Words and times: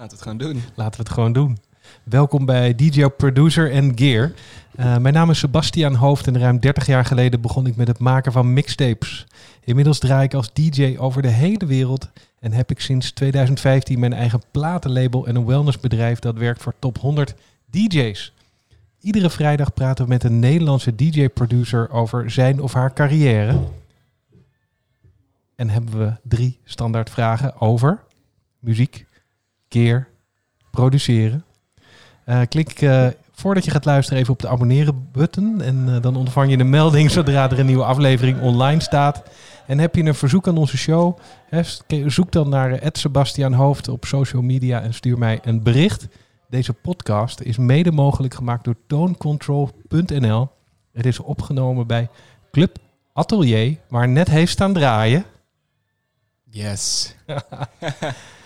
Laten 0.00 0.18
we 0.18 0.24
het 0.24 0.32
gewoon 0.32 0.52
doen. 0.52 0.62
Laten 0.74 0.96
we 0.96 1.06
het 1.06 1.12
gewoon 1.12 1.32
doen. 1.32 1.58
Welkom 2.02 2.44
bij 2.44 2.74
DJ 2.74 3.06
Producer 3.06 3.70
en 3.70 3.98
Gear. 3.98 4.32
Uh, 4.76 4.96
mijn 4.96 5.14
naam 5.14 5.30
is 5.30 5.38
Sebastian 5.38 5.94
Hoofd 5.94 6.26
en 6.26 6.38
ruim 6.38 6.60
30 6.60 6.86
jaar 6.86 7.04
geleden 7.04 7.40
begon 7.40 7.66
ik 7.66 7.76
met 7.76 7.88
het 7.88 7.98
maken 7.98 8.32
van 8.32 8.52
mixtapes. 8.52 9.26
Inmiddels 9.64 9.98
draai 9.98 10.24
ik 10.24 10.34
als 10.34 10.52
DJ 10.52 10.96
over 10.98 11.22
de 11.22 11.28
hele 11.28 11.66
wereld 11.66 12.08
en 12.38 12.52
heb 12.52 12.70
ik 12.70 12.80
sinds 12.80 13.10
2015 13.10 13.98
mijn 13.98 14.12
eigen 14.12 14.42
platenlabel 14.50 15.26
en 15.26 15.36
een 15.36 15.46
wellnessbedrijf 15.46 16.18
dat 16.18 16.36
werkt 16.36 16.62
voor 16.62 16.74
top 16.78 16.98
100 16.98 17.34
DJ's. 17.70 18.32
Iedere 19.00 19.30
vrijdag 19.30 19.74
praten 19.74 20.04
we 20.04 20.10
met 20.10 20.24
een 20.24 20.38
Nederlandse 20.38 20.94
DJ-producer 20.94 21.90
over 21.90 22.30
zijn 22.30 22.60
of 22.60 22.72
haar 22.72 22.92
carrière. 22.92 23.60
En 25.54 25.68
hebben 25.68 25.98
we 25.98 26.12
drie 26.22 26.58
standaard 26.64 27.10
vragen 27.10 27.60
over 27.60 28.00
muziek, 28.58 29.08
keer, 29.70 30.08
produceren. 30.70 31.44
Uh, 32.26 32.40
klik 32.48 32.80
uh, 32.80 33.06
voordat 33.32 33.64
je 33.64 33.70
gaat 33.70 33.84
luisteren 33.84 34.20
even 34.20 34.32
op 34.32 34.40
de 34.40 34.48
abonneren 34.48 35.08
button. 35.12 35.60
En 35.60 35.86
uh, 35.88 36.00
dan 36.00 36.16
ontvang 36.16 36.50
je 36.50 36.58
een 36.58 36.70
melding 36.70 37.10
zodra 37.20 37.50
er 37.50 37.58
een 37.58 37.66
nieuwe 37.66 37.84
aflevering 37.84 38.40
online 38.40 38.80
staat. 38.80 39.22
En 39.66 39.78
heb 39.78 39.94
je 39.94 40.02
een 40.02 40.14
verzoek 40.14 40.48
aan 40.48 40.56
onze 40.56 40.76
show? 40.76 41.18
Hè, 41.48 41.62
zoek 42.06 42.32
dan 42.32 42.48
naar 42.48 42.72
Ed 42.72 42.98
Sebastian 42.98 43.52
Hoofd 43.52 43.88
op 43.88 44.04
social 44.04 44.42
media 44.42 44.80
en 44.82 44.94
stuur 44.94 45.18
mij 45.18 45.38
een 45.42 45.62
bericht. 45.62 46.08
Deze 46.48 46.72
podcast 46.72 47.40
is 47.40 47.56
mede 47.56 47.92
mogelijk 47.92 48.34
gemaakt 48.34 48.64
door 48.64 48.76
tonecontrol.nl. 48.86 50.48
Het 50.92 51.06
is 51.06 51.18
opgenomen 51.18 51.86
bij 51.86 52.08
Club 52.50 52.76
Atelier, 53.12 53.76
waar 53.88 54.08
net 54.08 54.28
heeft 54.28 54.52
staan 54.52 54.72
draaien. 54.72 55.24
Yes. 56.50 57.14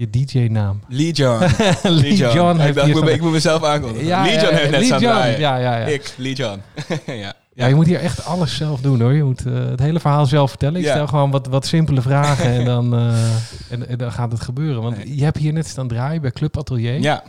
Je 0.00 0.10
DJ-naam. 0.10 0.80
Lee 0.88 1.12
John. 1.20 1.44
Lee 1.82 2.16
John. 2.16 2.60
ik, 2.60 2.94
moet, 2.94 3.08
ik 3.08 3.20
moet 3.20 3.32
mezelf 3.32 3.64
aankondigen. 3.64 4.06
Ja, 4.06 4.22
Lee 4.22 4.34
John 4.40 4.54
heeft 4.54 4.70
net 4.70 4.80
Lee 4.80 4.88
John. 4.88 5.02
Ja, 5.02 5.24
ja, 5.26 5.56
ja. 5.56 5.76
Ik, 5.76 6.14
Lee 6.16 6.34
John. 6.34 6.60
ja. 7.06 7.32
Ja, 7.54 7.66
je 7.66 7.74
moet 7.74 7.86
hier 7.86 7.98
echt 8.00 8.24
alles 8.24 8.56
zelf 8.56 8.80
doen 8.80 9.00
hoor. 9.00 9.12
Je 9.12 9.24
moet 9.24 9.46
uh, 9.46 9.54
het 9.68 9.80
hele 9.80 10.00
verhaal 10.00 10.26
zelf 10.26 10.48
vertellen. 10.50 10.80
Ik 10.80 10.84
Ja. 10.86 10.92
stel 10.92 11.06
gewoon 11.06 11.30
wat, 11.30 11.46
wat 11.46 11.66
simpele 11.66 12.02
vragen 12.02 12.44
en 12.50 12.64
dan, 12.74 12.94
uh, 12.94 13.34
en, 13.70 13.88
en, 13.88 13.98
dan 13.98 14.12
gaat 14.12 14.32
het 14.32 14.40
gebeuren. 14.40 14.82
Want 14.82 14.96
je 15.04 15.24
hebt 15.24 15.36
hier 15.36 15.52
net 15.52 15.66
staan 15.66 15.88
draaien 15.88 16.20
bij 16.22 16.30
Club 16.30 16.58
Atelier. 16.58 17.00
ja. 17.00 17.22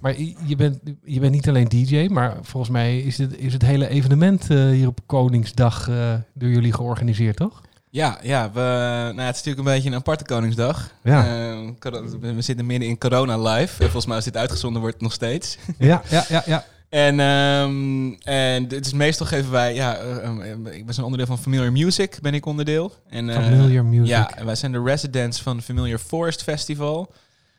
Maar 0.00 0.14
je 0.46 0.56
bent, 0.56 0.78
je 1.04 1.20
bent 1.20 1.32
niet 1.32 1.48
alleen 1.48 1.68
DJ, 1.68 2.06
maar 2.10 2.36
volgens 2.42 2.72
mij 2.72 2.98
is 2.98 3.18
het, 3.18 3.38
is 3.38 3.52
het 3.52 3.62
hele 3.62 3.88
evenement 3.88 4.50
uh, 4.50 4.70
hier 4.70 4.86
op 4.86 4.98
Koningsdag 5.06 5.90
door 6.34 6.48
jullie 6.48 6.72
georganiseerd, 6.72 7.36
toch? 7.36 7.60
Ja, 7.90 8.18
ja 8.22 8.50
we, 8.52 8.60
nou, 9.14 9.20
het 9.20 9.36
is 9.36 9.42
natuurlijk 9.42 9.58
een 9.58 9.74
beetje 9.74 9.88
een 9.88 9.94
aparte 9.94 10.24
Koningsdag. 10.24 10.90
Ja. 11.02 11.50
Uh, 11.50 11.70
coro- 11.78 12.18
we 12.20 12.42
zitten 12.42 12.66
midden 12.66 12.88
in 12.88 12.98
corona 12.98 13.38
live. 13.38 13.72
En 13.72 13.84
volgens 13.84 14.06
mij 14.06 14.16
als 14.16 14.24
dit 14.24 14.36
uitgezonden 14.36 14.80
wordt 14.80 15.00
nog 15.00 15.12
steeds. 15.12 15.58
Ja, 15.78 16.02
ja, 16.08 16.24
ja, 16.28 16.42
ja. 16.46 16.64
En, 16.88 17.20
um, 17.20 18.14
en 18.22 18.68
dit 18.68 18.86
is 18.86 18.92
meestal 18.92 19.26
geven 19.26 19.50
wij, 19.50 19.74
ja, 19.74 20.02
uh, 20.02 20.74
ik 20.76 20.84
ben 20.84 20.94
zo'n 20.94 21.04
onderdeel 21.04 21.26
van 21.26 21.38
Familiar 21.38 21.72
Music, 21.72 22.18
ben 22.22 22.34
ik 22.34 22.46
onderdeel. 22.46 22.92
En, 23.08 23.28
uh, 23.28 23.34
Familiar 23.34 23.84
Music. 23.84 24.06
Ja, 24.06 24.36
en 24.36 24.46
wij 24.46 24.54
zijn 24.54 24.72
de 24.72 24.82
residents 24.82 25.40
van 25.42 25.62
Familiar 25.62 25.98
Forest 25.98 26.42
Festival. 26.42 27.00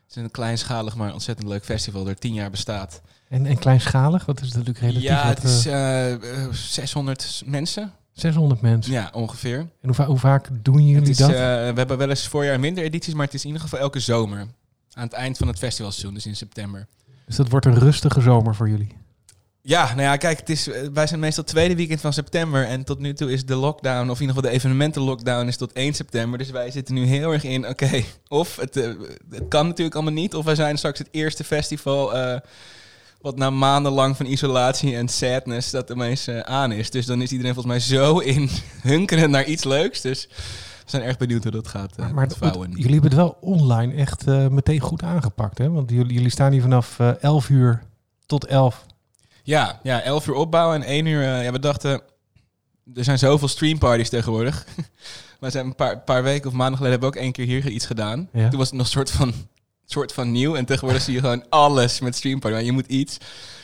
Het 0.08 0.16
is 0.16 0.24
een 0.24 0.32
kleinschalig, 0.32 0.96
maar 0.96 1.14
ontzettend 1.14 1.48
leuk 1.48 1.66
festival 1.66 2.04
dat 2.04 2.22
tien 2.22 2.34
jaar 2.34 2.50
bestaat. 2.50 3.02
En, 3.30 3.46
en 3.46 3.58
kleinschalig? 3.58 4.26
Wat 4.26 4.42
is 4.42 4.48
het 4.48 4.56
natuurlijk 4.56 4.80
relatief? 4.80 5.04
Ja, 5.04 5.28
het 5.28 5.44
is 5.44 5.68
uh, 5.68 6.54
600 6.54 7.42
mensen. 7.46 7.92
600 8.14 8.62
mensen? 8.62 8.94
Ja, 8.94 9.10
ongeveer. 9.14 9.58
En 9.58 9.70
hoe, 9.82 9.94
va 9.94 10.06
hoe 10.06 10.18
vaak 10.18 10.50
doen 10.62 10.88
jullie 10.88 11.10
is, 11.10 11.18
dat? 11.18 11.30
Uh, 11.30 11.36
we 11.36 11.74
hebben 11.76 11.98
wel 11.98 12.10
eens 12.10 12.28
voorjaar 12.28 12.60
minder 12.60 12.84
edities, 12.84 13.14
maar 13.14 13.26
het 13.26 13.34
is 13.34 13.42
in 13.42 13.48
ieder 13.48 13.64
geval 13.64 13.80
elke 13.80 14.00
zomer. 14.00 14.40
Aan 14.94 15.04
het 15.04 15.14
eind 15.14 15.38
van 15.38 15.48
het 15.48 15.58
festivalseizoen, 15.58 16.14
dus 16.14 16.26
in 16.26 16.36
september. 16.36 16.88
Dus 17.26 17.36
dat 17.36 17.50
wordt 17.50 17.66
een 17.66 17.80
rustige 17.80 18.22
zomer 18.22 18.56
voor 18.56 18.70
jullie? 18.70 18.98
Ja, 19.64 19.86
nou 19.86 20.02
ja, 20.02 20.18
kijk, 20.18 20.40
het 20.40 20.50
is, 20.50 20.70
wij 20.94 21.08
zijn 21.08 21.20
meestal 21.20 21.44
tweede 21.44 21.76
weekend 21.76 22.02
van 22.02 22.14
september. 22.14 22.66
En 22.66 22.84
tot 22.84 23.00
nu 23.00 23.14
toe 23.14 23.32
is 23.32 23.46
de 23.46 23.56
lockdown, 23.56 24.10
of 24.10 24.16
in 24.16 24.22
ieder 24.22 24.36
geval 24.36 24.50
de 24.50 24.56
evenementenlockdown, 24.58 25.48
is 25.48 25.58
tot 25.58 25.72
1 25.72 25.94
september. 25.94 26.38
Dus 26.38 26.50
wij 26.50 26.72
zitten 26.72 26.96
nu 26.96 27.06
heel 27.06 27.32
erg 27.32 27.44
in, 27.44 27.68
oké, 27.68 27.86
okay, 27.86 28.06
of 28.28 28.56
het, 28.56 28.78
uh, 28.78 28.94
het 29.30 29.48
kan 29.48 29.68
natuurlijk 29.68 29.96
allemaal 29.96 30.14
niet, 30.14 30.36
of 30.36 30.46
wij 30.46 30.56
zijn 30.56 30.78
straks 30.78 31.00
het 31.00 31.08
eerste 31.12 31.44
festival. 31.44 32.16
Uh, 32.16 32.36
wat 33.22 33.38
na 33.38 33.50
maandenlang 33.50 34.18
van 34.18 34.26
isolatie 34.26 34.96
en 34.96 35.08
sadness 35.08 35.72
dat 35.72 35.90
ineens 35.90 36.28
uh, 36.28 36.40
aan 36.40 36.72
is. 36.72 36.90
Dus 36.90 37.06
dan 37.06 37.22
is 37.22 37.32
iedereen 37.32 37.54
volgens 37.54 37.74
mij 37.74 37.98
zo 37.98 38.18
in 38.36 38.50
hunkeren 38.82 39.30
naar 39.30 39.46
iets 39.46 39.64
leuks. 39.64 40.02
Dus 40.02 40.28
we 40.84 40.90
zijn 40.98 41.04
erg 41.04 41.18
benieuwd 41.18 41.44
hoe 41.44 41.52
dat 41.52 41.68
gaat 41.68 42.00
uh, 42.00 42.12
maar. 42.12 42.28
Het, 42.28 42.38
jullie 42.40 42.92
hebben 42.92 43.04
het 43.04 43.14
wel 43.14 43.38
online 43.42 43.94
echt 43.94 44.28
uh, 44.28 44.48
meteen 44.48 44.80
goed 44.80 45.04
aangepakt, 45.04 45.58
hè? 45.58 45.70
Want 45.70 45.90
jullie, 45.90 46.14
jullie 46.14 46.30
staan 46.30 46.52
hier 46.52 46.62
vanaf 46.62 47.00
uh, 47.00 47.24
11 47.24 47.50
uur 47.50 47.84
tot 48.26 48.46
11. 48.46 48.86
Ja, 49.44 49.80
ja, 49.84 50.02
11 50.02 50.28
uur 50.28 50.34
opbouwen 50.34 50.76
en 50.76 50.88
1 50.88 51.06
uur. 51.06 51.22
Ja, 51.22 51.52
we 51.52 51.60
dachten, 51.60 52.02
er 52.96 53.04
zijn 53.04 53.18
zoveel 53.18 53.48
streamparties 53.48 54.10
tegenwoordig. 54.10 54.66
we 55.40 55.50
zijn 55.50 55.66
een 55.66 55.76
paar, 55.76 56.00
paar 56.00 56.24
weken 56.24 56.50
of 56.50 56.56
maanden 56.56 56.78
geleden 56.78 57.00
hebben 57.00 57.12
we 57.12 57.18
ook 57.18 57.24
één 57.24 57.32
keer 57.32 57.46
hier 57.46 57.68
iets 57.68 57.86
gedaan. 57.86 58.30
Ja. 58.34 58.50
Toen 58.50 58.60
was 58.60 58.68
het 58.68 58.78
nog 58.78 58.86
een 58.86 58.92
soort 58.92 59.12
van 59.12 59.34
soort 59.92 60.14
van 60.14 60.32
nieuw. 60.32 60.56
En 60.56 60.66
tegenwoordig 60.66 61.04
zie 61.04 61.14
je 61.14 61.20
gewoon 61.20 61.50
alles 61.50 62.00
met 62.00 62.16
streamparty. 62.16 62.56
Maar 62.56 62.66
je 62.66 62.72
moet 62.72 62.88
iets. 62.88 63.18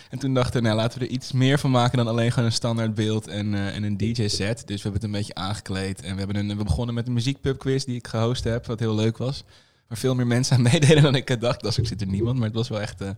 En 0.09 0.19
toen 0.19 0.33
dachten 0.33 0.61
we, 0.61 0.67
nou 0.67 0.79
laten 0.79 0.99
we 0.99 1.05
er 1.05 1.11
iets 1.11 1.31
meer 1.31 1.59
van 1.59 1.71
maken 1.71 1.97
dan 1.97 2.07
alleen 2.07 2.31
gewoon 2.31 2.45
een 2.45 2.55
standaard 2.55 2.95
beeld 2.95 3.27
en, 3.27 3.53
uh, 3.53 3.75
en 3.75 3.83
een 3.83 3.97
DJ-set. 3.97 4.67
Dus 4.67 4.75
we 4.75 4.89
hebben 4.89 4.93
het 4.93 5.03
een 5.03 5.11
beetje 5.11 5.35
aangekleed. 5.35 6.01
En 6.01 6.11
we, 6.11 6.17
hebben 6.17 6.35
een, 6.35 6.57
we 6.57 6.63
begonnen 6.63 6.95
met 6.95 7.07
een 7.07 7.13
muziekpubquiz 7.13 7.83
die 7.83 7.95
ik 7.95 8.07
gehost 8.07 8.43
heb, 8.43 8.65
wat 8.65 8.79
heel 8.79 8.95
leuk 8.95 9.17
was. 9.17 9.43
Waar 9.87 9.97
veel 9.97 10.15
meer 10.15 10.27
mensen 10.27 10.55
aan 10.55 10.61
meededen 10.71 11.03
dan 11.03 11.15
ik 11.15 11.41
dacht. 11.41 11.61
Dat 11.61 11.73
zit 11.73 12.01
er 12.01 12.07
niemand, 12.07 12.37
maar 12.37 12.47
het 12.47 12.55
was 12.55 12.69
wel 12.69 12.81
echt 12.81 13.01
uh, 13.01 13.09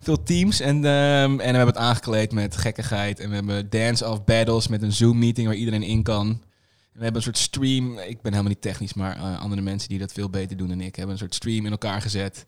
veel 0.00 0.22
teams. 0.22 0.60
En, 0.60 0.76
um, 0.76 0.84
en 0.84 1.36
we 1.36 1.44
hebben 1.44 1.66
het 1.66 1.76
aangekleed 1.76 2.32
met 2.32 2.56
gekkigheid. 2.56 3.20
En 3.20 3.28
we 3.28 3.34
hebben 3.34 3.70
dance-off 3.70 4.24
battles 4.24 4.68
met 4.68 4.82
een 4.82 4.92
Zoom-meeting 4.92 5.46
waar 5.46 5.56
iedereen 5.56 5.82
in 5.82 6.02
kan. 6.02 6.40
We 6.92 7.02
hebben 7.02 7.16
een 7.16 7.22
soort 7.22 7.38
stream. 7.38 7.98
Ik 7.98 8.22
ben 8.22 8.32
helemaal 8.32 8.52
niet 8.52 8.60
technisch, 8.60 8.94
maar 8.94 9.16
uh, 9.16 9.40
andere 9.40 9.62
mensen 9.62 9.88
die 9.88 9.98
dat 9.98 10.12
veel 10.12 10.30
beter 10.30 10.56
doen 10.56 10.68
dan 10.68 10.80
ik 10.80 10.96
hebben 10.96 11.12
een 11.12 11.20
soort 11.20 11.34
stream 11.34 11.64
in 11.64 11.70
elkaar 11.70 12.02
gezet. 12.02 12.44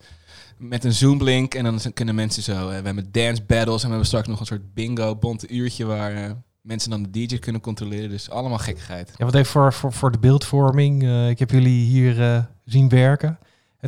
Met 0.57 0.83
een 0.83 0.93
Zoom-link. 0.93 1.53
En 1.53 1.63
dan 1.63 1.79
kunnen 1.93 2.15
mensen 2.15 2.43
zo. 2.43 2.69
Uh, 2.69 2.77
we 2.77 2.85
hebben 2.85 3.11
dance 3.11 3.43
battles. 3.43 3.81
En 3.81 3.83
we 3.83 3.87
hebben 3.87 4.05
straks 4.05 4.27
nog 4.27 4.39
een 4.39 4.45
soort 4.45 4.73
bingo, 4.73 5.15
bonte 5.15 5.47
uurtje 5.47 5.85
waar 5.85 6.13
uh, 6.13 6.31
mensen 6.61 6.89
dan 6.89 7.03
de 7.03 7.09
DJ 7.09 7.39
kunnen 7.39 7.61
controleren. 7.61 8.09
Dus 8.09 8.29
allemaal 8.29 8.57
gekkigheid. 8.57 9.11
Ja, 9.17 9.25
wat 9.25 9.35
even 9.35 9.51
voor, 9.51 9.73
voor, 9.73 9.93
voor 9.93 10.11
de 10.11 10.19
beeldvorming. 10.19 11.27
Ik 11.29 11.39
heb 11.39 11.51
jullie 11.51 11.85
hier 11.85 12.47
zien 12.65 12.89
werken. 12.89 13.39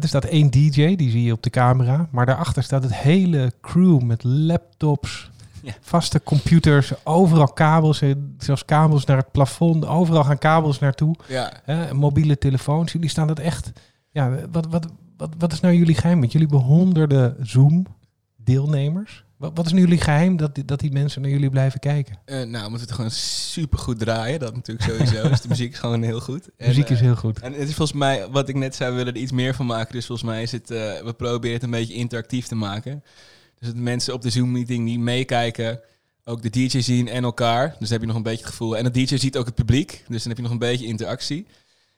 Er 0.01 0.07
staat 0.07 0.25
één 0.25 0.51
DJ, 0.51 0.95
die 0.95 1.09
zie 1.09 1.23
je 1.23 1.31
op 1.31 1.43
de 1.43 1.49
camera. 1.49 2.07
Maar 2.11 2.25
daarachter 2.25 2.63
staat 2.63 2.83
het 2.83 2.95
hele 2.95 3.51
crew 3.61 4.01
met 4.01 4.23
laptops, 4.23 5.31
ja. 5.65 5.73
vaste 5.81 6.23
computers, 6.23 6.93
overal 7.03 7.47
kabels, 7.47 8.01
zelfs 8.37 8.65
kabels 8.65 9.05
naar 9.05 9.17
het 9.17 9.31
plafond, 9.31 9.85
overal 9.85 10.23
gaan 10.23 10.37
kabels 10.37 10.79
naartoe. 10.79 11.15
Ja. 11.27 11.61
Hè, 11.63 11.93
mobiele 11.93 12.37
telefoons, 12.37 12.91
jullie 12.91 13.09
staan 13.09 13.27
dat 13.27 13.39
echt. 13.39 13.71
Ja, 14.11 14.31
wat, 14.51 14.67
wat, 14.69 14.87
wat, 15.17 15.29
wat 15.37 15.51
is 15.51 15.59
nou 15.59 15.73
jullie 15.73 15.95
geheim? 15.95 16.19
Want 16.19 16.31
jullie 16.31 16.47
hebben 16.47 16.67
honderden 16.67 17.35
Zoom-deelnemers. 17.41 19.23
Wat, 19.37 19.51
wat 19.53 19.65
is 19.65 19.71
nu 19.71 19.79
jullie 19.79 20.01
geheim 20.01 20.37
dat 20.37 20.55
die, 20.55 20.65
dat 20.65 20.79
die 20.79 20.91
mensen 20.91 21.21
naar 21.21 21.31
jullie 21.31 21.49
blijven 21.49 21.79
kijken? 21.79 22.19
Uh, 22.25 22.35
nou, 22.35 22.63
we 22.63 22.69
moeten 22.69 22.87
het 22.87 22.91
gewoon 22.91 23.11
super 23.11 23.79
goed 23.79 23.99
draaien. 23.99 24.39
Dat 24.39 24.55
natuurlijk 24.55 24.89
sowieso. 24.89 25.29
dus 25.29 25.41
de 25.41 25.47
muziek 25.47 25.71
is 25.71 25.79
gewoon 25.79 26.01
heel 26.01 26.19
goed. 26.19 26.49
Muziek 26.57 26.87
en, 26.87 26.93
is 26.93 26.99
heel 26.99 27.15
goed. 27.15 27.39
En 27.39 27.53
het 27.53 27.69
is 27.69 27.75
volgens 27.75 27.97
mij, 27.97 28.27
wat 28.29 28.49
ik 28.49 28.55
net 28.55 28.75
zei, 28.75 28.89
we 28.89 28.95
willen 28.95 29.13
er 29.13 29.19
iets 29.19 29.31
meer 29.31 29.55
van 29.55 29.65
maken. 29.65 29.93
Dus 29.93 30.05
volgens 30.05 30.29
mij 30.29 30.41
is 30.41 30.51
het, 30.51 30.71
uh, 30.71 30.77
we 30.77 31.13
proberen 31.17 31.53
het 31.53 31.63
een 31.63 31.71
beetje 31.71 31.93
interactief 31.93 32.47
te 32.47 32.55
maken. 32.55 33.03
Dus 33.65 33.73
dat 33.73 33.83
mensen 33.83 34.13
op 34.13 34.21
de 34.21 34.29
Zoom-meeting 34.29 34.83
niet 34.83 34.99
meekijken, 34.99 35.79
ook 36.23 36.41
de 36.41 36.49
DJ 36.49 36.79
zien 36.79 37.07
en 37.07 37.23
elkaar. 37.23 37.67
Dus 37.67 37.77
dan 37.79 37.89
heb 37.89 38.01
je 38.01 38.07
nog 38.07 38.15
een 38.15 38.23
beetje 38.23 38.43
het 38.43 38.49
gevoel. 38.49 38.77
En 38.77 38.83
de 38.83 38.91
DJ 38.91 39.17
ziet 39.17 39.37
ook 39.37 39.45
het 39.45 39.55
publiek, 39.55 40.03
dus 40.07 40.19
dan 40.19 40.27
heb 40.27 40.37
je 40.37 40.43
nog 40.43 40.51
een 40.51 40.57
beetje 40.57 40.85
interactie. 40.85 41.45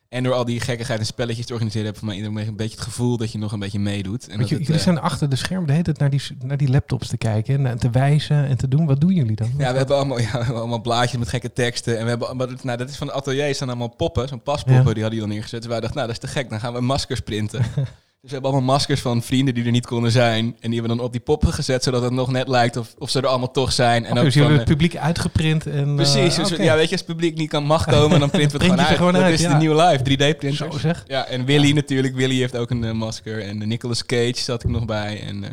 En 0.09 0.23
door 0.23 0.33
al 0.33 0.45
die 0.45 0.59
gekkigheid 0.59 1.00
en 1.00 1.05
spelletjes 1.05 1.45
te 1.45 1.53
organiseren, 1.53 1.85
heb 1.85 1.97
voor 1.97 2.07
mij 2.07 2.16
iedereen 2.16 2.47
een 2.47 2.55
beetje 2.55 2.75
het 2.75 2.83
gevoel 2.83 3.17
dat 3.17 3.31
je 3.31 3.38
nog 3.38 3.51
een 3.51 3.59
beetje 3.59 3.79
meedoet. 3.79 4.28
En 4.28 4.40
dat 4.40 4.49
jullie 4.49 4.78
zijn 4.78 4.99
achter 4.99 5.29
de 5.29 5.35
schermen 5.35 5.66
de 5.66 5.72
hele 5.72 5.84
tijd 5.84 5.97
naar 5.97 6.09
die, 6.09 6.22
naar 6.43 6.58
die 6.58 6.69
laptops 6.69 7.08
te 7.08 7.17
kijken 7.17 7.66
en 7.66 7.78
te 7.78 7.90
wijzen 7.90 8.46
en 8.46 8.58
te 8.58 8.67
doen. 8.67 8.85
Wat 8.85 9.02
doen 9.02 9.14
jullie 9.14 9.35
dan? 9.35 9.52
Ja, 9.58 9.72
we 9.72 9.78
hebben 9.78 9.96
allemaal, 9.96 10.19
ja, 10.28 10.31
we 10.31 10.37
hebben 10.37 10.55
allemaal 10.55 10.81
blaadjes 10.81 11.19
met 11.19 11.29
gekke 11.29 11.53
teksten. 11.53 11.97
En 11.97 12.03
we 12.03 12.09
hebben, 12.09 12.37
maar 12.37 12.47
dat, 12.47 12.64
nou, 12.64 12.78
dat 12.78 12.90
is 12.90 12.96
van 12.96 13.08
de 13.08 13.14
atelier, 13.14 13.55
staan 13.55 13.67
allemaal 13.67 13.96
poppen, 13.96 14.28
zo'n 14.28 14.41
paspoppen, 14.41 14.85
ja. 14.85 14.93
die 14.93 15.02
hadden 15.02 15.09
die 15.09 15.19
dan 15.19 15.29
neergezet. 15.29 15.61
Dus 15.61 15.69
wij 15.72 15.79
dachten, 15.79 15.97
nou, 15.97 16.11
dat 16.14 16.23
is 16.23 16.29
te 16.29 16.35
gek, 16.40 16.49
dan 16.49 16.59
gaan 16.59 16.73
we 16.73 16.81
maskers 16.81 17.19
printen. 17.19 17.66
Dus 18.28 18.35
we 18.35 18.41
hebben 18.41 18.59
allemaal 18.59 18.78
maskers 18.78 19.02
van 19.02 19.22
vrienden 19.22 19.53
die 19.53 19.66
er 19.66 19.72
niet 19.72 19.85
konden 19.85 20.12
zijn. 20.12 20.46
En 20.59 20.70
die 20.70 20.79
hebben 20.79 20.97
dan 20.97 21.06
op 21.06 21.12
die 21.12 21.22
poppen 21.22 21.53
gezet, 21.53 21.84
zodat 21.84 22.02
het 22.02 22.12
nog 22.12 22.32
net 22.32 22.47
lijkt 22.47 22.78
of, 22.78 22.96
of 22.97 23.09
ze 23.09 23.20
er 23.20 23.28
allemaal 23.28 23.52
toch 23.52 23.72
zijn. 23.72 24.06
En 24.06 24.12
oh, 24.12 24.18
ook 24.18 24.24
dus 24.24 24.34
jullie 24.34 24.58
het 24.58 24.66
publiek 24.66 24.97
uitgeprint. 24.97 25.68
En, 25.68 25.96
precies, 25.96 26.38
uh, 26.38 26.44
dus 26.44 26.52
okay. 26.52 26.66
ja, 26.66 26.76
weet 26.76 26.85
je, 26.85 26.91
als 26.91 27.00
het 27.00 27.09
publiek 27.09 27.38
niet 27.38 27.50
kan 27.50 27.64
mag 27.64 27.85
komen, 27.85 28.20
dan 28.20 28.29
printen 28.29 28.59
we 28.59 28.66
het 28.66 28.74
gewoon 28.74 28.85
uit. 28.85 28.97
gewoon 28.97 29.14
dat 29.14 29.22
uit, 29.22 29.34
is 29.34 29.41
ja. 29.41 29.50
de 29.50 29.56
nieuwe 29.56 29.84
live, 29.84 30.03
3D-printers. 30.03 30.72
Zo 30.72 30.78
zeg. 30.78 31.03
Ja, 31.08 31.26
en 31.26 31.46
Willy 31.46 31.68
ja. 31.68 31.74
natuurlijk. 31.74 32.16
Willy 32.16 32.38
heeft 32.40 32.58
ook 32.58 32.70
een 32.70 32.84
uh, 32.84 32.91
masker. 32.91 33.44
En 33.44 33.62
uh, 33.62 33.68
Nicolas 33.68 34.06
Cage 34.06 34.40
zat 34.40 34.64
ik 34.64 34.70
nog 34.70 34.85
bij. 34.85 35.22
En, 35.22 35.44
uh, 35.44 35.50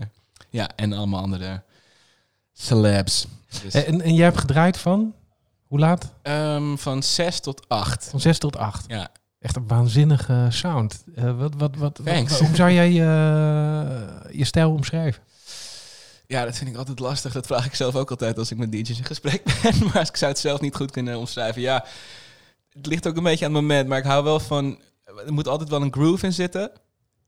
ja, 0.50 0.70
en 0.76 0.92
allemaal 0.92 1.22
andere 1.22 1.62
celebs. 2.52 3.26
Dus. 3.62 3.74
En, 3.74 4.00
en 4.00 4.14
jij 4.14 4.24
hebt 4.24 4.38
gedraaid 4.38 4.78
van? 4.78 5.14
Hoe 5.66 5.78
laat? 5.78 6.12
Um, 6.22 6.78
van 6.78 7.02
6 7.02 7.40
tot 7.40 7.68
8. 7.68 8.08
Van 8.10 8.20
6 8.20 8.38
tot 8.38 8.56
8. 8.56 8.84
Ja. 8.88 9.10
Echt 9.44 9.56
een 9.56 9.66
waanzinnige 9.66 10.46
sound. 10.50 11.04
Eh, 11.14 11.38
wat, 11.38 11.54
wat, 11.56 11.76
wat, 11.76 12.00
wat- 12.02 12.38
hoe 12.38 12.56
zou 12.56 12.70
jij 12.70 12.88
eh, 12.88 14.34
je 14.38 14.44
stijl 14.44 14.70
omschrijven? 14.70 15.22
Ja, 16.26 16.44
dat 16.44 16.56
vind 16.56 16.70
ik 16.70 16.76
altijd 16.76 16.98
lastig. 16.98 17.32
Dat 17.32 17.46
vraag 17.46 17.66
ik 17.66 17.74
zelf 17.74 17.94
ook 17.96 18.10
altijd 18.10 18.38
als 18.38 18.50
ik 18.50 18.58
met 18.58 18.72
DJ's 18.72 18.98
in 18.98 19.04
gesprek 19.04 19.42
ben. 19.62 19.74
Maar 19.92 20.08
ik 20.08 20.16
zou 20.16 20.30
het 20.30 20.40
zelf 20.40 20.60
niet 20.60 20.74
goed 20.76 20.90
kunnen 20.90 21.18
omschrijven. 21.18 21.62
Ja, 21.62 21.84
het 22.72 22.86
ligt 22.86 23.06
ook 23.08 23.16
een 23.16 23.22
beetje 23.22 23.44
aan 23.46 23.52
het 23.54 23.60
moment. 23.62 23.88
Maar 23.88 23.98
ik 23.98 24.04
hou 24.04 24.24
wel 24.24 24.40
van... 24.40 24.78
Er 25.26 25.32
moet 25.32 25.48
altijd 25.48 25.68
wel 25.70 25.82
een 25.82 25.92
groove 25.92 26.26
in 26.26 26.32
zitten. 26.32 26.70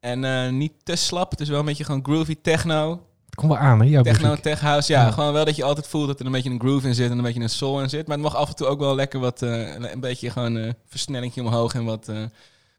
En 0.00 0.24
eh, 0.24 0.50
niet 0.50 0.72
te 0.82 0.96
slap. 0.96 1.30
Het 1.30 1.40
is 1.40 1.48
wel 1.48 1.58
een 1.58 1.64
beetje 1.64 1.84
gewoon 1.84 2.04
groovy 2.04 2.36
techno. 2.42 3.06
Komt 3.36 3.52
wel 3.52 3.60
aan, 3.60 3.80
hè, 3.80 3.86
jouw 3.86 4.02
Techno, 4.02 4.28
muziek. 4.28 4.42
tech 4.42 4.60
house. 4.60 4.92
Ja, 4.92 5.04
Ja. 5.04 5.10
gewoon 5.10 5.32
wel 5.32 5.44
dat 5.44 5.56
je 5.56 5.64
altijd 5.64 5.86
voelt 5.86 6.06
dat 6.06 6.20
er 6.20 6.26
een 6.26 6.32
beetje 6.32 6.50
een 6.50 6.60
groove 6.60 6.86
in 6.88 6.94
zit. 6.94 7.10
En 7.10 7.16
een 7.16 7.24
beetje 7.24 7.40
een 7.40 7.48
soul 7.48 7.82
in 7.82 7.88
zit. 7.88 8.06
Maar 8.06 8.16
het 8.16 8.24
mag 8.26 8.34
af 8.36 8.48
en 8.48 8.54
toe 8.54 8.66
ook 8.66 8.78
wel 8.78 8.94
lekker 8.94 9.20
wat... 9.20 9.42
eh, 9.42 9.74
een 9.74 10.00
beetje 10.00 10.30
gewoon 10.30 10.56
eh 10.58 10.72
versnellingje 10.86 11.40
omhoog. 11.42 11.74
En 11.74 11.84
wat, 11.84 12.08
eh, 12.08 12.16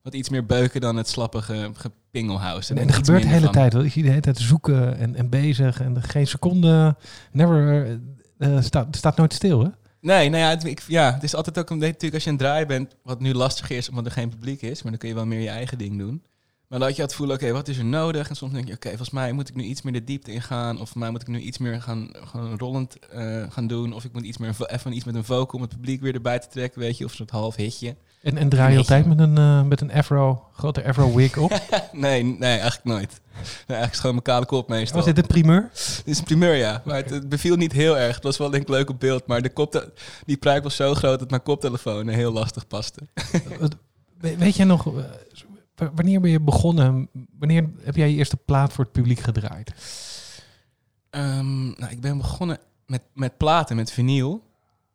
wat 0.04 0.14
iets 0.14 0.30
meer 0.30 0.46
beuken 0.46 0.82
dan 0.82 0.96
het 0.96 1.08
slappige 1.10 1.72
gepingelhouse. 1.74 2.74
En, 2.74 2.88
iets 2.88 2.96
gebeurt 2.96 3.22
de 3.22 3.28
hele 3.28 3.44
van. 3.44 3.52
tijd. 3.54 3.74
wel. 3.74 3.84
Ik 3.84 3.92
zie 3.92 4.04
de 4.04 4.10
hele 4.10 4.22
tijd 4.22 4.38
zoeken 4.38 4.98
en, 4.98 5.16
en 5.16 5.30
bezig. 5.30 5.82
En 5.82 5.96
er 5.96 6.04
geen 6.04 6.28
seconde... 6.28 6.96
Never... 7.32 7.88
staat, 8.60 8.96
staat 8.96 9.18
nooit 9.18 9.34
stil, 9.34 9.64
hè? 9.64 9.70
Nee, 10.02 10.30
nou 10.30 10.44
ja, 10.44 10.50
het, 10.50 10.64
ik, 10.66 10.84
ja, 10.88 11.14
het 11.14 11.24
is 11.24 11.36
altijd 11.36 11.60
ook 11.60 11.70
een 11.70 11.78
natuurlijk 11.78 12.14
als 12.14 12.24
je 12.24 12.30
aan 12.30 12.36
het 12.36 12.46
draaien 12.46 12.68
bent, 12.68 12.96
wat 13.04 13.20
nu 13.20 13.34
lastig 13.34 13.70
is 13.70 13.90
omdat 13.90 14.06
er 14.06 14.12
geen 14.12 14.30
publiek 14.30 14.62
is, 14.62 14.82
maar 14.82 14.92
dan 14.92 15.00
kun 15.00 15.10
je 15.10 15.16
wel 15.16 15.26
meer 15.26 15.40
je 15.40 15.50
eigen 15.50 15.78
ding 15.78 15.98
doen. 15.98 16.24
Maar 16.68 16.80
dan 16.80 16.88
had 16.88 16.98
je 16.98 17.02
het 17.02 17.14
voelen, 17.14 17.36
oké, 17.36 17.52
wat 17.52 17.68
is 17.68 17.78
er 17.78 17.86
nodig? 17.86 18.30
En 18.30 18.36
soms 18.36 18.54
denk 18.54 18.68
je, 18.68 18.74
oké, 18.74 18.88
volgens 18.88 19.10
mij 19.10 19.32
moet 19.32 19.50
ik 19.50 19.56
nu 19.56 19.64
iets 19.64 19.82
meer 19.82 19.94
de 19.94 20.04
diepte 20.04 20.32
ingaan, 20.32 20.72
of 20.72 20.78
volgens 20.78 20.98
mij 20.98 21.10
moet 21.10 21.22
ik 21.22 21.28
nu 21.28 21.40
iets 21.40 21.58
meer 21.58 21.82
gaan, 21.82 22.10
gewoon 22.26 22.58
rollend 22.58 23.00
eh, 23.10 23.44
gaan 23.50 23.68
doen, 23.68 23.94
of 23.94 24.04
ik 24.04 24.14
moet 24.14 24.24
iets 24.24 24.38
meer 24.38 24.56
even 24.68 24.94
iets 24.94 25.06
met 25.06 25.16
een 25.16 25.24
vocal 25.24 25.56
om 25.56 25.62
het 25.62 25.70
publiek 25.70 26.02
weer 26.02 26.14
erbij 26.14 26.40
te 26.40 26.48
trekken, 26.48 26.80
weet 26.82 26.98
je, 26.98 27.04
of 27.04 27.10
een 27.10 27.18
soort 27.18 27.30
half 27.30 27.56
hitje. 27.56 27.96
En, 28.22 28.38
en 28.38 28.50
draai 28.50 28.72
je 28.72 28.78
altijd 28.78 29.06
met 29.06 29.20
een, 29.20 29.38
eh, 29.38 29.64
met 29.64 29.82
een 29.82 29.92
afro, 29.92 30.44
grote 30.54 30.84
afro 30.84 31.14
wig 31.14 31.38
op? 31.38 31.62
nee, 31.92 32.24
nee, 32.24 32.50
eigenlijk 32.50 32.84
nooit. 32.84 33.22
Nee, 33.34 33.44
eigenlijk 33.68 33.92
is 33.92 34.00
gewoon 34.00 34.12
mijn 34.12 34.26
kale 34.26 34.46
kop 34.46 34.70
meestal. 34.70 34.96
Was 34.96 35.06
dit 35.06 35.18
een 35.18 35.28
primeur? 35.28 35.70
Dit 35.72 36.02
is 36.06 36.18
een 36.18 36.24
primeur, 36.24 36.56
ja. 36.56 36.82
Maar 36.86 36.96
het, 36.96 37.10
het 37.10 37.30
beviel 37.30 37.56
niet 37.56 37.72
heel 37.72 37.98
erg. 37.98 38.16
Het 38.16 38.24
was 38.24 38.38
wel 38.38 38.50
denk 38.50 38.64
ik 38.64 38.70
leuk 38.70 38.90
op 38.90 39.00
beeld. 39.00 39.28
Maar 39.28 39.42
de 39.42 39.50
kopte 39.50 39.94
die 40.26 40.38
pruik 40.38 40.64
was 40.64 40.76
zo 40.76 40.94
groot 40.94 41.20
dat 41.20 41.30
mijn 41.30 41.44
koptelefoon 41.44 42.08
heel 42.08 42.32
lastig 42.32 42.68
paste. 42.68 43.02
Weet 44.20 44.56
jij 44.56 44.66
nog, 44.66 44.88
eh, 44.88 45.04
wanneer 45.78 46.22
ben 46.22 46.32
je 46.32 46.40
begonnen? 46.40 47.10
Wanneer 47.40 47.70
heb 47.82 47.96
jij 47.96 48.10
je 48.10 48.16
eerste 48.16 48.38
plaat 48.38 48.74
voor 48.74 48.84
het 48.84 48.94
publiek 48.94 49.20
gedraaid? 49.20 49.74
Ehm, 51.10 51.66
nou, 51.66 51.92
ik 51.92 52.02
ben 52.02 52.18
begonnen 52.18 52.60
met, 52.86 53.02
met 53.14 53.38
platen, 53.38 53.76
met 53.76 53.92
vinyl. 53.92 54.44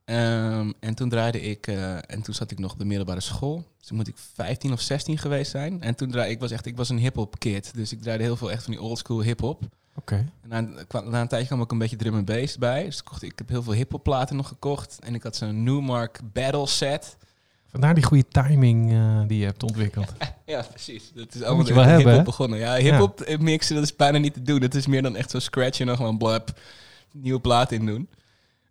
Ehm, 0.04 0.72
en 0.80 0.94
toen 0.94 1.08
draaide 1.08 1.40
ik, 1.40 1.66
eh, 1.66 1.94
en 1.94 2.22
toen 2.22 2.34
zat 2.34 2.50
ik 2.50 2.58
nog 2.58 2.72
op 2.72 2.78
de 2.78 2.84
middelbare 2.84 3.20
school. 3.20 3.64
Dus 3.78 3.86
toen 3.86 3.96
moet 3.96 4.08
ik 4.08 4.16
15 4.16 4.72
of 4.72 4.80
16 4.80 5.18
geweest 5.18 5.50
zijn. 5.50 5.82
En 5.82 5.94
toen 5.94 6.10
draaide 6.10 6.32
ik, 6.32 6.40
was 6.40 6.50
echt, 6.50 6.66
ik 6.66 6.76
was 6.76 6.88
een 6.88 6.98
hip-hop 6.98 7.38
kid. 7.38 7.74
Dus 7.74 7.92
ik 7.92 8.02
draaide 8.02 8.24
heel 8.24 8.36
veel 8.36 8.50
echt 8.50 8.62
van 8.62 8.72
die 8.72 8.82
oldschool 8.82 9.22
hip-hop. 9.22 9.62
Oké. 9.94 10.26
En 10.40 10.48
na, 10.48 10.60
na 11.00 11.20
een 11.20 11.28
tijdje 11.28 11.46
kwam 11.46 11.60
ook 11.60 11.72
een 11.72 11.78
beetje 11.78 11.96
drum 11.96 12.14
and 12.14 12.24
bass 12.24 12.58
bij. 12.58 12.84
Dus 12.84 13.02
kocht, 13.02 13.22
ik 13.22 13.38
heb 13.38 13.48
heel 13.48 13.62
veel 13.62 13.72
hip-hop 13.72 14.02
platen 14.02 14.36
nog 14.36 14.48
gekocht. 14.48 14.98
En 15.00 15.14
ik 15.14 15.22
had 15.22 15.36
zo'n 15.36 15.62
Newmark 15.62 16.20
Battle 16.32 16.66
set. 16.66 17.16
Vandaar 17.72 17.94
die 17.94 18.04
goede 18.04 18.28
timing 18.28 18.92
eh, 18.92 19.20
die 19.26 19.38
je 19.38 19.44
hebt 19.44 19.62
ontwikkeld. 19.62 20.12
Ja, 20.46 20.62
precies. 20.70 21.12
Dat 21.14 21.34
is 21.34 21.42
allemaal 21.42 21.66
hebben, 21.84 22.06
hip-hop 22.06 22.24
begonnen. 22.24 22.58
Ja, 22.58 22.74
hip-hop 22.76 23.20
eh, 23.20 23.38
mixen, 23.38 23.74
dat 23.74 23.84
is 23.84 23.96
bijna 23.96 24.18
niet 24.18 24.34
te 24.34 24.42
doen. 24.42 24.62
Het 24.62 24.74
is 24.74 24.86
meer 24.86 25.02
dan 25.02 25.16
echt 25.16 25.30
zo 25.30 25.38
scratchen 25.38 25.80
en 25.80 25.86
dan 25.86 25.96
gewoon 25.96 26.18
blab, 26.18 26.60
nieuwe 27.12 27.40
plaat 27.40 27.72
in 27.72 27.86
doen. 27.86 28.08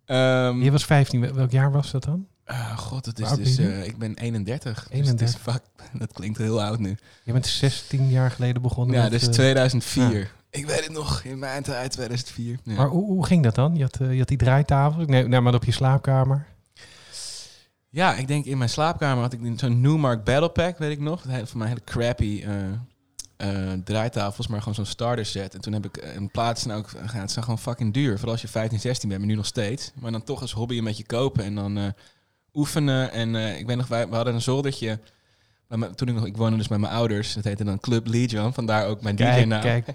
Ehm, 0.04 0.62
Je 0.62 0.70
was 0.70 0.84
15, 0.84 1.20
wel- 1.20 1.32
welk 1.34 1.50
jaar 1.50 1.72
was 1.72 1.90
dat 1.90 2.04
dan? 2.04 2.26
ah, 2.44 2.78
god, 2.78 3.04
dat 3.04 3.18
is 3.18 3.30
dus... 3.30 3.58
eh, 3.58 3.84
ik 3.84 3.98
ben 3.98 4.14
31. 4.14 4.74
Dus 4.74 4.82
het 4.84 4.92
31. 4.92 5.28
is 5.28 5.36
fuck, 5.42 5.62
dat 6.00 6.12
klinkt 6.12 6.38
heel 6.38 6.62
oud 6.62 6.78
nu. 6.78 6.96
Je 7.24 7.32
bent 7.32 7.46
16 7.46 8.08
jaar 8.08 8.30
geleden 8.30 8.62
begonnen 8.62 8.96
Ja, 8.96 9.02
met... 9.02 9.10
dus 9.10 9.22
eh, 9.26 9.28
2004. 9.30 10.32
Ik 10.50 10.66
weet 10.66 10.84
het 10.84 10.92
nog, 10.92 11.22
in 11.24 11.38
mijn 11.38 11.62
tijd 11.62 11.90
2004. 11.90 12.58
Ja. 12.64 12.74
Maar 12.74 12.88
hoe, 12.88 13.04
hoe 13.06 13.26
ging 13.26 13.42
dat 13.42 13.54
dan? 13.54 13.76
Je 13.76 13.82
had, 13.82 14.00
eh, 14.00 14.12
je 14.12 14.18
had 14.18 14.28
die 14.28 14.38
draaitafel, 14.38 15.04
neem 15.04 15.28
neem 15.28 15.42
maar 15.42 15.54
op 15.54 15.64
je 15.64 15.72
slaapkamer. 15.72 16.46
Ja, 17.94 18.14
ik 18.14 18.28
denk 18.28 18.44
in 18.44 18.58
mijn 18.58 18.70
slaapkamer 18.70 19.22
had 19.22 19.32
ik 19.32 19.40
zo'n 19.56 19.80
Newmark 19.80 20.24
Battle 20.24 20.48
Pack, 20.50 20.78
weet 20.78 20.90
ik 20.90 21.00
nog. 21.00 21.22
Dat 21.22 21.48
Voor 21.48 21.58
mij 21.58 21.68
hele 21.68 21.84
crappy 21.84 22.42
eh, 22.44 22.62
eh, 23.72 23.78
draaitafels, 23.84 24.46
maar 24.46 24.58
gewoon 24.58 24.74
zo'n 24.74 24.84
starter 24.86 25.26
set. 25.26 25.54
En 25.54 25.60
toen 25.60 25.72
heb 25.72 25.84
ik 25.84 25.96
eh, 25.96 26.14
een 26.14 26.30
plaats 26.30 26.64
en 26.64 26.70
ook, 26.72 26.90
ja, 27.12 27.20
het 27.20 27.30
zijn 27.30 27.44
gewoon 27.44 27.58
fucking 27.58 27.92
duur. 27.92 28.14
Vooral 28.14 28.32
als 28.32 28.42
je 28.42 28.48
15, 28.48 28.80
16 28.80 29.08
bent, 29.08 29.20
maar 29.20 29.30
nu 29.30 29.36
nog 29.36 29.46
steeds. 29.46 29.92
Maar 29.94 30.12
dan 30.12 30.22
toch 30.24 30.40
als 30.40 30.52
hobby 30.52 30.78
een 30.78 30.84
beetje 30.84 31.06
kopen 31.06 31.44
en 31.44 31.54
dan 31.54 31.94
oefenen. 32.54 33.12
En 33.12 33.34
ik 33.58 33.66
weet 33.66 33.76
nog, 33.76 33.86
wij, 33.88 34.08
we 34.08 34.14
hadden 34.14 34.34
een 34.34 34.42
zoldertje. 34.42 34.98
mijn- 35.68 35.94
Toen 35.94 36.08
ik 36.08 36.14
nog, 36.14 36.26
ik 36.26 36.36
woonde 36.36 36.56
dus 36.56 36.68
bij 36.68 36.78
mijn 36.78 36.92
ouders. 36.92 37.34
Dat 37.34 37.44
heette 37.44 37.64
dan 37.64 37.80
Club 37.80 38.06
Legion, 38.06 38.52
vandaar 38.54 38.86
ook 38.86 39.02
mijn 39.02 39.16
DJ-naam. 39.16 39.60
kijk. 39.60 39.86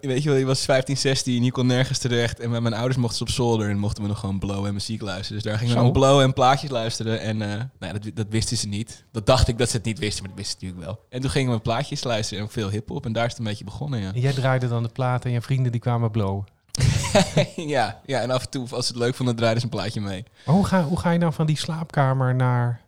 Weet 0.00 0.22
je 0.22 0.28
wel, 0.28 0.38
je 0.38 0.44
was 0.44 0.64
15, 0.64 0.96
16, 0.96 1.44
je 1.44 1.50
kon 1.50 1.66
nergens 1.66 1.98
terecht. 1.98 2.40
En 2.40 2.50
met 2.50 2.62
mijn 2.62 2.74
ouders 2.74 2.96
mochten 2.96 3.16
ze 3.16 3.22
op 3.22 3.30
zolder 3.30 3.68
en 3.68 3.78
mochten 3.78 4.02
we 4.02 4.08
nog 4.08 4.18
gewoon 4.18 4.38
blowen 4.38 4.68
en 4.68 4.74
muziek 4.74 5.00
luisteren. 5.00 5.42
Dus 5.42 5.50
daar 5.50 5.58
gingen 5.58 5.76
we 5.76 5.82
dan 5.82 5.92
blowen 5.92 6.24
en 6.24 6.32
plaatjes 6.32 6.70
luisteren. 6.70 7.20
En 7.20 7.42
eh, 7.42 7.48
nou 7.48 7.68
ja, 7.78 7.92
dat, 7.92 8.10
dat 8.14 8.26
wisten 8.28 8.56
ze 8.56 8.68
niet. 8.68 9.04
Dat 9.12 9.26
dacht 9.26 9.48
ik 9.48 9.58
dat 9.58 9.70
ze 9.70 9.76
het 9.76 9.84
niet 9.84 9.98
wisten, 9.98 10.22
maar 10.22 10.30
dat 10.34 10.38
wisten 10.38 10.60
ze 10.60 10.66
natuurlijk 10.66 10.90
wel. 10.92 11.06
En 11.08 11.20
toen 11.20 11.30
gingen 11.30 11.52
we 11.52 11.60
plaatjes 11.60 12.04
luisteren 12.04 12.42
en 12.44 12.50
veel 12.50 12.70
hip-hop. 12.70 13.04
En 13.04 13.12
daar 13.12 13.24
is 13.24 13.30
het 13.30 13.38
een 13.38 13.46
beetje 13.46 13.64
begonnen, 13.64 14.00
ja. 14.00 14.12
En 14.12 14.20
jij 14.20 14.32
draaide 14.32 14.68
dan 14.68 14.82
de 14.82 14.88
plaat 14.88 15.24
en 15.24 15.30
je 15.30 15.40
vrienden 15.40 15.72
die 15.72 15.80
kwamen 15.80 16.10
blowen. 16.10 16.44
ja, 17.56 18.00
ja, 18.06 18.20
en 18.20 18.30
af 18.30 18.44
en 18.44 18.50
toe, 18.50 18.68
als 18.70 18.86
ze 18.86 18.92
het 18.92 19.02
leuk 19.02 19.14
vonden, 19.14 19.36
draaiden 19.36 19.60
ze 19.60 19.66
een 19.66 19.78
plaatje 19.78 20.00
mee. 20.00 20.24
Maar 20.46 20.54
hoe 20.54 20.66
ga, 20.66 20.84
hoe 20.84 20.98
ga 20.98 21.10
je 21.10 21.18
nou 21.18 21.32
van 21.32 21.46
die 21.46 21.58
slaapkamer 21.58 22.34
naar 22.34 22.80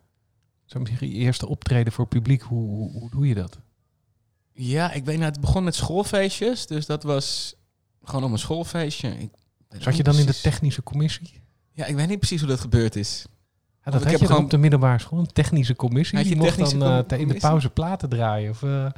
zo 0.65 0.81
je 0.99 1.07
eerste 1.07 1.47
optreden 1.47 1.93
voor 1.93 2.07
publiek? 2.07 2.41
Hoe, 2.41 2.67
hoe, 2.67 2.91
hoe 2.91 3.09
doe 3.09 3.27
je 3.27 3.35
dat? 3.35 3.59
Ja, 4.57 4.91
ik 4.91 5.05
weet 5.05 5.17
nou, 5.17 5.31
het 5.31 5.41
begon 5.41 5.63
met 5.63 5.75
schoolfeestjes. 5.75 6.67
Dus 6.67 6.85
dat 6.85 7.03
was 7.03 7.55
gewoon 8.03 8.23
op 8.23 8.31
een 8.31 8.37
schoolfeestje. 8.39 9.09
Ik 9.09 9.29
Zat 9.79 9.97
je 9.97 10.03
dan 10.03 10.17
in 10.17 10.25
de 10.25 10.39
technische 10.41 10.83
commissie? 10.83 11.41
Ja, 11.71 11.85
ik 11.85 11.95
weet 11.95 12.07
niet 12.07 12.17
precies 12.19 12.39
hoe 12.39 12.49
dat 12.49 12.59
gebeurd 12.59 12.95
is. 12.95 13.25
Ja, 13.83 13.91
dat 13.91 13.93
had 14.01 14.11
heb 14.11 14.19
je 14.19 14.25
gewoon- 14.25 14.43
op 14.43 14.49
de 14.49 14.57
middelbare 14.57 14.99
school, 14.99 15.19
een 15.19 15.31
technische 15.33 15.75
commissie. 15.75 16.17
Je 16.17 16.23
Die 16.23 16.35
mocht 16.35 16.57
dan 16.57 17.05
te- 17.05 17.17
in 17.17 17.27
de 17.27 17.33
pauze 17.33 17.69
platen 17.69 18.09
draaien. 18.09 18.49
Of, 18.49 18.63
eh, 18.63 18.69
Nou, 18.69 18.91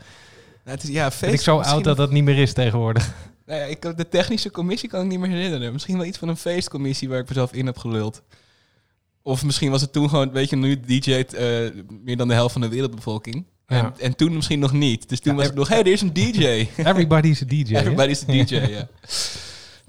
het 0.64 0.84
is, 0.84 0.90
ja, 0.90 1.12
feest, 1.12 1.34
ik 1.34 1.40
zo 1.42 1.60
oud 1.60 1.84
dat 1.84 1.98
dat 1.98 2.12
niet 2.12 2.24
meer 2.24 2.38
is 2.38 2.54
tegenwoordig? 2.54 3.14
Nou 3.46 3.60
ja, 3.60 3.66
ik, 3.66 3.98
de 3.98 4.08
technische 4.10 4.52
commissie 4.52 4.90
kan 4.90 5.02
ik 5.02 5.08
niet 5.08 5.20
meer 5.20 5.30
herinneren. 5.30 5.74
Misschien 5.74 5.98
wel 5.98 6.06
iets 6.06 6.18
van 6.18 6.28
een 6.28 6.38
feestcommissie 6.38 7.10
waar 7.10 7.20
ik 7.20 7.28
mezelf 7.28 7.54
in 7.54 7.66
heb 7.66 7.78
geluld. 7.78 8.22
Of 9.22 9.44
misschien 9.46 9.72
was 9.72 9.82
het 9.82 9.92
toen 9.92 10.10
gewoon, 10.10 10.32
weet 10.32 10.50
je, 10.50 10.56
nu 10.56 10.80
DJ't 10.80 11.34
eh 11.34 11.70
meer 12.04 12.18
dan 12.18 12.28
de 12.28 12.34
helft 12.34 12.52
van 12.52 12.62
de 12.62 12.68
wereldbevolking. 12.70 13.46
Ja. 13.68 13.84
En, 13.84 13.94
en 14.00 14.16
toen 14.16 14.34
misschien 14.34 14.60
nog 14.60 14.72
niet. 14.72 15.10
Dus 15.10 15.20
toen 15.20 15.32
Ja, 15.32 15.38
was 15.38 15.48
het 15.48 15.56
nog, 15.56 15.68
hé, 15.68 15.76
hey, 15.76 15.84
er 15.84 15.92
is 15.92 16.02
een 16.02 16.14
DJ. 16.14 16.46
Everybody's 16.78 17.42
a 17.42 17.46
DJ. 17.46 17.76
Everybody's 17.76 18.24
a 18.24 18.26
DJ, 18.26 18.56
ja. 18.78 18.88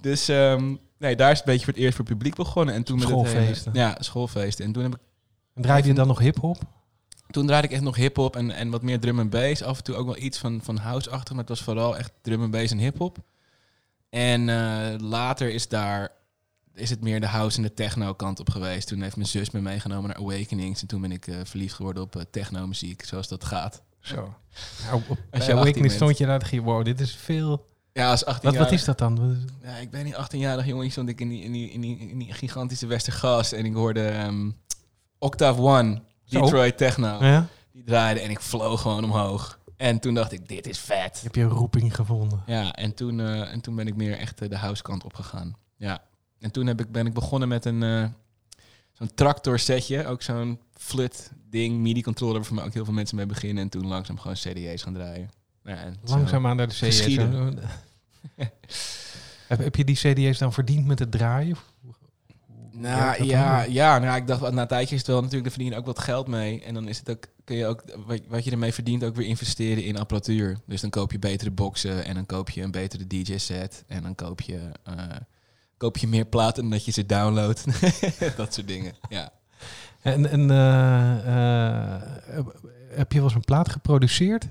Dus 0.00 0.29
ehm, 0.29 0.75
nee, 0.99 1.17
daar 1.17 1.31
is 1.33 1.38
het 1.38 1.47
een 1.47 1.52
beetje 1.52 1.64
voor 1.64 1.75
het 1.75 1.83
eerst 1.83 1.97
voor 1.97 2.05
het 2.05 2.14
publiek 2.14 2.35
begonnen. 2.35 2.75
En 2.75 2.83
toen 2.83 2.99
met 2.99 3.09
het 3.09 3.17
hele- 3.17 3.29
Schoolfeesten. 3.29 3.73
ja, 3.75 3.97
schoolfeesten. 4.00 4.64
En 4.64 4.73
toen, 4.73 4.83
heb 4.83 4.95
ik, 4.95 5.00
En 5.55 5.62
draaide 5.62 5.88
je 5.88 5.95
dan 5.95 6.07
nog 6.07 6.19
hip-hop? 6.19 6.62
toen 7.31 7.47
draaide 7.47 7.67
ik 7.69 7.75
echt 7.75 7.83
nog 7.83 7.97
hip-hop 7.97 8.37
en, 8.37 8.50
en 8.50 8.71
wat 8.71 8.83
meer 8.83 9.00
drum 9.00 9.19
en 9.19 9.29
bass. 9.29 9.62
Af 9.62 9.76
en 9.79 9.85
toe 9.85 9.95
ook 9.95 10.07
wel 10.07 10.17
iets 10.19 10.38
van, 10.38 10.61
van 10.62 10.76
house-achtig, 10.76 11.31
maar 11.31 11.41
het 11.41 11.49
was 11.49 11.62
vooral 11.62 11.97
echt 11.97 12.12
drum 12.23 12.43
en 12.43 12.50
bass 12.50 12.73
en 12.73 12.79
hip-hop. 12.79 13.19
En 14.11 14.49
eh, 14.49 15.00
later 15.00 15.50
is 15.50 15.69
daar 15.69 16.11
is 16.78 16.90
het 16.90 17.00
meer 17.00 17.20
de 17.20 17.26
house 17.26 17.56
en 17.56 17.62
de 17.62 17.75
techno 17.75 18.14
kant 18.14 18.40
op 18.40 18.50
geweest. 18.50 18.88
Toen 18.88 19.02
heeft 19.02 19.16
mijn 19.16 19.28
zus 19.28 19.50
me 19.50 19.61
meegenomen 19.61 20.08
naar 20.08 20.18
Awakenings. 20.18 20.80
En 20.80 20.87
toen 20.87 21.00
ben 21.00 21.12
ik 21.12 21.26
eh, 21.26 21.37
verliefd 21.44 21.75
geworden 21.75 22.02
op 22.02 22.16
eh, 22.16 22.23
techno-muziek, 22.30 23.04
zoals 23.04 23.28
dat 23.28 23.44
gaat. 23.44 23.82
Zo. 24.00 24.35
Nou, 24.85 25.02
op, 25.08 25.08
Als 25.08 25.16
je 25.30 25.52
18 25.52 25.52
Awakening 25.52 25.80
bent. 25.80 25.92
stond 25.92 26.18
je 26.18 26.26
daar, 26.26 26.38
dacht 26.38 26.50
je, 26.50 26.62
wow, 26.62 26.85
dit 26.85 27.00
is 27.00 27.14
veel. 27.16 27.66
Ja, 27.92 28.11
als 28.11 28.25
18 28.25 28.44
Wat, 28.44 28.52
jaar. 28.52 28.62
wat 28.62 28.73
is 28.73 28.85
dat 28.85 28.99
dan? 28.99 29.38
Ja, 29.62 29.76
ik 29.76 29.90
ben 29.90 30.04
niet 30.04 30.14
18-jarig 30.14 30.66
jongen, 30.66 30.90
stond 30.90 31.08
ik 31.08 31.20
in 31.20 31.28
die, 31.28 31.42
in 31.42 31.52
die, 31.52 31.70
in 31.70 31.80
die, 31.80 31.99
in 31.99 32.18
die 32.18 32.32
gigantische 32.32 32.87
Westergas. 32.87 33.52
En 33.52 33.64
ik 33.64 33.75
hoorde 33.75 34.08
ehm, 34.08 34.50
Octave 35.18 35.61
One, 35.61 36.02
Zo. 36.25 36.40
Detroit 36.40 36.76
Techno. 36.76 37.25
Ja? 37.25 37.47
Die 37.73 37.85
draaide 37.85 38.20
en 38.20 38.30
ik 38.30 38.40
vloog 38.40 38.80
gewoon 38.80 39.04
omhoog. 39.04 39.58
En 39.76 39.99
toen 39.99 40.14
dacht 40.14 40.32
ik, 40.32 40.49
dit 40.49 40.66
is 40.66 40.78
vet. 40.78 41.16
Je 41.16 41.23
hebt 41.23 41.35
je 41.35 41.44
roeping 41.44 41.94
gevonden. 41.94 42.42
Ja, 42.47 42.73
en 42.73 42.94
toen, 42.94 43.20
eh, 43.20 43.52
en 43.52 43.61
toen 43.61 43.75
ben 43.75 43.87
ik 43.87 43.97
meer 43.97 44.18
echt 44.18 44.50
de 44.50 44.56
house 44.56 44.82
kant 44.82 45.04
op 45.04 45.14
gegaan. 45.14 45.56
Ja. 45.76 46.02
En 46.40 46.50
toen 46.50 46.66
heb 46.66 46.80
ik, 46.80 46.92
ben 46.92 47.07
ik 47.07 47.14
begonnen 47.14 47.49
met 47.49 47.64
een 47.64 47.83
eh, 47.83 48.04
zo'n 48.92 49.14
tractor 49.14 49.59
setje. 49.59 50.07
Ook 50.07 50.23
zo'n 50.23 50.61
flut 50.73 51.30
ding, 51.50 51.78
MIDI 51.78 52.02
controller, 52.02 52.47
waar 52.50 52.64
ook 52.64 52.75
heel 52.75 52.85
veel 52.85 52.95
mensen 52.95 53.16
mee 53.16 53.26
beginnen. 53.26 53.62
En 53.62 53.68
toen 53.68 53.87
langzaam 53.87 54.18
gewoon 54.18 54.37
CD's 54.37 54.83
gaan 54.83 54.95
draaien. 54.95 55.30
Ja, 55.64 55.76
en 55.76 55.97
zo. 56.04 56.16
Langzaam 56.16 56.47
aan 56.47 56.57
naar 56.57 56.68
de 56.68 56.75
CD's. 56.75 57.18
Heb, 59.47 59.59
heb 59.59 59.76
je 59.76 59.85
die 59.85 59.97
CD's 59.97 60.38
dan 60.38 60.52
verdiend 60.52 60.87
met 60.87 60.99
het 60.99 61.11
draaien? 61.11 61.57
Nou 62.73 63.25
ja, 63.25 63.62
ja 63.62 63.99
nou, 63.99 64.16
ik 64.16 64.26
dacht, 64.26 64.50
na 64.50 64.62
een 64.62 64.68
tijdje 64.68 64.95
is 64.95 65.00
het 65.00 65.11
wel 65.11 65.23
natuurlijk, 65.23 65.45
daar 65.45 65.52
verdien 65.52 65.73
je 65.73 65.78
ook 65.78 65.87
wat 65.87 65.99
geld 65.99 66.26
mee. 66.26 66.62
En 66.62 66.75
dan 66.75 66.88
is 66.88 66.99
het 66.99 67.11
ook, 67.11 67.26
kun 67.45 67.57
je 67.57 67.66
ook, 67.66 67.83
wat, 68.07 68.21
wat 68.28 68.45
je 68.45 68.50
ermee 68.50 68.73
verdient, 68.73 69.04
ook 69.04 69.14
weer 69.14 69.26
investeren 69.26 69.85
in 69.85 69.99
apparatuur. 69.99 70.59
Dus 70.66 70.80
dan 70.80 70.90
koop 70.90 71.12
je 71.12 71.18
betere 71.18 71.50
boxen 71.50 72.04
en 72.04 72.14
dan 72.14 72.26
koop 72.26 72.50
je 72.50 72.62
een 72.62 72.71
betere 72.71 73.07
DJ-set. 73.07 73.85
En 73.87 74.02
dan 74.02 74.14
koop 74.14 74.40
je, 74.40 74.71
eh, 74.83 74.95
koop 75.78 75.97
je 75.97 76.08
meer 76.08 76.25
platen 76.25 76.62
dan 76.62 76.70
dat 76.70 76.85
je 76.85 76.92
ze 76.92 77.06
downloadt. 77.06 77.64
dat 78.37 78.54
soort 78.54 78.68
dingen, 78.68 78.94
ja. 79.08 79.32
En, 80.02 80.30
en 80.30 80.50
eh, 80.50 81.97
eh, 82.37 82.47
heb 82.90 83.12
je 83.12 83.18
wel 83.18 83.26
eens 83.26 83.37
een 83.37 83.44
plaat 83.44 83.68
geproduceerd? 83.68 84.47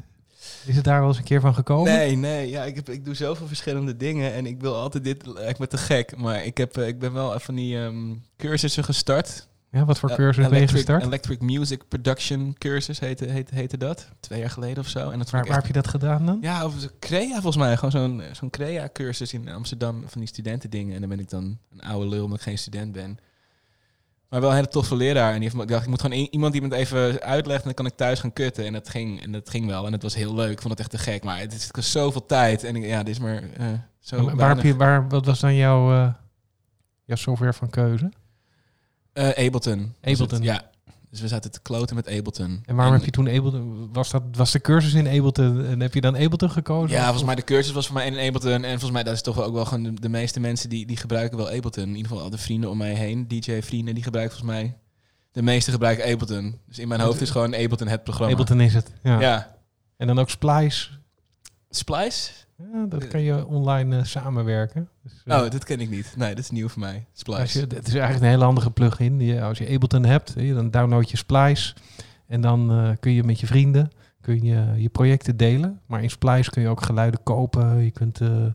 Is 0.65 0.75
het 0.75 0.83
daar 0.83 0.99
wel 0.99 1.07
eens 1.07 1.17
een 1.17 1.23
keer 1.23 1.41
van 1.41 1.53
gekomen? 1.53 1.93
Nee, 1.93 2.15
nee. 2.15 2.49
Ja, 2.49 2.63
ik, 2.63 2.75
heb, 2.75 2.89
ik 2.89 3.05
doe 3.05 3.15
zoveel 3.15 3.47
verschillende 3.47 3.97
dingen 3.97 4.33
en 4.33 4.45
ik 4.45 4.61
wil 4.61 4.75
altijd 4.75 5.03
dit... 5.03 5.25
Ik 5.25 5.57
ben 5.57 5.69
te 5.69 5.77
gek, 5.77 6.17
maar 6.17 6.45
ik, 6.45 6.57
heb, 6.57 6.77
eh, 6.77 6.87
ik 6.87 6.99
ben 6.99 7.13
wel 7.13 7.39
van 7.39 7.55
die 7.55 7.77
ehm, 7.77 8.15
cursussen 8.37 8.83
gestart. 8.83 9.47
Ja, 9.77 9.85
wat 9.85 9.99
voor 9.99 10.09
Eh, 10.09 10.15
cursus 10.15 10.47
ben 10.47 10.59
je 10.59 10.67
gestart? 10.67 11.03
Electric 11.03 11.41
Music 11.41 11.87
Production 11.87 12.55
cursus 12.57 12.99
heette, 12.99 13.25
heette, 13.25 13.55
heette 13.55 13.77
dat. 13.77 14.09
Twee 14.19 14.39
jaar 14.39 14.49
geleden 14.49 14.77
of 14.83 14.87
zo. 14.89 15.09
En 15.09 15.17
dat 15.19 15.29
Waar, 15.29 15.41
ik 15.41 15.47
waar 15.47 15.57
echt- 15.57 15.67
heb 15.67 15.75
je 15.75 15.81
dat 15.81 15.87
gedaan 15.91 16.25
dan? 16.25 16.37
Ja, 16.41 16.65
of 16.65 16.73
Crea 16.99 17.31
volgens 17.33 17.55
mij. 17.57 17.75
Gewoon 17.77 17.91
zo'n 17.91 18.21
zo'n 18.31 18.49
Crea-cursus 18.49 19.33
in 19.33 19.49
Amsterdam 19.49 20.03
van 20.07 20.19
die 20.19 20.27
studentendingen. 20.29 20.93
En 20.93 20.99
dan 20.99 21.09
ben 21.09 21.19
ik 21.19 21.29
dan 21.29 21.57
een 21.71 21.81
oude 21.81 22.07
lul 22.09 22.23
omdat 22.23 22.37
ik 22.37 22.43
geen 22.43 22.57
student 22.57 22.91
ben. 22.91 23.17
Maar 24.29 24.39
wel 24.41 24.49
een 24.49 24.55
hele 24.55 24.67
toffe 24.67 24.95
leraar. 24.95 25.27
En 25.27 25.33
die 25.33 25.43
heeft, 25.43 25.55
me- 25.55 25.61
ik 25.61 25.67
dacht, 25.67 25.83
ik 25.83 25.89
moet 25.89 26.01
gewoon 26.01 26.17
iemand 26.31 26.53
die 26.53 26.61
me 26.61 26.67
het 26.67 26.77
even 26.77 27.21
uitlegt 27.21 27.59
en 27.59 27.65
dan 27.65 27.73
kan 27.73 27.85
ik 27.85 27.95
thuis 27.95 28.19
gaan 28.19 28.33
kutten. 28.33 28.65
En 28.65 28.73
dat 28.73 28.89
ging, 28.89 29.21
en 29.21 29.31
dat 29.31 29.49
ging 29.49 29.65
wel. 29.67 29.85
En 29.85 29.91
het 29.91 30.01
was 30.01 30.15
heel 30.15 30.35
leuk. 30.35 30.51
Ik 30.51 30.61
vond 30.61 30.69
het 30.69 30.79
echt 30.79 30.89
te 30.91 31.11
gek. 31.11 31.23
Maar 31.23 31.39
het 31.39 31.53
is 31.53 31.71
kost 31.71 31.89
zoveel 31.91 32.25
tijd. 32.25 32.63
En 32.63 32.75
ik, 32.75 32.85
ja, 32.85 33.03
dit 33.03 33.13
is 33.15 33.19
maar 33.19 33.43
eh, 33.57 33.65
zo 33.99 34.15
En 34.27 34.35
waar 34.37 34.55
heb 34.55 34.65
je, 34.65 34.75
waar, 34.75 35.07
wat 35.09 35.25
was 35.25 35.39
dan 35.39 35.55
jouw, 35.55 35.91
eh, 35.93 36.13
jouw 37.05 37.15
software 37.17 37.53
van 37.53 37.69
keuze? 37.69 38.11
Eh, 39.17 39.45
Ableton. 39.45 39.93
Ja. 40.41 40.69
Dus 41.09 41.21
we 41.21 41.27
zaten 41.27 41.51
te 41.51 41.61
kloten 41.61 41.95
met 41.95 42.07
Ableton. 42.07 42.61
En 42.65 42.75
waarom 42.75 42.93
heb 42.93 43.05
je 43.05 43.11
toen 43.11 43.27
Ableton... 43.27 43.89
Was, 43.93 44.09
dat, 44.09 44.23
was 44.31 44.51
de 44.51 44.61
cursus 44.61 44.93
in 44.93 45.07
Ableton 45.07 45.65
en 45.65 45.79
heb 45.79 45.93
je 45.93 46.01
dan 46.01 46.15
Ableton 46.15 46.49
gekozen? 46.49 46.97
Ja, 46.97 47.03
volgens 47.03 47.23
mij 47.23 47.35
de 47.35 47.43
cursus 47.43 47.73
was 47.73 47.85
voor 47.85 47.95
mij 47.95 48.05
in 48.07 48.27
Ableton. 48.27 48.63
En 48.63 48.69
volgens 48.69 48.91
mij 48.91 49.03
dat 49.03 49.13
is 49.13 49.21
toch 49.21 49.41
ook 49.41 49.53
wel 49.53 49.65
gewoon 49.65 49.83
de, 49.83 49.93
de 49.93 50.09
meeste 50.09 50.39
mensen 50.39 50.69
die, 50.69 50.85
die 50.85 50.97
gebruiken 50.97 51.37
wel 51.37 51.49
Ableton. 51.49 51.83
In 51.83 51.95
ieder 51.95 52.07
geval 52.07 52.23
al 52.23 52.29
de 52.29 52.37
vrienden 52.37 52.69
om 52.69 52.77
mij 52.77 52.93
heen, 52.93 53.27
DJ-vrienden, 53.27 53.93
die 53.93 54.03
gebruiken 54.03 54.37
volgens 54.37 54.59
mij... 54.59 54.77
De 55.31 55.41
meeste 55.41 55.71
gebruiken 55.71 56.11
Ableton. 56.11 56.59
Dus 56.67 56.79
in 56.79 56.87
mijn 56.87 57.01
hoofd 57.01 57.21
is 57.21 57.29
gewoon 57.29 57.55
Ableton 57.55 57.87
het 57.87 58.03
programma. 58.03 58.33
Ableton 58.33 58.61
is 58.61 58.73
het, 58.73 58.91
ja. 59.03 59.19
Ja. 59.19 59.57
En 59.97 60.07
dan 60.07 60.19
ook 60.19 60.29
Splice. 60.29 60.89
Splice? 61.69 62.31
Ja, 62.57 62.85
dat 62.85 63.07
kan 63.07 63.21
je 63.21 63.45
online 63.45 63.97
eh, 63.97 64.03
samenwerken. 64.03 64.89
Dus, 65.03 65.21
eh, 65.25 65.37
Oh, 65.37 65.49
dat 65.49 65.63
ken 65.63 65.79
ik 65.79 65.89
niet. 65.89 66.13
Nee, 66.17 66.29
dat 66.29 66.43
is 66.43 66.49
nieuw 66.49 66.67
voor 66.67 66.79
mij. 66.79 67.05
Splice. 67.13 67.41
Als 67.41 67.53
je, 67.53 67.59
het 67.59 67.87
is 67.87 67.93
eigenlijk 67.93 68.23
een 68.23 68.29
hele 68.29 68.43
handige 68.43 68.71
plugin. 68.71 69.17
Die, 69.17 69.41
als 69.41 69.57
je 69.57 69.69
Ableton 69.69 70.05
hebt, 70.05 70.35
eh, 70.35 70.53
dan 70.55 70.71
download 70.71 71.09
je 71.09 71.17
Splice. 71.17 71.75
En 72.27 72.41
dan 72.41 72.71
eh, 72.71 72.89
kun 72.99 73.11
je 73.11 73.23
met 73.23 73.39
je 73.39 73.47
vrienden 73.47 73.91
kun 74.27 74.43
je, 74.43 74.73
je 74.81 74.89
projecten 74.89 75.37
delen. 75.37 75.81
Maar 75.85 76.03
in 76.03 76.09
Splice 76.09 76.49
kun 76.49 76.61
je 76.61 76.67
ook 76.67 76.81
geluiden 76.81 77.23
kopen. 77.23 77.83
Je 77.83 77.91
kunt 77.91 78.21
eh, 78.21 78.45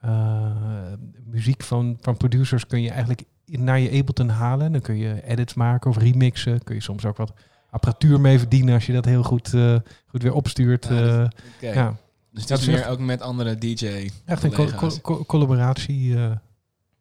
eh, 0.00 0.92
muziek 1.24 1.62
van, 1.62 1.96
van 2.00 2.16
producers 2.16 2.66
kun 2.66 2.82
je 2.82 2.90
eigenlijk 2.90 3.24
naar 3.46 3.78
je 3.80 3.98
Ableton 3.98 4.28
halen. 4.28 4.72
Dan 4.72 4.80
kun 4.80 4.96
je 4.96 5.22
edits 5.26 5.54
maken 5.54 5.90
of 5.90 5.96
remixen. 5.96 6.62
Kun 6.62 6.74
je 6.74 6.80
soms 6.80 7.04
ook 7.04 7.16
wat 7.16 7.32
apparatuur 7.70 8.20
mee 8.20 8.38
verdienen 8.38 8.74
als 8.74 8.86
je 8.86 8.92
dat 8.92 9.04
heel 9.04 9.22
goed, 9.22 9.54
eh, 9.54 9.76
goed 10.06 10.22
weer 10.22 10.32
opstuurt. 10.32 10.86
Ja, 10.90 11.18
eh, 11.18 11.28
Oké. 11.56 11.72
ja. 11.72 11.96
Dus 12.36 12.44
het 12.44 12.48
Ja, 12.48 12.54
is 12.56 12.66
het 12.66 12.74
is 12.76 12.80
meer 12.82 12.92
ook 12.92 12.98
met 12.98 13.20
andere 13.20 13.58
DJ. 13.58 14.08
Echt 14.24 14.42
een 14.42 14.50
co- 14.50 14.56
collega's. 14.56 15.00
co- 15.00 15.14
co- 15.16 15.24
collaboratie 15.24 16.16
eh, 16.16 16.30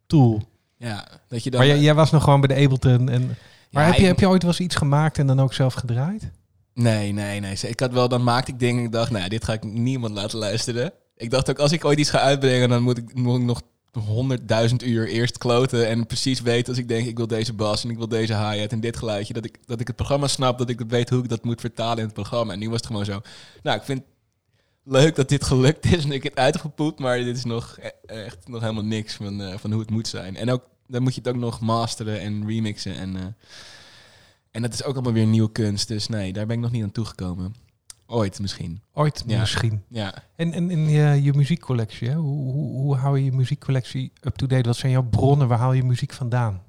tool. 0.08 0.42
Ja, 0.78 1.08
dat 1.28 1.44
je 1.44 1.50
dan... 1.50 1.60
Maar 1.60 1.70
jij, 1.70 1.80
jij 1.80 1.94
was 1.94 2.12
nog 2.12 2.24
gewoon 2.24 2.42
bij 2.42 2.56
de 2.56 2.64
Ableton. 2.64 3.10
En, 3.10 3.26
maar 3.72 3.84
Ja, 3.84 3.90
heb, 3.92 4.00
je, 4.00 4.06
heb 4.06 4.20
je 4.20 4.28
ooit 4.28 4.42
wel 4.42 4.52
eens 4.52 4.60
iets 4.60 4.76
gemaakt 4.76 5.18
en 5.18 5.28
dan 5.28 5.40
ook 5.40 5.54
zelf 5.54 5.74
gedraaid? 5.74 6.32
Nee, 6.74 7.12
nee, 7.12 7.40
nee. 7.40 7.56
Ik 7.62 7.80
had 7.80 7.92
wel, 7.92 8.10
dan 8.10 8.24
maakte 8.24 8.52
ik 8.52 8.60
dingen. 8.60 8.84
Ik 8.84 8.92
dacht, 8.92 9.12
nou, 9.12 9.30
dit 9.30 9.44
ga 9.44 9.54
ik 9.54 9.64
niemand 9.64 10.14
laten 10.14 10.38
luisteren. 10.40 10.92
Ik 11.16 11.30
dacht 11.32 11.50
ook, 11.50 11.60
als 11.60 11.72
ik 11.72 11.86
ooit 11.86 12.00
iets 12.00 12.10
ga 12.10 12.20
uitbrengen, 12.20 12.70
dan 12.70 12.84
moet 12.84 12.98
ik, 12.98 13.14
moet 13.16 13.40
ik 13.40 13.46
nog 13.46 13.62
honderdduizend 14.06 14.84
uur 14.84 15.08
eerst 15.08 15.38
kloten 15.38 15.88
en 15.88 16.06
precies 16.06 16.42
weten 16.42 16.68
als 16.70 16.78
ik 16.78 16.88
denk, 16.88 17.08
ik 17.08 17.18
wil 17.18 17.28
deze 17.28 17.54
bas 17.54 17.84
en 17.84 17.90
ik 17.90 17.98
wil 17.98 18.08
deze 18.08 18.34
hi-hat 18.38 18.72
en 18.72 18.80
dit 18.80 18.98
geluidje, 18.98 19.34
dat 19.34 19.46
ik, 19.46 19.58
dat 19.66 19.80
ik 19.80 19.88
het 19.88 19.96
programma 19.96 20.28
snap, 20.28 20.58
dat 20.58 20.70
ik 20.70 20.82
weet 20.88 21.10
hoe 21.10 21.24
ik 21.24 21.30
dat 21.30 21.44
moet 21.44 21.62
vertalen 21.62 21.98
in 21.98 22.04
het 22.06 22.14
programma. 22.14 22.54
En 22.54 22.60
nu 22.60 22.68
was 22.70 22.78
het 22.78 22.86
gewoon 22.86 23.06
zo, 23.06 23.22
nou, 23.64 23.78
ik 23.78 23.84
vind 23.84 24.02
leuk 24.86 25.16
dat 25.16 25.30
dit 25.30 25.44
gelukt 25.44 25.86
is 25.86 26.04
en 26.04 26.12
ik 26.12 26.24
het 26.24 26.36
uit 26.36 26.54
heb 26.54 26.62
gepoept, 26.62 27.00
maar 27.00 27.18
dit 27.18 27.38
is 27.38 27.44
nog 27.44 27.78
e- 27.80 28.14
echt 28.14 28.48
nog 28.48 28.62
helemaal 28.62 28.84
niks 28.84 29.14
van, 29.14 29.42
eh, 29.42 29.58
van 29.58 29.72
hoe 29.72 29.80
het 29.82 29.90
moet 29.90 30.08
zijn. 30.08 30.36
En 30.36 30.50
ook, 30.52 30.64
dan 30.88 31.02
moet 31.04 31.16
je 31.16 31.22
het 31.24 31.30
ook 31.30 31.40
nog 31.42 31.60
masteren 31.60 32.20
en 32.20 32.48
remixen 32.48 32.96
en... 32.96 33.16
eh, 33.16 33.24
en 34.52 34.62
dat 34.62 34.74
is 34.74 34.84
ook 34.84 34.94
allemaal 34.94 35.14
weer 35.14 35.26
nieuwe 35.26 35.52
kunst. 35.52 35.88
Dus 35.88 36.08
nee, 36.08 36.34
daar 36.34 36.46
ben 36.46 36.56
ik 36.56 36.62
nog 36.62 36.72
niet 36.72 36.84
aan 36.84 36.92
toegekomen. 36.92 37.56
Ooit 38.08 38.40
misschien. 38.40 38.82
Ooit 38.94 39.24
Ja. 39.28 39.40
misschien. 39.40 39.84
Ja. 39.90 40.14
En, 40.36 40.54
en 40.54 40.72
in 40.72 40.90
je, 40.90 41.24
je 41.24 41.34
muziekcollectie, 41.34 42.10
hè? 42.10 42.16
Hoe, 42.16 42.52
hoe, 42.52 42.82
hoe 42.82 42.96
hou 42.96 43.18
je 43.18 43.26
je 43.26 43.32
muziekcollectie 43.32 44.12
up-to-date? 44.22 44.68
Wat 44.68 44.78
zijn 44.78 44.92
jouw 44.92 45.04
bronnen? 45.10 45.48
Waar 45.48 45.58
haal 45.58 45.74
je 45.74 45.84
muziek 45.84 46.14
vandaan? 46.14 46.62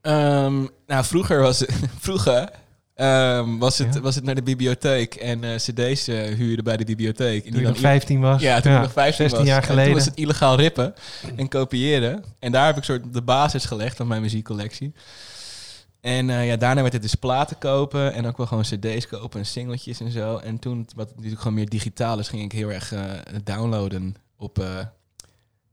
Ehm, 0.00 0.66
nou, 0.86 1.04
vroeger 1.04 1.40
was 1.40 1.58
het, 1.60 1.70
vroeger, 2.06 2.50
ehm, 2.98 3.58
was, 3.58 3.78
het, 3.78 3.94
Ja. 3.94 4.00
was 4.00 4.14
het 4.14 4.24
naar 4.24 4.34
de 4.34 4.42
bibliotheek 4.42 5.14
en 5.14 5.44
eh, 5.44 5.54
cd's 5.56 6.08
eh 6.08 6.34
huurde 6.34 6.62
bij 6.62 6.76
de 6.76 6.84
bibliotheek. 6.84 7.44
En 7.44 7.50
Toen 7.50 7.58
je 7.58 7.64
dan 7.64 7.72
nog 7.72 7.80
15 7.82 8.20
was? 8.20 8.40
Ja, 8.42 8.60
toen 8.60 8.72
ik 8.74 8.80
nog 8.80 8.92
15 8.92 9.16
16 9.16 9.38
was. 9.38 9.48
jaar 9.48 9.60
En 9.60 9.66
geleden. 9.66 9.84
toen 9.86 9.94
was 9.98 10.04
het 10.04 10.16
illegaal 10.16 10.56
rippen 10.56 10.94
en 11.36 11.48
kopiëren. 11.48 12.24
En 12.38 12.52
daar 12.52 12.66
heb 12.66 12.76
ik 12.76 12.82
soort 12.84 13.12
de 13.12 13.22
basis 13.22 13.64
gelegd 13.64 13.96
van 13.96 14.06
mijn 14.06 14.22
muziekcollectie. 14.22 14.92
En 16.00 16.30
eh, 16.30 16.46
ja, 16.46 16.56
daarna 16.56 16.80
werd 16.80 16.92
het 16.92 17.02
dus 17.02 17.14
platen 17.14 17.58
kopen 17.58 18.12
en 18.12 18.26
ook 18.26 18.36
wel 18.36 18.46
gewoon 18.46 18.62
cd's 18.62 19.06
kopen 19.06 19.40
en 19.40 19.46
singeltjes 19.46 20.00
en 20.00 20.10
zo. 20.10 20.36
En 20.36 20.58
toen, 20.58 20.86
wat 20.96 21.08
natuurlijk 21.14 21.40
gewoon 21.40 21.56
meer 21.56 21.68
digitaal 21.68 22.18
is, 22.18 22.28
ging 22.28 22.42
ik 22.42 22.52
heel 22.52 22.72
erg 22.72 22.92
downloaden 23.44 24.14
op 24.36 24.64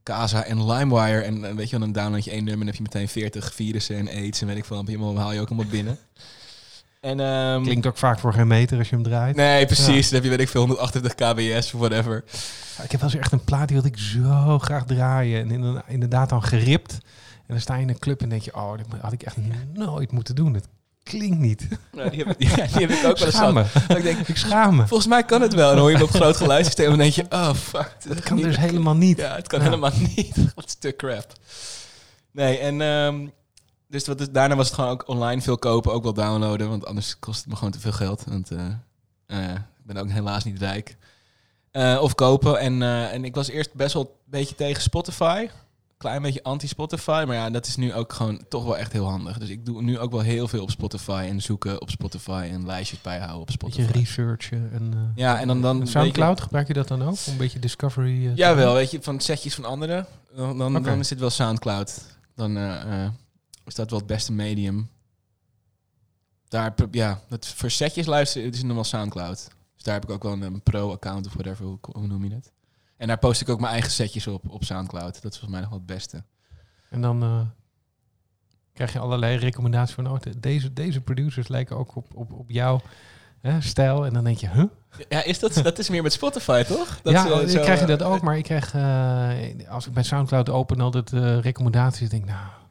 Casa 0.02 0.44
en 0.44 0.66
LimeWire. 0.66 1.20
En 1.20 1.56
weet 1.56 1.70
je 1.70 1.78
wel, 1.78 1.80
dan 1.80 1.92
download 2.02 2.24
je 2.24 2.30
één 2.30 2.44
nummer 2.44 2.60
en 2.60 2.66
heb 2.66 2.74
je 2.76 2.82
meteen 2.82 3.08
40 3.08 3.54
virussen 3.54 3.96
en 3.96 4.08
aids 4.08 4.40
en 4.40 4.46
weet 4.46 4.56
ik 4.56 4.64
veel. 4.64 4.82
Helemaal 4.86 5.18
haal 5.18 5.32
je 5.32 5.40
ook 5.40 5.48
allemaal 5.48 5.70
binnen. 5.70 5.98
En, 7.06 7.20
ehm, 7.20 7.62
Klinkt 7.62 7.86
ook 7.86 7.96
vaak 7.96 8.18
voor 8.18 8.32
geen 8.32 8.46
meter 8.46 8.78
als 8.78 8.88
je 8.88 8.94
hem 8.94 9.04
draait. 9.04 9.36
Nee, 9.36 9.66
precies. 9.66 10.04
Dan 10.06 10.14
heb 10.14 10.22
je 10.24 10.30
weet 10.30 10.40
ik 10.40 10.48
veel 10.48 10.60
138 10.60 11.14
kbs 11.14 11.74
of 11.74 11.80
whatever. 11.80 12.24
Ik 12.82 12.90
heb 12.90 13.00
wel 13.00 13.10
eens 13.10 13.18
echt 13.18 13.32
een 13.32 13.44
plaat 13.44 13.68
die 13.68 13.76
wilde 13.80 13.88
ik 13.92 13.98
zo 13.98 14.58
graag 14.58 14.84
draaien. 14.84 15.40
En 15.50 15.82
inderdaad- 15.86 16.28
dan 16.28 16.42
geript. 16.42 16.92
En 16.92 17.44
dan 17.54 17.60
sta 17.60 17.74
je 17.76 17.82
in 17.82 17.88
een 17.88 17.98
club 17.98 18.22
en 18.22 18.28
denk 18.28 18.42
je, 18.42 18.54
oh, 18.54 18.76
dit 18.76 18.86
had 19.00 19.12
ik 19.12 19.22
echt 19.22 19.36
nooit 19.74 20.12
moeten 20.12 20.34
doen. 20.34 20.54
Het 20.54 20.68
klinkt 21.02 21.38
niet. 21.38 21.68
Nou, 21.92 22.10
die, 22.10 22.24
heb, 22.24 22.34
ik- 22.38 22.48
ja, 22.56 22.66
die 22.66 22.86
heb 22.86 22.90
ik 22.90 23.04
ook 23.04 23.18
wel 23.18 23.26
eens 23.26 23.36
gehad. 23.36 23.66
Dat 23.88 23.96
ik 23.96 24.02
denk, 24.02 24.28
Ik 24.28 24.36
schaam 24.36 24.76
me. 24.76 24.86
volgens 24.86 25.08
mij 25.08 25.24
kan 25.24 25.40
het 25.42 25.54
wel. 25.54 25.64
En 25.68 25.72
dan 25.74 25.80
hoor 25.82 25.90
je 25.90 25.96
hem 25.96 26.06
op 26.06 26.12
groot 26.14 26.36
geluidssysteem 26.36 26.92
en 26.92 26.98
denk 26.98 27.12
je, 27.12 27.24
oh 27.30 27.54
fuck. 27.54 27.96
Dat 28.08 28.20
kan 28.20 28.36
dus 28.36 28.56
helemaal 28.56 28.96
niet. 28.96 29.18
Ja, 29.18 29.34
het 29.36 29.46
kan 29.48 29.58
Ja. 29.58 29.64
helemaal 29.64 29.92
niet. 30.16 30.34
Wat 30.54 30.70
stuk 30.70 30.96
crap. 30.96 31.32
Nee, 32.32 32.58
en 32.58 32.80
ehm, 32.80 33.26
dus 33.88 34.06
wat 34.06 34.20
is, 34.20 34.30
daarna 34.30 34.56
was 34.56 34.66
het 34.66 34.74
gewoon 34.74 34.90
ook 34.90 35.08
online 35.08 35.40
veel 35.40 35.58
kopen, 35.58 35.92
ook 35.92 36.02
wel 36.02 36.12
downloaden, 36.12 36.68
want 36.68 36.86
anders 36.86 37.18
kost 37.18 37.40
het 37.40 37.48
me 37.48 37.56
gewoon 37.56 37.70
te 37.72 37.80
veel 37.80 37.92
geld. 37.92 38.24
Want 38.28 38.50
eh, 38.50 38.66
eh, 39.26 39.54
ik 39.54 39.86
ben 39.86 39.96
ook 39.96 40.10
helaas 40.10 40.44
niet 40.44 40.58
rijk. 40.58 40.96
Eh, 41.70 41.98
of 42.00 42.14
kopen. 42.14 42.58
En, 42.58 42.82
en 42.82 43.24
ik 43.24 43.34
was 43.34 43.48
eerst 43.48 43.74
best 43.74 43.94
wel 43.94 44.02
een 44.02 44.30
beetje 44.30 44.54
tegen 44.54 44.82
Spotify. 44.82 45.48
Klein 45.96 46.22
beetje 46.22 46.42
anti-Spotify. 46.42 47.24
Maar 47.26 47.36
ja, 47.36 47.50
dat 47.50 47.66
is 47.66 47.76
nu 47.76 47.94
ook 47.94 48.12
gewoon 48.12 48.44
toch 48.48 48.64
wel 48.64 48.76
echt 48.76 48.92
heel 48.92 49.08
handig. 49.08 49.38
Dus 49.38 49.48
ik 49.48 49.66
doe 49.66 49.82
nu 49.82 49.98
ook 49.98 50.10
wel 50.10 50.20
heel 50.20 50.48
veel 50.48 50.62
op 50.62 50.70
Spotify. 50.70 51.26
En 51.28 51.40
zoeken 51.40 51.80
op 51.80 51.90
Spotify 51.90 52.48
en 52.52 52.66
lijstjes 52.66 53.00
bijhouden 53.00 53.40
op 53.40 53.50
Spotify. 53.50 53.86
Beetje 53.86 53.98
researchen. 53.98 54.70
En, 54.72 55.12
Ja, 55.14 55.40
en 55.40 55.46
dan... 55.46 55.62
dan 55.62 55.86
Soundcloud, 55.86 56.40
gebruik 56.40 56.66
je 56.66 56.72
dat 56.72 56.88
dan 56.88 57.02
ook? 57.02 57.08
Om 57.08 57.32
een 57.32 57.36
beetje 57.36 57.58
discovery... 57.58 58.32
Ja, 58.34 58.54
wel, 58.54 58.74
weet 58.74 58.90
je, 58.90 59.02
van 59.02 59.20
setjes 59.20 59.54
van 59.54 59.64
anderen. 59.64 60.06
Dan, 60.36 60.82
dan, 60.82 60.98
is 60.98 61.08
dit 61.08 61.18
wel 61.18 61.30
Soundcloud. 61.30 62.02
Dan 62.34 62.56
is 63.66 63.74
dat 63.74 63.90
wel 63.90 63.98
het 63.98 64.08
beste 64.08 64.32
medium. 64.32 64.90
Daar, 66.48 66.74
ja, 66.90 67.20
dat 67.28 67.46
voor 67.46 67.70
setjes 67.70 68.06
luisteren, 68.06 68.46
het 68.46 68.56
is 68.56 68.62
normaal 68.62 68.84
Soundcloud. 68.84 69.48
Dus 69.74 69.82
daar 69.82 69.94
heb 69.94 70.04
ik 70.04 70.10
ook 70.10 70.22
wel 70.22 70.32
een, 70.32 70.42
een 70.42 70.62
pro-account 70.62 71.26
of 71.26 71.32
whatever, 71.32 71.64
hoe, 71.64 71.78
hoe 71.80 72.06
noem 72.06 72.24
je 72.24 72.34
het? 72.34 72.52
En 72.96 73.06
daar 73.06 73.18
post 73.18 73.40
ik 73.40 73.48
ook 73.48 73.60
mijn 73.60 73.72
eigen 73.72 73.90
setjes 73.90 74.26
op, 74.26 74.48
op 74.48 74.64
Soundcloud. 74.64 75.22
Dat 75.22 75.32
is 75.32 75.38
volgens 75.38 75.50
mij 75.50 75.60
nog 75.60 75.68
wel 75.68 75.78
het 75.78 75.86
beste. 75.86 76.24
En 76.90 77.00
dan 77.00 77.22
eh, 77.22 77.40
krijg 78.72 78.92
je 78.92 78.98
allerlei 78.98 79.36
recommendaties 79.36 79.94
van... 79.94 80.10
Oh, 80.10 80.20
de- 80.20 80.40
deze, 80.40 80.72
deze 80.72 81.00
producers 81.00 81.48
lijken 81.48 81.76
ook 81.76 81.96
op, 81.96 82.14
op, 82.14 82.32
op 82.32 82.50
jouw 82.50 82.80
hè, 83.40 83.60
stijl. 83.60 84.06
En 84.06 84.12
dan 84.12 84.24
denk 84.24 84.38
je, 84.38 84.48
huh? 84.48 84.64
Ja, 85.08 85.24
is 85.24 85.38
dat, 85.38 85.54
dat 85.62 85.78
is 85.78 85.88
meer 85.88 86.02
met 86.02 86.12
Spotify, 86.12 86.62
toch? 86.62 87.00
Dat 87.02 87.12
ja, 87.12 87.46
zo, 87.46 87.60
krijg 87.60 87.80
je 87.80 87.86
dat 87.86 88.00
eh, 88.00 88.10
ook. 88.10 88.20
Maar 88.20 88.36
ik 88.36 88.44
krijg, 88.44 88.74
eh, 88.74 89.70
als 89.70 89.86
ik 89.86 89.92
bij 89.92 90.02
Soundcloud 90.02 90.48
open, 90.48 90.80
altijd 90.80 91.12
eh, 91.12 91.38
recommendaties. 91.40 92.08
denk 92.08 92.22
ik, 92.22 92.28
nou, 92.28 92.46
ik 92.46 92.65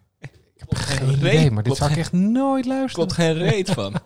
geen 0.69 1.09
idee. 1.09 1.51
Maar 1.51 1.63
dit 1.63 1.75
zou 1.75 1.91
ik 1.91 1.97
echt 1.97 2.11
nooit 2.11 2.65
luisteren. 2.65 3.07
klopt 3.07 3.13
geen 3.13 3.33
reet 3.33 3.69
van. 3.69 3.93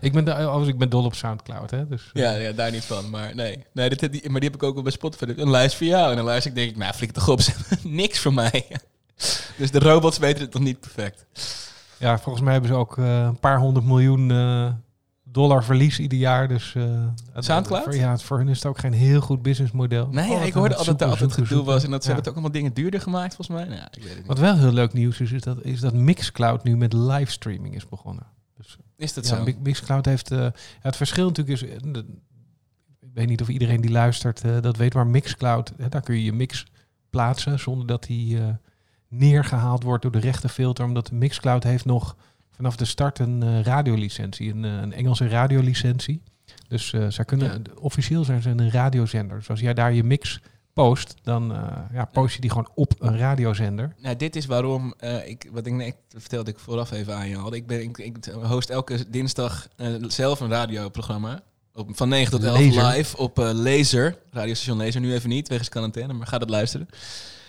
Ik 0.00 0.12
ben, 0.12 0.24
de, 0.24 0.32
oh, 0.32 0.66
ik 0.66 0.78
ben 0.78 0.90
dol 0.90 1.04
op 1.04 1.14
Soundcloud, 1.14 1.70
hè. 1.70 1.88
Dus, 1.88 2.10
Ja, 2.12 2.32
ja, 2.32 2.52
daar 2.52 2.70
niet 2.70 2.84
van. 2.84 3.10
Maar 3.10 3.34
nee, 3.34 3.64
nee 3.72 3.88
dit, 3.88 4.12
die, 4.12 4.30
maar 4.30 4.40
die 4.40 4.50
heb 4.50 4.58
ik 4.58 4.62
ook 4.62 4.74
wel 4.74 4.82
bij 4.82 4.92
Spotify. 4.92 5.24
Een 5.36 5.50
lijst 5.50 5.76
voor 5.76 5.86
jou. 5.86 6.10
En 6.10 6.16
dan 6.16 6.24
luister 6.24 6.50
ik 6.50 6.56
denk 6.56 6.70
ik, 6.70 6.76
nou, 6.76 6.94
flik 6.94 7.12
toch 7.12 7.28
op. 7.28 7.40
Niks 7.82 8.18
voor 8.18 8.34
mij. 8.34 8.66
dus 9.58 9.70
de 9.70 9.78
robots 9.78 10.18
weten 10.18 10.44
het 10.44 10.52
nog 10.52 10.62
niet 10.62 10.80
perfect. 10.80 11.26
Ja, 11.98 12.18
volgens 12.18 12.44
mij 12.44 12.52
hebben 12.52 12.70
ze 12.70 12.76
ook 12.76 12.98
eh, 12.98 13.22
een 13.22 13.40
paar 13.40 13.58
honderd 13.58 13.86
miljoen 13.86 14.30
eh, 14.30 14.72
dollar 15.36 15.64
verlies 15.64 15.98
ieder 15.98 16.18
jaar. 16.18 16.48
Dus, 16.48 16.74
eh, 16.74 16.82
het- 17.32 17.44
Soundcloud? 17.44 17.82
Voor, 17.82 17.94
ja, 17.94 18.18
voor 18.18 18.38
hun 18.38 18.48
is 18.48 18.56
het 18.56 18.66
ook 18.66 18.78
geen 18.78 18.92
heel 18.92 19.20
goed 19.20 19.42
businessmodel. 19.42 20.08
Nee, 20.08 20.24
Altijd 20.28 20.46
ik 20.46 20.52
hoorde 20.52 20.68
het 20.68 20.78
altijd 20.78 20.98
dat 20.98 21.10
er 21.12 21.18
zoeken, 21.18 21.46
gedoe 21.46 21.64
was. 21.64 21.84
En 21.84 21.90
dat 21.90 22.02
ze 22.04 22.08
Ja. 22.08 22.14
hebben 22.14 22.16
het 22.16 22.28
ook 22.28 22.32
allemaal 22.32 22.52
dingen 22.52 22.74
duurder 22.74 23.00
gemaakt, 23.00 23.34
volgens 23.34 23.56
mij. 23.58 23.66
Nou, 23.66 23.76
ja, 23.80 23.86
ik 23.90 23.98
weet 24.02 24.08
het 24.08 24.18
niet. 24.18 24.26
Wat 24.26 24.38
wel 24.38 24.56
heel 24.58 24.72
leuk 24.72 24.92
nieuws 24.92 25.20
is, 25.20 25.32
is 25.32 25.42
dat, 25.42 25.64
is 25.64 25.80
dat 25.80 25.94
Mixcloud 25.94 26.64
nu 26.64 26.76
met 26.76 26.92
livestreaming 26.92 27.74
is 27.74 27.88
begonnen. 27.88 28.26
Dus 28.56 28.76
Is 28.96 29.12
dat 29.14 29.28
ja, 29.28 29.36
zo? 29.36 29.42
Mi- 29.42 29.56
Mixcloud 29.62 30.04
heeft... 30.04 30.30
eh, 30.30 30.38
ja, 30.38 30.52
het 30.80 30.96
verschil 30.96 31.26
natuurlijk 31.26 31.62
is... 31.62 31.68
eh, 31.68 31.76
de- 31.92 32.06
ik 33.00 33.08
weet 33.14 33.28
niet 33.28 33.40
of 33.42 33.48
iedereen 33.48 33.80
die 33.80 33.90
luistert 33.90 34.40
eh, 34.42 34.60
dat 34.60 34.76
weet, 34.76 34.94
maar 34.94 35.06
Mixcloud, 35.06 35.72
daar 35.90 36.00
kun 36.02 36.14
je 36.14 36.24
je 36.24 36.32
mix 36.32 36.66
plaatsen 37.10 37.58
zonder 37.58 37.86
dat 37.86 38.02
die 38.02 38.38
eh, 38.38 38.44
neergehaald 39.08 39.82
wordt 39.82 40.02
door 40.02 40.12
de 40.12 40.18
rechtenfilter. 40.18 40.84
Omdat 40.84 41.10
Mixcloud 41.12 41.62
heeft 41.62 41.84
nog 41.84 42.16
vanaf 42.56 42.76
de 42.76 42.84
start 42.84 43.18
een 43.18 43.42
eh, 43.42 43.60
radiolicentie, 43.60 44.50
een, 44.52 44.64
eh, 44.64 44.72
een 44.72 44.92
Engelse 44.92 45.28
radiolicentie. 45.28 46.22
Dus 46.68 46.92
eh, 46.92 47.06
zij 47.08 47.24
kunnen, 47.24 47.48
Ja. 47.64 47.72
officieel 47.80 48.24
zijn 48.24 48.42
ze 48.42 48.50
een 48.50 48.70
radiozender. 48.70 49.36
Dus 49.38 49.50
als 49.50 49.60
jij 49.60 49.74
daar 49.74 49.92
je 49.92 50.04
mix 50.04 50.40
post, 50.72 51.14
dan 51.22 51.54
ja, 51.92 52.04
post 52.04 52.34
je 52.34 52.40
die 52.40 52.50
gewoon 52.50 52.68
op 52.74 52.94
een 52.98 53.18
radiozender. 53.18 53.94
Nou, 54.00 54.16
dit 54.16 54.36
is 54.36 54.46
waarom 54.46 54.94
ik, 55.24 55.48
wat 55.52 55.66
ik 55.66 55.72
net 55.72 55.96
vertelde 56.08 56.50
ik 56.50 56.58
vooraf 56.58 56.90
even 56.90 57.16
aan 57.16 57.28
je 57.28 57.36
al. 57.36 57.54
Ik, 57.54 57.66
ben, 57.66 57.82
ik, 57.82 57.98
ik 57.98 58.16
host 58.42 58.70
elke 58.70 59.10
dinsdag 59.10 59.68
zelf 60.00 60.40
een 60.40 60.48
radioprogramma. 60.48 61.42
Op, 61.74 61.96
van 61.96 62.08
9 62.08 62.30
tot 62.30 62.44
11 62.44 62.58
Laser. 62.58 62.96
live 62.96 63.16
op 63.16 63.36
Laser. 63.36 64.18
Radiostation 64.30 64.78
Laser. 64.78 65.00
Nu 65.00 65.12
even 65.12 65.28
niet, 65.28 65.48
wegens 65.48 65.68
quarantaine, 65.68 66.12
maar 66.12 66.26
ga 66.26 66.38
dat 66.38 66.50
luisteren. 66.50 66.88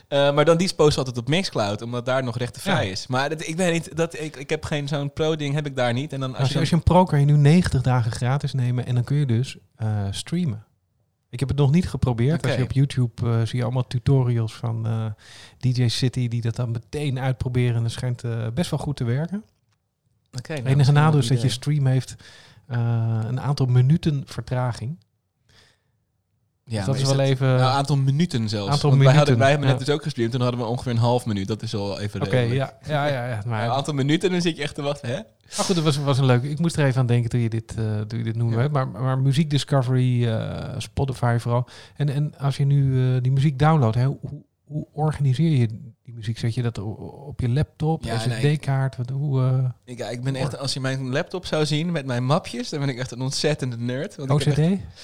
Eh, 0.07 0.33
maar 0.33 0.45
dan 0.45 0.57
die 0.57 0.73
post 0.75 0.97
altijd 0.97 1.17
op 1.17 1.27
Mixcloud, 1.27 1.81
omdat 1.81 2.05
daar 2.05 2.23
nog 2.23 2.37
rechtenvrij 2.37 2.85
Ja. 2.85 2.91
is. 2.91 3.07
Maar 3.07 3.29
dat, 3.29 3.47
ik 3.47 3.55
weet 3.55 3.73
niet, 3.73 3.95
dat, 3.97 4.19
ik, 4.19 4.35
ik 4.35 4.49
heb 4.49 4.65
geen 4.65 4.87
zo'n 4.87 5.13
pro-ding, 5.13 5.53
heb 5.53 5.65
ik 5.65 5.75
daar 5.75 5.93
niet. 5.93 6.13
En 6.13 6.19
dan 6.19 6.35
als, 6.35 6.51
je 6.51 6.59
als 6.59 6.69
je 6.69 6.75
een 6.75 6.83
pro 6.83 7.03
kan 7.03 7.19
je 7.19 7.25
nu 7.25 7.37
90 7.37 7.81
dagen 7.81 8.11
gratis 8.11 8.53
nemen 8.53 8.85
en 8.85 8.95
dan 8.95 9.03
kun 9.03 9.17
je 9.17 9.25
dus 9.25 9.57
eh, 9.75 10.07
streamen. 10.11 10.65
Ik 11.29 11.39
heb 11.39 11.49
het 11.49 11.57
nog 11.57 11.71
niet 11.71 11.89
geprobeerd. 11.89 12.43
Als 12.45 12.55
je 12.55 12.63
op 12.63 12.71
YouTube 12.71 13.29
eh, 13.29 13.41
zie 13.45 13.57
je 13.57 13.63
allemaal 13.63 13.87
tutorials 13.87 14.53
van 14.55 14.87
DJ 15.57 15.87
City 15.87 16.27
die 16.27 16.41
dat 16.41 16.55
dan 16.55 16.71
meteen 16.71 17.19
uitproberen. 17.19 17.75
En 17.75 17.83
dat 17.83 17.91
schijnt 17.91 18.23
best 18.53 18.69
wel 18.69 18.79
goed 18.79 18.95
te 18.95 19.03
werken. 19.03 19.43
Nou, 20.31 20.59
Het 20.59 20.65
enige 20.65 20.91
nadeel 20.91 21.19
is 21.19 21.27
dat 21.27 21.41
je 21.41 21.49
stream 21.49 21.85
heeft 21.85 22.15
een 22.67 23.41
aantal 23.41 23.65
minuten 23.65 24.23
vertraging. 24.25 24.97
Ja, 26.69 26.77
dus 26.77 26.85
dat 26.85 26.95
is 26.95 27.03
wel 27.03 27.19
even... 27.19 27.47
Nou, 27.47 27.59
een 27.59 27.65
aantal 27.65 27.97
minuten 27.97 28.49
zelfs. 28.49 28.71
Aantal 28.71 28.97
wij, 28.97 29.15
hadden, 29.15 29.37
wij 29.37 29.49
hebben 29.49 29.67
net 29.67 29.79
dus 29.79 29.89
ook 29.89 30.03
gestreamd. 30.03 30.31
Toen 30.31 30.41
hadden 30.41 30.59
we 30.59 30.65
ongeveer 30.65 30.91
een 30.91 30.97
half 30.97 31.25
minuut. 31.25 31.47
Dat 31.47 31.61
is 31.61 31.75
al 31.75 31.99
even 31.99 32.21
Oké, 32.21 32.39
ja, 32.39 32.73
ja, 32.87 33.07
ja, 33.07 33.27
ja. 33.27 33.41
Maar, 33.45 33.65
Een 33.65 33.71
aantal 33.71 33.93
minuten, 33.93 34.31
dan 34.31 34.41
zit 34.41 34.57
je 34.57 34.63
echt 34.63 34.75
te 34.75 34.81
wachten, 34.81 35.09
hè? 35.09 35.15
Maar 35.15 35.65
goed, 35.65 35.75
het 35.75 35.83
was, 35.83 35.97
was 35.97 36.17
een 36.17 36.25
leuk. 36.25 36.43
Ik 36.43 36.59
moest 36.59 36.77
er 36.77 36.85
even 36.85 36.99
aan 36.99 37.05
denken 37.05 37.29
toen 37.29 37.39
je 37.39 37.49
dit, 37.49 37.75
eh 37.77 37.99
toen 37.99 38.17
je 38.17 38.25
dit 38.25 38.35
noemde. 38.35 38.61
Ja. 38.61 38.67
Maar, 38.67 38.87
maar 38.87 39.19
muziek 39.19 39.49
discovery, 39.49 40.27
eh, 40.27 40.73
Spotify 40.77 41.37
vooral. 41.39 41.67
En, 41.95 42.09
en 42.09 42.37
als 42.37 42.57
je 42.57 42.65
nu 42.65 43.01
eh, 43.15 43.21
die 43.21 43.31
muziek 43.31 43.59
downloadt, 43.59 43.95
hè, 43.95 44.05
hoe, 44.05 44.43
hoe 44.67 44.87
organiseer 44.93 45.49
je 45.49 45.67
die 46.03 46.13
muziek? 46.13 46.37
Zet 46.37 46.53
je 46.53 46.61
dat 46.61 46.77
op 46.77 47.39
je 47.39 47.49
laptop, 47.49 48.03
Ja, 48.03 48.25
nee, 48.27 48.53
SD-kaart? 48.55 48.97
Wat, 48.97 49.09
hoe, 49.09 49.41
eh, 49.41 49.69
Ik, 49.93 49.97
ja, 49.97 50.09
ik 50.09 50.23
ben 50.23 50.35
echt, 50.35 50.57
als 50.57 50.73
je 50.73 50.79
mijn 50.79 51.09
laptop 51.09 51.45
zou 51.45 51.65
zien 51.65 51.91
met 51.91 52.05
mijn 52.05 52.25
mapjes, 52.25 52.69
dan 52.69 52.79
ben 52.79 52.89
ik 52.89 52.97
echt 52.97 53.11
een 53.11 53.21
ontzettende 53.21 53.77
nerd. 53.77 54.15
Want 54.15 54.29
OCD? 54.29 54.45
echt- 54.45 54.57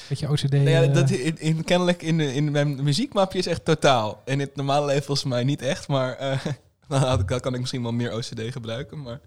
Weet 0.09 0.19
je 0.19 0.29
OCD? 0.29 0.51
Nou 0.51 0.69
ja, 0.69 0.81
eh, 0.81 0.93
dat 0.93 1.09
in, 1.09 1.39
in, 1.39 1.63
kennelijk 1.63 2.01
in, 2.01 2.19
in 2.19 2.51
mijn 2.51 2.83
muziekmapjes 2.83 3.45
echt 3.45 3.65
totaal. 3.65 4.21
In 4.25 4.39
het 4.39 4.55
normale 4.55 4.85
leven 4.85 5.03
volgens 5.03 5.27
mij 5.27 5.43
niet 5.43 5.61
echt, 5.61 5.87
maar 5.87 6.17
dan 6.87 7.25
dan 7.25 7.39
kan 7.39 7.53
ik 7.53 7.59
misschien 7.59 7.81
wel 7.83 7.91
meer 7.93 8.13
OCD 8.15 8.41
gebruiken. 8.51 9.01
Maar 9.01 9.19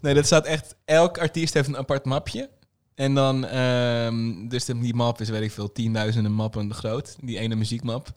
nee, 0.00 0.14
dat 0.14 0.26
staat 0.26 0.46
echt, 0.46 0.74
elk 0.84 1.18
artiest 1.18 1.54
heeft 1.54 1.68
een 1.68 1.76
apart 1.76 2.04
mapje. 2.04 2.50
En 2.94 3.14
dan, 3.14 3.46
ehm, 3.46 4.48
dus 4.48 4.64
die 4.64 4.94
map 4.94 5.20
is, 5.20 5.28
weet 5.28 5.42
ik 5.42 5.50
veel, 5.52 5.72
tienduizenden 5.72 6.32
mappen 6.32 6.74
groot. 6.74 7.16
Die 7.20 7.38
ene 7.38 7.54
muziekmap. 7.54 8.12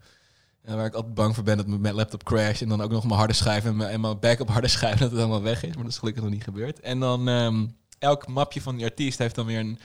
Waar 0.65 0.85
ik 0.85 0.93
altijd 0.93 1.13
bang 1.13 1.35
voor 1.35 1.43
ben 1.43 1.57
dat 1.57 1.67
mijn 1.67 1.95
laptop 1.95 2.23
crasht. 2.23 2.61
En 2.61 2.69
dan 2.69 2.81
ook 2.81 2.91
nog 2.91 3.03
mijn 3.03 3.17
harde 3.17 3.33
schijf 3.33 3.65
en 3.65 3.75
mijn, 3.75 3.89
en 3.89 4.01
mijn 4.01 4.19
backup 4.19 4.49
harde 4.49 4.67
schijf 4.67 4.99
dat 4.99 5.11
het 5.11 5.19
allemaal 5.19 5.41
weg 5.41 5.63
is. 5.63 5.73
Maar 5.73 5.83
dat 5.83 5.91
is 5.91 5.97
gelukkig 5.97 6.23
nog 6.23 6.31
niet 6.31 6.43
gebeurd. 6.43 6.79
En 6.79 6.99
dan, 6.99 7.27
ehm, 7.27 7.65
elk 7.99 8.27
mapje 8.27 8.61
van 8.61 8.75
die 8.75 8.85
artiest 8.85 9.17
heeft 9.19 9.35
dan 9.35 9.45
weer 9.45 9.59
een, 9.59 9.79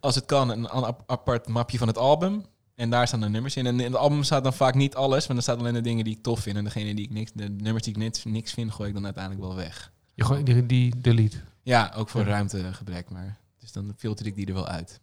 als 0.00 0.14
het 0.14 0.24
kan, 0.24 0.50
een 0.50 0.70
apart 1.06 1.48
mapje 1.48 1.78
van 1.78 1.88
het 1.88 1.98
album. 1.98 2.44
En 2.74 2.90
daar 2.90 3.06
staan 3.06 3.20
de 3.20 3.28
nummers 3.28 3.56
in. 3.56 3.66
En 3.66 3.80
in 3.80 3.86
het 3.92 4.00
album 4.00 4.22
staat 4.22 4.42
dan 4.42 4.52
vaak 4.52 4.74
niet 4.74 4.94
alles, 4.94 5.26
maar 5.26 5.36
er 5.36 5.42
staat 5.42 5.58
alleen 5.58 5.74
de 5.74 5.80
dingen 5.80 6.04
die 6.04 6.16
ik 6.16 6.22
tof 6.22 6.40
vind. 6.40 6.56
En 6.56 6.64
degene 6.64 6.94
die 6.94 7.04
ik 7.04 7.10
niks, 7.10 7.30
de 7.34 7.48
nummers 7.48 7.84
die 7.84 7.92
ik 7.92 7.98
niks, 7.98 8.24
niks 8.24 8.52
vind, 8.52 8.72
gooi 8.72 8.88
ik 8.88 8.94
dan 8.94 9.04
uiteindelijk 9.04 9.44
wel 9.44 9.54
weg. 9.54 9.92
je 10.14 10.24
gooit 10.24 10.46
die, 10.46 10.66
die 10.66 11.00
delete. 11.00 11.36
Ja, 11.62 11.92
ook 11.96 12.08
voor 12.08 12.20
Ja. 12.20 12.26
ruimtegebrek, 12.26 13.10
maar 13.10 13.38
dus 13.58 13.72
dan 13.72 13.92
filter 13.96 14.26
ik 14.26 14.34
die 14.34 14.46
er 14.46 14.54
wel 14.54 14.66
uit. 14.66 15.00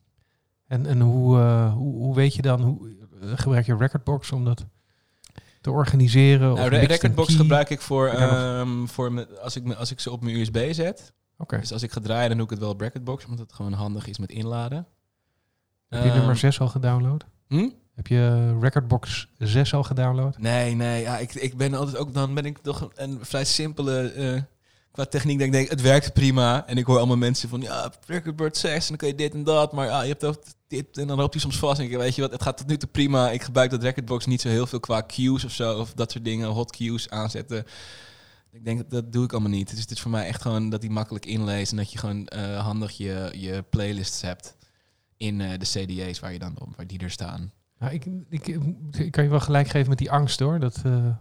En, 0.67 0.85
en 0.85 1.01
hoe, 1.01 1.39
eh, 1.39 1.73
hoe, 1.73 1.95
hoe 1.95 2.15
weet 2.15 2.35
je 2.35 2.41
dan, 2.41 2.61
hoe 2.61 2.95
eh, 3.21 3.31
gebruik 3.35 3.65
je 3.65 3.75
Recordbox 3.75 4.31
om 4.31 4.45
dat 4.45 4.65
te 5.63 5.71
organiseren? 5.71 6.53
Nou, 6.53 6.59
of 6.61 6.69
mixed 6.69 6.89
Recordbox 6.89 7.35
gebruik 7.35 7.69
ik 7.69 7.81
voor 7.81 8.07
ehm, 8.07 8.85
voor 8.85 9.11
me, 9.11 9.39
als, 9.39 9.55
ik 9.55 9.63
me, 9.63 9.75
als 9.75 9.91
ik 9.91 9.99
ze 9.99 10.11
op 10.11 10.21
mijn 10.23 10.35
USB 10.35 10.67
zet. 10.73 11.13
Oké. 11.37 11.59
Dus 11.59 11.71
als 11.73 11.83
ik 11.83 11.91
ga 11.91 11.99
draaien, 11.99 12.27
dan 12.27 12.37
doe 12.37 12.45
ik 12.45 12.51
het 12.51 12.59
wel 12.59 12.69
op 12.69 12.81
Recordbox, 12.81 13.25
omdat 13.25 13.39
het 13.39 13.53
gewoon 13.53 13.73
handig 13.73 14.07
is 14.07 14.17
met 14.17 14.31
inladen. 14.31 14.87
Heb 15.89 16.03
je 16.03 16.07
Ehm, 16.09 16.17
nummer 16.17 16.37
6 16.37 16.59
al 16.59 16.67
gedownload? 16.67 17.25
hm? 17.47 17.69
Heb 17.95 18.07
je 18.07 18.53
Recordbox 18.59 19.27
6 19.37 19.73
al 19.73 19.83
gedownload? 19.83 20.37
Nee, 20.37 20.75
nee. 20.75 21.01
Ja, 21.01 21.17
ik, 21.17 21.33
ik 21.33 21.57
ben 21.57 21.73
altijd 21.73 21.97
ook, 21.97 22.13
dan 22.13 22.33
ben 22.33 22.45
ik 22.45 22.57
toch 22.57 22.89
een, 22.95 23.19
vrij 23.21 23.45
simpele 23.45 24.11
eh, 24.11 24.41
qua 24.91 25.05
techniek. 25.05 25.37
Dat 25.37 25.47
ik 25.47 25.53
denk, 25.53 25.69
het 25.69 25.81
werkt 25.81 26.13
prima. 26.13 26.67
En 26.67 26.77
ik 26.77 26.85
hoor 26.85 26.97
allemaal 26.97 27.17
mensen 27.17 27.49
van, 27.49 27.61
ja, 27.61 27.91
Recordboard 28.07 28.57
6 28.57 28.73
en 28.73 28.87
dan 28.87 28.97
kun 28.97 29.07
je 29.07 29.15
dit 29.15 29.33
en 29.33 29.43
dat. 29.43 29.71
Maar 29.73 29.85
ja, 29.85 30.01
je 30.01 30.07
hebt 30.09 30.25
ook 30.25 30.43
en 30.73 31.07
dan 31.07 31.17
loopt 31.17 31.33
hij 31.33 31.41
soms 31.41 31.57
vast. 31.57 31.79
En 31.79 31.85
ik 31.85 31.97
weet 31.97 32.15
je 32.15 32.21
wat, 32.21 32.31
het 32.31 32.41
gaat 32.41 32.57
tot 32.57 32.67
nu 32.67 32.77
toe 32.77 32.89
prima. 32.89 33.31
Ik 33.31 33.43
gebruik 33.43 33.69
dat 33.69 33.83
Recordbox 33.83 34.25
niet 34.25 34.41
zo 34.41 34.49
heel 34.49 34.67
veel 34.67 34.79
qua 34.79 35.03
cues 35.07 35.45
of 35.45 35.51
zo. 35.51 35.79
Of 35.79 35.93
dat 35.93 36.11
soort 36.11 36.25
dingen, 36.25 36.47
hot 36.49 36.71
cues 36.71 37.09
aanzetten. 37.09 37.65
Ik 38.51 38.65
denk, 38.65 38.77
dat, 38.77 38.89
dat 38.89 39.13
doe 39.13 39.23
ik 39.23 39.31
allemaal 39.31 39.49
niet. 39.49 39.69
Dus 39.69 39.79
het 39.79 39.91
is 39.91 40.01
voor 40.01 40.11
mij 40.11 40.27
echt 40.27 40.41
gewoon 40.41 40.69
dat 40.69 40.81
hij 40.81 40.91
makkelijk 40.91 41.25
inleest. 41.25 41.71
En 41.71 41.77
dat 41.77 41.91
je 41.91 41.97
gewoon 41.97 42.27
eh, 42.27 42.59
handig 42.59 42.91
je, 42.91 43.33
je 43.35 43.63
playlists 43.69 44.21
hebt 44.21 44.55
in 45.17 45.41
eh, 45.41 45.59
de 45.59 45.65
CD's 45.65 46.19
waar, 46.19 46.33
je 46.33 46.39
dan 46.39 46.57
waar 46.75 46.87
die 46.87 46.99
er 46.99 47.11
staan. 47.11 47.51
Nou, 47.79 47.93
ik, 47.93 48.05
ik, 48.29 48.47
ik 48.91 49.11
kan 49.11 49.23
je 49.23 49.29
wel 49.29 49.39
gelijk 49.39 49.67
geven 49.67 49.89
met 49.89 49.97
die 49.97 50.11
angst 50.11 50.39
hoor. 50.39 50.59
Dat, 50.59 50.81
eh, 50.85 51.15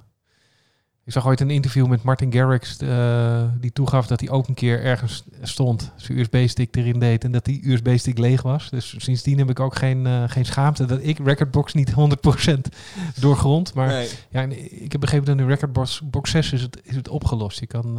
ik 1.04 1.12
zag 1.12 1.26
ooit 1.26 1.40
een 1.40 1.50
interview 1.50 1.86
met 1.86 2.02
Martin 2.02 2.32
Garrix 2.32 2.76
eh, 2.76 3.42
die 3.60 3.72
toegaf 3.72 4.06
dat 4.06 4.20
hij 4.20 4.30
ook 4.30 4.48
een 4.48 4.54
keer 4.54 4.82
ergens 4.82 5.24
stond, 5.42 5.92
zijn 5.96 6.18
USB-stick 6.18 6.76
erin 6.76 6.98
deed 6.98 7.24
en 7.24 7.32
dat 7.32 7.44
die 7.44 7.70
USB-stick 7.70 8.18
leeg 8.18 8.42
was. 8.42 8.70
Dus 8.70 8.94
sindsdien 8.98 9.38
heb 9.38 9.50
ik 9.50 9.60
ook 9.60 9.74
geen, 9.74 10.06
eh, 10.06 10.22
geen 10.26 10.44
schaamte 10.44 10.84
dat 10.84 10.98
ik 11.02 11.18
Recordbox 11.18 11.72
niet 11.72 11.92
100% 11.92 12.68
doorgrond. 13.20 13.74
Maar 13.74 13.88
nee. 13.88 14.08
ja, 14.30 14.42
ik 14.68 14.92
heb 14.92 15.00
begrepen 15.00 15.26
dat 15.26 15.38
in 15.38 15.46
Recordbox 15.46 16.00
box 16.04 16.30
6 16.30 16.52
is 16.52 16.62
het, 16.62 16.80
is 16.84 16.96
het 16.96 17.08
opgelost. 17.08 17.60
Je 17.60 17.66
kan 17.66 17.98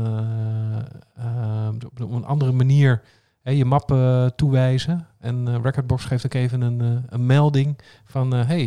eh, 1.16 1.70
op, 1.86 2.12
een 2.12 2.26
andere 2.26 2.52
manier 2.52 3.02
hè, 3.42 3.52
je 3.52 3.66
map 3.66 3.98
toewijzen. 4.36 5.08
En 5.20 5.62
Recordbox 5.62 6.06
geeft 6.06 6.26
ook 6.26 6.34
even 6.34 6.62
een, 6.62 7.06
een 7.10 7.26
melding 7.26 7.80
van... 8.06 8.34
hey, 8.34 8.66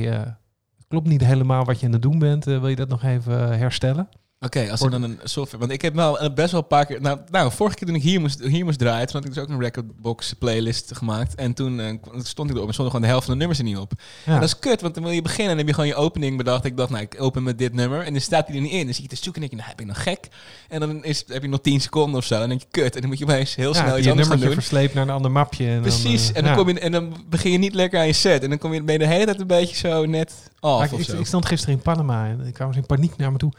het 0.76 0.86
klopt 0.88 1.08
niet 1.08 1.24
helemaal 1.24 1.64
wat 1.64 1.80
je 1.80 1.86
aan 1.86 1.92
het 1.92 2.02
doen 2.02 2.18
bent. 2.18 2.44
Wil 2.44 2.68
je 2.68 2.76
dat 2.76 2.88
nog 2.88 3.02
even 3.02 3.58
herstellen? 3.58 4.08
Oké, 4.46 4.70
als 4.70 4.80
er 4.80 4.90
dan 4.90 5.02
een 5.02 5.18
software... 5.24 5.58
Want 5.58 5.72
ik 5.72 5.82
heb 5.82 5.94
wel 5.94 6.18
eh, 6.18 6.34
best 6.34 6.50
wel 6.50 6.60
een 6.60 6.66
paar 6.66 6.86
keer... 6.86 7.00
Nou, 7.00 7.18
nou, 7.30 7.52
vorige 7.52 7.76
keer 7.76 7.86
toen 7.86 7.96
ik 7.96 8.02
hier 8.02 8.20
moest, 8.20 8.40
hier 8.42 8.64
moest 8.64 8.78
draaien... 8.78 9.06
toen 9.06 9.16
had 9.16 9.24
ik 9.24 9.34
dus 9.34 9.42
ook 9.42 9.48
een 9.48 9.60
recordbox 9.60 10.32
playlist 10.32 10.90
gemaakt. 10.94 11.34
En 11.34 11.54
toen 11.54 11.80
eh, 11.80 11.94
stond 12.18 12.50
ik 12.50 12.56
erop 12.56 12.68
en 12.68 12.72
stonden 12.72 12.94
gewoon 12.94 13.00
de 13.00 13.06
helft 13.06 13.24
van 13.24 13.32
de 13.32 13.38
nummers 13.38 13.58
er 13.58 13.64
niet 13.64 13.76
op. 13.76 13.92
Ja. 14.24 14.34
En 14.34 14.40
dat 14.40 14.48
is 14.48 14.58
kut, 14.58 14.80
want 14.80 14.94
dan 14.94 15.02
wil 15.02 15.12
je 15.12 15.22
beginnen... 15.22 15.50
en 15.50 15.56
dan 15.56 15.66
heb 15.66 15.76
je 15.76 15.82
gewoon 15.82 15.88
je 15.88 16.06
opening 16.06 16.36
bedacht. 16.36 16.64
Ik 16.64 16.76
dacht, 16.76 16.90
nou, 16.90 17.02
ik 17.02 17.16
open 17.18 17.42
met 17.42 17.58
dit 17.58 17.72
nummer. 17.72 18.00
En 18.00 18.12
dan 18.12 18.22
staat 18.22 18.46
hij 18.46 18.56
er 18.56 18.62
niet 18.62 18.72
in. 18.72 18.84
Dan 18.84 18.94
zie 18.94 19.02
je 19.02 19.08
te 19.08 19.16
zoeken 19.16 19.42
en 19.42 19.48
denk 19.48 19.50
je, 19.50 19.56
nou, 19.56 19.68
heb 19.68 19.80
ik 19.80 19.86
nog 19.86 20.02
gek? 20.02 20.28
En 20.68 20.80
dan 20.80 21.04
is, 21.04 21.24
heb 21.26 21.42
je 21.42 21.48
nog 21.48 21.60
10 21.60 21.80
seconden 21.80 22.16
of 22.16 22.24
zo. 22.24 22.34
En 22.34 22.40
dan 22.40 22.48
denk 22.48 22.60
je, 22.60 22.66
kut. 22.70 22.94
En 22.94 23.00
dan 23.00 23.10
moet 23.10 23.18
je 23.18 23.24
opeens 23.24 23.54
heel 23.54 23.74
Ja, 23.74 23.80
snel 23.82 23.96
iets 23.96 24.04
je 24.04 24.10
anders 24.10 24.28
gaan 24.28 24.40
doen. 24.40 24.52
versleept 24.52 24.94
naar 24.94 25.02
een 25.02 25.10
ander 25.14 25.30
mapje. 25.30 25.68
En 25.68 25.80
Precies. 25.80 26.26
Dan, 26.26 26.34
eh, 26.34 26.36
en, 26.36 26.42
dan 26.42 26.52
ja. 26.52 26.58
kom 26.58 26.68
je, 26.68 26.80
en 26.80 26.92
dan 26.92 27.24
begin 27.28 27.52
je 27.52 27.58
niet 27.58 27.74
lekker 27.74 27.98
aan 27.98 28.06
je 28.06 28.12
set. 28.12 28.42
En 28.42 28.48
dan 28.48 28.58
kom 28.58 28.74
je, 28.74 28.82
ben 28.82 28.92
je 28.92 28.98
de 28.98 29.06
hele 29.06 29.24
tijd 29.24 29.40
een 29.40 29.46
beetje 29.46 29.76
zo 29.76 30.04
net 30.06 30.32
af 30.66 30.90
Maar 30.90 31.00
ik, 31.00 31.06
zo. 31.06 31.24
stond 31.24 31.46
gisteren 31.46 31.74
in 31.74 31.82
Panama 31.82 32.26
en 32.26 32.40
ik 32.40 32.54
kwam 32.54 32.68
eens 32.68 32.76
in 32.76 32.86
paniek 32.86 33.16
naar 33.16 33.32
me 33.32 33.38
toe. 33.38 33.52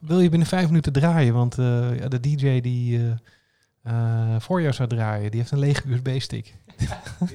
Wil, 0.00 0.20
je 0.20 0.28
binnen 0.28 0.48
vijf 0.48 0.66
minuten 0.66 0.92
draaien? 0.92 1.34
Want 1.34 1.58
eh, 1.58 1.98
ja, 1.98 2.08
de 2.08 2.20
DJ 2.20 2.60
die 2.60 2.98
eh, 2.98 3.12
eh, 3.82 4.40
voor 4.40 4.60
jou 4.60 4.74
zou 4.74 4.88
draaien, 4.88 5.30
die 5.30 5.40
heeft 5.40 5.52
een 5.52 5.58
lege 5.58 5.82
USB-stick. 5.88 6.54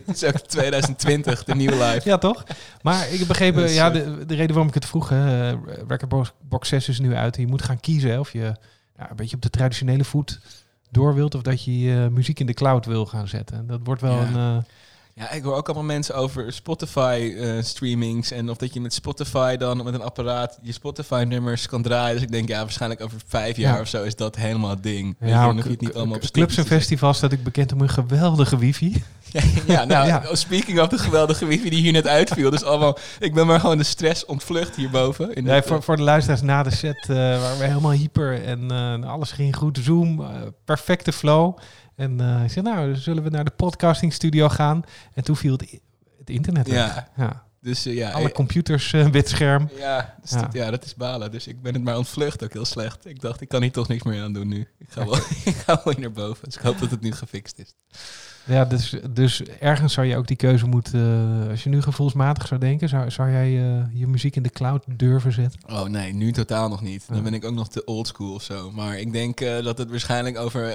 Het 0.06 0.16
is 0.22 0.24
ook 0.24 0.38
2020, 0.38 1.44
de 1.44 1.56
nieuwe 1.56 1.76
live. 1.76 2.02
Ja, 2.10 2.18
toch? 2.18 2.44
Maar 2.82 3.10
ik 3.10 3.20
heb 3.20 3.28
begrepen, 3.28 3.72
ja, 3.72 3.90
de, 3.90 4.26
de 4.26 4.36
reden 4.36 4.48
waarom 4.50 4.68
ik 4.68 4.74
het 4.74 4.86
vroeg, 4.86 5.10
hè, 5.10 5.50
Recordbox 5.88 6.34
Box 6.42 6.70
6 6.70 6.90
is 6.90 7.00
nu 7.00 7.16
uit. 7.16 7.36
Je 7.38 7.48
moet 7.48 7.62
gaan 7.62 7.80
kiezen 7.80 8.20
of 8.20 8.32
je 8.32 8.54
ja, 8.98 9.10
een 9.10 9.16
beetje 9.16 9.36
op 9.36 9.42
de 9.42 9.50
traditionele 9.50 10.04
voet 10.04 10.40
door 10.92 11.14
wilt 11.14 11.36
of 11.36 11.42
dat 11.42 11.64
je 11.64 11.80
je 11.80 12.10
muziek 12.12 12.40
in 12.40 12.46
de 12.46 12.54
cloud 12.54 12.86
wil 12.86 13.06
gaan 13.06 13.28
zetten. 13.28 13.68
Dat 13.68 13.80
wordt 13.84 14.02
wel 14.02 14.20
Ja. 14.22 14.34
een... 14.34 14.66
Ja, 15.20 15.32
ik 15.32 15.44
hoor 15.44 15.56
ook 15.56 15.66
allemaal 15.66 15.86
mensen 15.86 16.16
over 16.16 16.54
Spotify 16.54 17.34
eh, 17.38 17.50
streamings 17.62 18.32
en 18.32 18.50
of 18.50 18.58
dat 18.58 18.74
je 18.74 18.82
met 18.82 18.94
Spotify 18.94 19.56
dan 19.56 19.84
met 19.84 19.94
een 19.94 20.02
apparaat 20.02 20.58
je 20.62 20.72
Spotify 20.72 21.26
nummers 21.28 21.68
kan 21.68 21.82
draaien. 21.82 22.14
Dus 22.14 22.24
ik 22.24 22.32
denk 22.32 22.48
ja, 22.48 22.60
waarschijnlijk 22.60 23.02
over 23.02 23.18
vijf 23.28 23.58
jaar 23.58 23.76
Ja. 23.76 23.82
of 23.82 23.88
zo 23.88 24.04
is 24.04 24.16
dat 24.16 24.36
helemaal 24.36 24.70
het 24.70 24.84
ding. 24.84 25.16
Ja, 25.20 25.52
je 25.52 25.62
het 25.70 25.82
niet 25.82 25.94
allemaal 25.94 26.16
op 26.16 26.32
clubs 26.32 26.58
en 26.58 26.66
festivals 26.66 27.18
staat 27.18 27.32
ik 27.32 27.44
bekend 27.44 27.72
om 27.72 27.80
hun 27.80 27.90
geweldige 27.90 28.58
wifi. 28.58 29.04
ja, 29.68 29.84
nou, 29.84 30.08
Ja. 30.12 30.36
speaking 30.36 30.80
of 30.80 30.88
de 30.88 30.98
geweldige 30.98 31.46
wifi 31.46 31.70
die 31.70 31.82
hier 31.82 31.92
net 31.92 32.08
uitviel. 32.08 32.50
Dus 32.50 32.64
allemaal, 32.64 32.98
ik 33.20 33.34
ben 33.34 33.48
maar 33.48 33.60
gewoon 33.60 33.78
de 33.78 33.84
stress 33.84 34.26
ontvlucht 34.26 34.76
hierboven. 34.76 35.34
In 35.34 35.44
Nee, 35.44 35.62
voor, 35.62 35.78
eh, 35.78 35.82
voor 35.84 35.96
de 35.96 36.04
luisteraars 36.04 36.42
na 36.42 36.64
de 36.64 36.72
set 36.76 37.06
eh, 37.10 37.16
waren 37.16 37.58
we 37.58 37.66
helemaal 37.66 37.92
hyper 37.92 38.44
en 38.44 38.72
alles 39.04 39.32
ging 39.32 39.56
goed. 39.56 39.80
Zoom, 39.84 40.26
perfecte 40.66 41.12
flow. 41.12 41.58
En 41.98 42.20
eh, 42.20 42.44
ik 42.44 42.52
zei, 42.52 42.66
nou, 42.66 42.96
zullen 42.96 43.24
we 43.24 43.30
naar 43.30 43.44
de 43.46 43.52
podcasting 43.52 44.14
studio 44.14 44.50
gaan? 44.50 44.84
En 45.14 45.24
toen 45.24 45.36
viel 45.36 45.52
het, 45.52 45.80
internet 46.26 46.68
weg. 46.68 46.78
Ja. 46.96 47.08
Ja. 47.18 47.44
dus 47.62 47.86
eh, 47.86 47.96
ja, 47.96 48.12
Alle 48.12 48.28
eh, 48.28 48.34
computers, 48.34 48.94
eh, 48.94 49.08
wit 49.18 49.30
scherm. 49.30 49.70
ja, 49.78 50.16
dus 50.22 50.32
Ja. 50.32 50.42
Dat, 50.42 50.54
ja, 50.54 50.72
dat 50.72 50.86
is 50.86 50.96
balen. 50.96 51.32
Dus 51.32 51.48
ik 51.48 51.62
ben 51.62 51.74
het 51.74 51.84
maar 51.84 51.98
ontvlucht 51.98 52.44
ook 52.44 52.54
heel 52.54 52.66
slecht. 52.66 53.06
Ik 53.06 53.22
dacht, 53.22 53.42
ik 53.42 53.48
kan 53.48 53.62
hier 53.62 53.72
toch 53.72 53.88
niks 53.88 54.04
meer 54.04 54.24
aan 54.24 54.34
doen 54.34 54.48
nu. 54.48 54.68
Ik 54.80 54.88
ga 54.90 55.06
wel, 55.10 55.16
ik 55.46 55.56
ga 55.56 55.82
wel 55.84 55.94
naar 55.98 56.12
boven. 56.12 56.46
Dus 56.46 56.56
ik 56.56 56.62
hoop 56.62 56.80
dat 56.80 56.92
het 56.92 57.02
nu 57.02 57.12
gefixt 57.12 57.60
is. 57.60 57.74
Ja, 58.46 58.66
dus, 58.66 58.96
dus 59.12 59.44
ergens 59.44 59.94
zou 59.94 60.08
je 60.08 60.18
ook 60.18 60.28
die 60.28 60.38
keuze 60.38 60.66
moeten... 60.66 61.48
als 61.50 61.64
je 61.64 61.70
nu 61.70 61.82
gevoelsmatig 61.82 62.48
zou 62.48 62.60
denken, 62.60 62.90
zou, 62.90 63.12
zou 63.12 63.32
jij 63.32 63.52
je 63.94 64.08
muziek 64.08 64.36
in 64.36 64.44
de 64.44 64.50
cloud 64.50 64.84
durven 64.88 65.32
zetten? 65.32 65.60
Oh 65.70 65.84
nee, 65.84 66.14
nu 66.14 66.32
totaal 66.32 66.70
nog 66.70 66.82
niet. 66.82 67.04
Dan 67.08 67.18
Ja. 67.18 67.24
ben 67.24 67.34
ik 67.34 67.46
ook 67.46 67.54
nog 67.54 67.70
te 67.70 67.86
old 67.86 68.08
school 68.08 68.34
of 68.34 68.44
zo. 68.44 68.72
Maar 68.72 69.00
ik 69.00 69.12
denk 69.12 69.40
dat 69.40 69.78
het 69.78 69.90
waarschijnlijk 69.90 70.38
over 70.38 70.74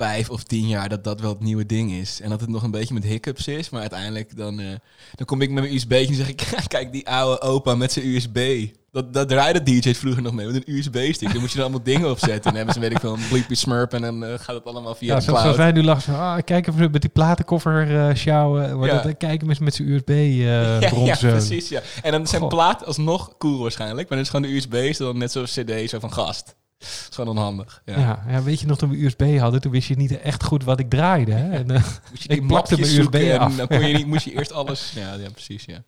vijf 0.00 0.30
of 0.30 0.42
tien 0.42 0.68
jaar 0.68 0.88
dat 0.88 1.04
dat 1.04 1.20
wel 1.20 1.30
het 1.30 1.40
nieuwe 1.40 1.66
ding 1.66 1.92
is. 1.92 2.20
En 2.20 2.30
dat 2.30 2.40
het 2.40 2.50
nog 2.50 2.62
een 2.62 2.70
beetje 2.70 2.94
met 2.94 3.04
hiccups 3.04 3.46
is. 3.46 3.70
Maar 3.70 3.80
uiteindelijk 3.80 4.36
dan, 4.36 4.60
eh, 4.60 4.66
dan 5.14 5.26
kom 5.26 5.40
ik 5.42 5.50
met 5.50 5.62
mijn 5.62 5.74
USB 5.74 5.92
en 5.92 6.14
zeg 6.14 6.28
ik... 6.28 6.42
Kijk, 6.68 6.92
die 6.92 7.08
oude 7.08 7.40
opa 7.40 7.74
met 7.74 7.92
zijn 7.92 8.06
USB. 8.06 8.66
Dat, 8.92 9.12
dat 9.14 9.28
draaiden 9.28 9.64
DJ's 9.64 9.98
vroeger 9.98 10.22
nog 10.22 10.32
mee 10.32 10.46
met 10.46 10.54
een 10.54 10.74
USB-stick. 10.74 11.32
Dan 11.32 11.40
moet 11.40 11.50
je 11.50 11.56
er 11.56 11.62
allemaal 11.62 11.82
dingen 11.82 12.10
op 12.10 12.18
zetten. 12.18 12.36
En 12.36 12.42
dan 12.42 12.54
hebben 12.56 12.74
ze, 12.74 12.80
weet 12.80 12.90
ik 12.90 12.98
veel, 13.00 13.12
een 13.12 13.28
bleepy 13.28 13.54
smurp. 13.54 13.92
En 13.92 14.02
dan 14.02 14.24
eh, 14.24 14.38
gaat 14.38 14.54
het 14.56 14.64
allemaal 14.64 14.94
via 14.94 15.08
Ja, 15.08 15.14
de 15.14 15.20
zo- 15.20 15.26
zoals 15.26 15.42
cloud. 15.42 15.56
wij 15.56 15.72
nu 15.72 15.82
lachen. 15.82 16.14
Ah, 16.18 16.38
kijk 16.44 16.66
even 16.66 16.90
met 16.90 17.00
die 17.00 17.10
platenkoffer 17.10 18.08
eh 18.08 18.14
sjouwen. 18.14 18.78
Ja. 18.86 19.02
dat, 19.02 19.16
kijken 19.16 19.46
met, 19.46 19.60
met 19.60 19.74
zijn 19.74 19.88
USB 19.88 20.08
eh 20.08 20.80
ja, 21.06 21.16
precies. 21.16 21.68
Ja. 21.68 21.80
En 22.02 22.12
dan 22.12 22.26
zijn 22.26 22.40
Goh. 22.40 22.50
plaat 22.50 22.84
alsnog 22.86 23.34
cool 23.38 23.58
waarschijnlijk. 23.58 24.08
Maar 24.08 24.18
dan 24.18 24.26
is 24.26 24.32
gewoon 24.32 24.50
de 24.50 24.56
USB 24.56 24.74
is 24.74 24.96
dan 24.96 25.18
net 25.18 25.32
zo'n 25.32 25.44
CD, 25.44 25.90
zo 25.90 25.98
van 25.98 26.12
gast. 26.12 26.54
Dat 26.80 26.88
is 26.88 27.08
gewoon 27.14 27.36
onhandig. 27.36 27.82
Ja. 27.84 27.98
Ja. 27.98 28.24
Ja, 28.28 28.42
weet 28.42 28.60
je 28.60 28.66
nog 28.66 28.78
toen 28.78 28.90
we 28.90 29.04
USB 29.04 29.38
hadden, 29.38 29.60
toen 29.60 29.72
wist 29.72 29.88
je 29.88 29.96
niet 29.96 30.20
echt 30.20 30.44
goed 30.44 30.64
wat 30.64 30.78
ik 30.78 30.90
draaide. 30.90 31.32
Hè? 31.32 31.50
En, 31.50 31.70
eh, 31.70 31.82
Moest 32.10 32.22
je 32.22 32.28
Ik 32.36 32.46
plakte 32.46 32.74
mijn 32.74 32.86
USB 32.86 32.94
zoeken 33.00 33.32
en 33.32 33.38
af. 33.38 33.56
dan 33.56 33.66
kon 33.66 33.86
je 33.86 33.96
niet, 33.96 34.06
moest 34.12 34.24
je 34.24 34.32
eerst 34.32 34.52
alles... 34.52 34.92
Ja, 34.94 35.14
ja 35.14 35.30
precies, 35.30 35.64
ja. 35.64 35.82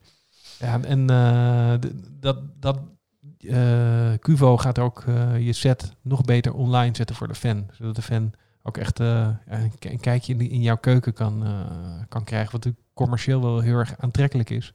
ja, 0.59 0.81
en 0.83 1.11
eh, 1.11 1.90
dat, 2.20 2.38
dat 2.61 2.78
eh 3.48 4.12
Cuvo 4.20 4.57
gaat 4.57 4.78
ook 4.78 5.05
eh, 5.07 5.46
je 5.46 5.52
set 5.52 5.92
nog 6.02 6.20
beter 6.20 6.55
online 6.55 6.96
zetten 6.96 7.16
voor 7.16 7.28
de 7.28 7.35
fan. 7.35 7.66
Zodat 7.72 7.94
de 7.94 8.02
fan 8.02 8.33
ook 8.62 8.76
echt 8.76 9.00
eh, 9.00 9.28
een, 9.81 10.00
kijkje 10.00 10.33
in, 10.33 10.38
die- 10.38 10.50
in 10.50 10.62
jouw 10.62 10.76
keuken 10.76 11.12
kan, 11.12 11.44
eh, 11.46 11.61
kan 12.09 12.24
krijgen. 12.24 12.52
Wat 12.61 12.72
commercieel 12.94 13.40
wel 13.42 13.61
heel 13.61 13.78
erg 13.78 13.94
aantrekkelijk 13.98 14.50
is. 14.50 14.72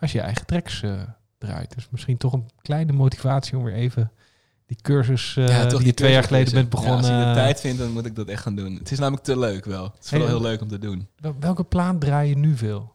Als 0.00 0.12
je 0.12 0.18
je 0.18 0.24
eigen 0.24 0.46
tracks 0.46 0.82
eh, 0.82 0.92
draait. 1.38 1.74
Dus 1.74 1.88
misschien 1.90 2.16
toch 2.16 2.32
een 2.32 2.48
kleine 2.62 2.92
motivatie 2.92 3.56
om 3.58 3.64
weer 3.64 3.74
even 3.74 4.10
die 4.68 4.76
cursus 4.82 5.36
eh, 5.36 5.48
ja, 5.48 5.66
toch 5.66 5.78
die 5.78 5.86
je 5.86 5.94
twee 5.94 6.12
jaar 6.12 6.22
geleden 6.24 6.52
bent. 6.52 6.64
Ja, 6.64 6.70
begonnen. 6.70 6.96
als 6.96 7.06
ik 7.08 7.26
de 7.26 7.32
tijd 7.34 7.60
vind, 7.60 7.78
dan 7.78 7.90
moet 7.90 8.06
ik 8.06 8.14
dat 8.16 8.28
echt 8.28 8.42
gaan 8.42 8.54
doen. 8.54 8.74
Het 8.76 8.90
is 8.90 8.98
namelijk 8.98 9.24
te 9.24 9.38
leuk 9.38 9.64
wel. 9.64 9.84
Het 9.84 10.04
is 10.04 10.10
Hey, 10.10 10.18
wel 10.18 10.28
heel 10.28 10.36
eh, 10.36 10.42
leuk 10.42 10.60
om 10.60 10.68
te 10.68 10.78
doen. 10.78 11.08
Wel- 11.16 11.36
Welke 11.40 11.64
plaat 11.64 12.00
draai 12.00 12.28
je 12.28 12.36
nu 12.36 12.56
veel? 12.56 12.94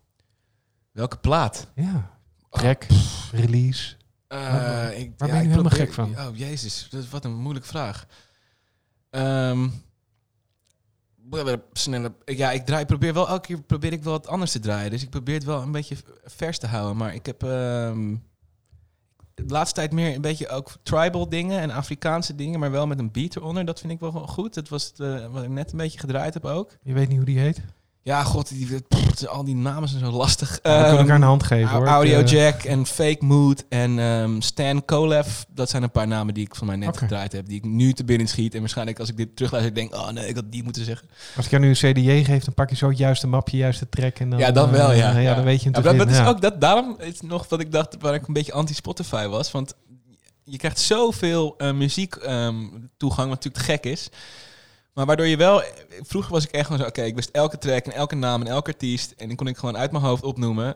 Welke 0.91 1.17
plaat? 1.17 1.67
Ja. 1.75 2.11
Track, 2.49 2.85
release. 3.31 3.95
Eh, 4.27 4.39
Waar- 4.39 4.93
ik, 4.93 5.11
waar 5.17 5.27
ben 5.29 5.37
je 5.37 5.43
ik 5.43 5.49
helemaal 5.49 5.69
probeer- 5.69 5.85
gek 5.85 5.93
van? 5.93 6.09
Oh, 6.17 6.37
jezus. 6.37 6.87
Dat 6.89 7.03
is 7.03 7.09
wat 7.09 7.25
een 7.25 7.35
moeilijke 7.35 7.67
vraag. 7.67 8.05
Ehm, 9.09 9.67
snelle, 11.73 12.13
ja, 12.25 12.51
ik, 12.51 12.65
draai, 12.65 12.85
probeer 12.85 13.13
wel 13.13 13.27
elke 13.27 13.47
keer 13.47 13.61
probeer 13.61 13.91
ik 13.93 14.03
wel 14.03 14.13
wat 14.13 14.27
anders 14.27 14.51
te 14.51 14.59
draaien. 14.59 14.91
Dus 14.91 15.03
ik 15.03 15.09
probeer 15.09 15.33
het 15.35 15.43
wel 15.43 15.61
een 15.61 15.71
beetje 15.71 15.95
vers 16.25 16.57
te 16.57 16.67
houden. 16.67 16.97
Maar 16.97 17.13
ik 17.13 17.25
heb 17.25 17.43
ehm, 17.43 18.15
de 19.35 19.43
laatste 19.47 19.75
tijd 19.75 19.91
meer 19.91 20.15
een 20.15 20.21
beetje 20.21 20.49
ook 20.49 20.71
tribal 20.83 21.29
dingen 21.29 21.59
en 21.59 21.71
Afrikaanse 21.71 22.35
dingen, 22.35 22.59
maar 22.59 22.71
wel 22.71 22.87
met 22.87 22.99
een 22.99 23.11
beat 23.11 23.35
eronder. 23.35 23.65
Dat 23.65 23.79
vind 23.79 23.93
ik 23.93 23.99
wel 23.99 24.11
goed. 24.11 24.53
Dat 24.53 24.69
was 24.69 24.85
het, 24.85 24.99
eh, 24.99 25.31
wat 25.31 25.43
ik 25.43 25.49
net 25.49 25.71
een 25.71 25.77
beetje 25.77 25.99
gedraaid 25.99 26.33
heb 26.33 26.45
ook. 26.45 26.77
Je 26.81 26.93
weet 26.93 27.07
niet 27.07 27.17
hoe 27.17 27.25
die 27.25 27.39
heet? 27.39 27.61
Ja, 28.05 28.23
god, 28.23 28.49
die, 28.49 28.81
pff, 28.87 29.25
al 29.25 29.43
die 29.43 29.55
namen 29.55 29.89
zijn 29.89 30.05
zo 30.05 30.11
lastig. 30.11 30.49
we 30.51 30.59
kunnen 30.61 30.85
Ehm, 30.87 30.97
elkaar 30.97 31.15
een 31.15 31.21
hand 31.21 31.43
geven 31.43 31.69
hoor. 31.69 31.87
Audio 31.87 32.19
Ik, 32.19 32.25
eh, 32.25 32.31
Jack 32.31 32.63
en 32.63 32.85
Fake 32.85 33.25
Mood 33.25 33.65
en 33.69 33.99
ehm, 33.99 34.39
Stan 34.41 34.85
Kolev. 34.85 35.27
Dat 35.47 35.69
zijn 35.69 35.83
een 35.83 35.91
paar 35.91 36.07
namen 36.07 36.33
die 36.33 36.45
ik 36.45 36.55
van 36.55 36.67
mij 36.67 36.75
net 36.75 36.87
Oké. 36.87 36.97
gedraaid 36.97 37.31
heb. 37.31 37.47
Die 37.47 37.57
ik 37.57 37.65
nu 37.65 37.93
te 37.93 38.03
binnen 38.03 38.27
schiet. 38.27 38.53
En 38.53 38.59
waarschijnlijk 38.59 38.99
als 38.99 39.09
ik 39.09 39.17
dit 39.17 39.35
terugluister, 39.35 39.73
denk 39.75 39.93
ik... 39.93 39.99
Oh 39.99 40.09
nee, 40.09 40.27
ik 40.27 40.35
had 40.35 40.51
die 40.51 40.63
moeten 40.63 40.85
zeggen. 40.85 41.07
Als 41.35 41.45
ik 41.45 41.51
jou 41.51 41.63
nu 41.63 41.69
een 41.69 41.75
CDJ 41.93 42.23
geef, 42.23 42.43
dan 42.43 42.53
pak 42.53 42.69
je 42.69 42.75
zo 42.75 42.87
het 42.89 42.97
juiste 42.97 43.27
mapje, 43.27 43.57
juiste 43.57 43.89
track. 43.89 44.19
En 44.19 44.29
dan, 44.29 44.39
ja, 44.39 44.51
dan 44.51 44.71
wel, 44.71 44.91
eh, 44.91 44.97
ja. 44.97 45.17
ja, 45.17 45.35
dan 45.35 45.43
weet 45.43 45.63
je 45.63 45.69
hem 45.69 45.83
Ja, 45.83 45.91
te 45.91 45.97
dat, 45.97 46.07
dat 46.07 46.17
is 46.19 46.25
ook 46.27 46.41
dat, 46.41 46.61
daarom 46.61 46.95
is 46.99 47.21
nog 47.21 47.49
wat 47.49 47.59
ik 47.59 47.71
dacht 47.71 47.95
waar 47.99 48.13
ik 48.13 48.27
een 48.27 48.33
beetje 48.33 48.53
anti-Spotify 48.53 49.27
was. 49.27 49.51
Want 49.51 49.73
je 50.43 50.57
krijgt 50.57 50.79
zoveel 50.79 51.57
eh, 51.57 51.71
muziek 51.71 52.15
ehm, 52.15 52.55
toegang, 52.97 53.29
wat 53.29 53.43
natuurlijk 53.43 53.65
te 53.65 53.71
gek 53.71 53.83
is. 53.83 54.09
Maar 54.93 55.05
waardoor 55.05 55.25
je 55.25 55.37
wel... 55.37 55.63
Vroeger 56.01 56.31
was 56.31 56.43
ik 56.43 56.51
echt 56.51 56.65
gewoon 56.65 56.81
zo... 56.81 56.87
Oké, 56.87 57.01
ik 57.01 57.15
wist 57.15 57.29
elke 57.29 57.57
track 57.57 57.85
en 57.85 57.91
elke 57.91 58.15
naam 58.15 58.41
en 58.41 58.47
elke 58.47 58.71
artiest. 58.71 59.13
En 59.17 59.27
die 59.27 59.37
kon 59.37 59.47
ik 59.47 59.57
gewoon 59.57 59.77
uit 59.77 59.91
mijn 59.91 60.03
hoofd 60.03 60.23
opnoemen. 60.23 60.75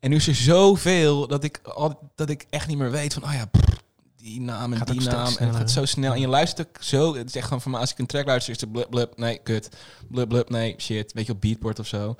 En 0.00 0.10
nu 0.10 0.16
is 0.16 0.28
er 0.28 0.34
zoveel 0.34 1.26
dat 1.26 1.44
ik, 1.44 1.60
al, 1.62 2.10
dat 2.14 2.30
ik 2.30 2.46
echt 2.50 2.66
niet 2.66 2.78
meer 2.78 2.90
weet 2.90 3.14
van... 3.14 3.24
Oh 3.24 3.32
ja, 3.32 3.46
pff, 3.46 3.82
die 4.16 4.40
naam 4.40 4.72
en 4.72 4.78
Gaat 4.78 4.86
die 4.86 5.00
naam. 5.00 5.34
En 5.38 5.46
het 5.46 5.56
gaat 5.56 5.70
zo 5.70 5.84
snel. 5.84 6.12
En 6.12 6.20
je 6.20 6.28
luistert 6.28 6.68
ook 6.68 6.82
zo... 6.82 7.14
Het 7.14 7.28
is 7.28 7.36
echt 7.36 7.44
gewoon 7.44 7.60
van... 7.60 7.74
Als 7.74 7.90
ik 7.90 7.98
een 7.98 8.06
track 8.06 8.26
luister, 8.26 8.54
is 8.54 8.60
het 8.60 8.72
blub, 8.72 8.90
blub, 8.90 9.18
nee, 9.18 9.38
kut. 9.38 9.68
Blub, 10.08 10.28
blub, 10.28 10.50
nee, 10.50 10.74
shit. 10.78 11.12
Weet 11.12 11.26
je, 11.26 11.32
op 11.32 11.40
beatport 11.40 11.78
of 11.78 11.86
zo. 11.86 12.16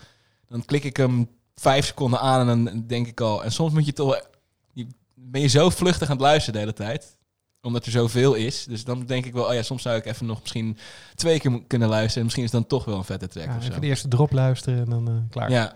Dan 0.48 0.64
klik 0.64 0.84
ik 0.84 0.96
hem 0.96 1.28
vijf 1.54 1.86
seconden 1.86 2.20
aan 2.20 2.48
en 2.48 2.64
dan 2.64 2.84
denk 2.86 3.06
ik 3.06 3.20
al... 3.20 3.44
En 3.44 3.52
soms 3.52 3.72
moet 3.72 3.86
je 3.86 3.92
toch... 3.92 4.28
Je, 4.72 4.86
ben 5.14 5.40
je 5.40 5.46
zo 5.46 5.70
vluchtig 5.70 6.08
aan 6.08 6.16
het 6.16 6.24
luisteren 6.24 6.52
de 6.52 6.58
hele 6.58 6.72
tijd 6.72 7.16
omdat 7.64 7.84
er 7.86 7.92
zoveel 7.92 8.34
is. 8.34 8.64
Dus 8.64 8.84
dan 8.84 9.06
denk 9.06 9.24
ik 9.26 9.32
wel, 9.32 9.44
oh 9.46 9.54
ja, 9.54 9.62
soms 9.62 9.82
zou 9.82 9.96
ik 9.96 10.04
even 10.04 10.26
nog 10.26 10.40
misschien 10.40 10.76
twee 11.14 11.38
keer 11.40 11.62
kunnen 11.66 11.88
luisteren. 11.88 12.16
En 12.18 12.22
misschien 12.24 12.44
is 12.44 12.52
het 12.52 12.60
dan 12.60 12.68
toch 12.78 12.84
wel 12.84 12.96
een 12.98 13.04
vette 13.04 13.28
track 13.28 13.46
Ja, 13.46 13.56
of 13.56 13.66
even 13.68 13.80
de 13.80 13.86
eerste 13.86 14.08
drop 14.08 14.32
luisteren 14.32 14.78
en 14.84 14.90
dan 14.90 15.08
eh, 15.08 15.14
klaar. 15.30 15.50
Ja. 15.50 15.72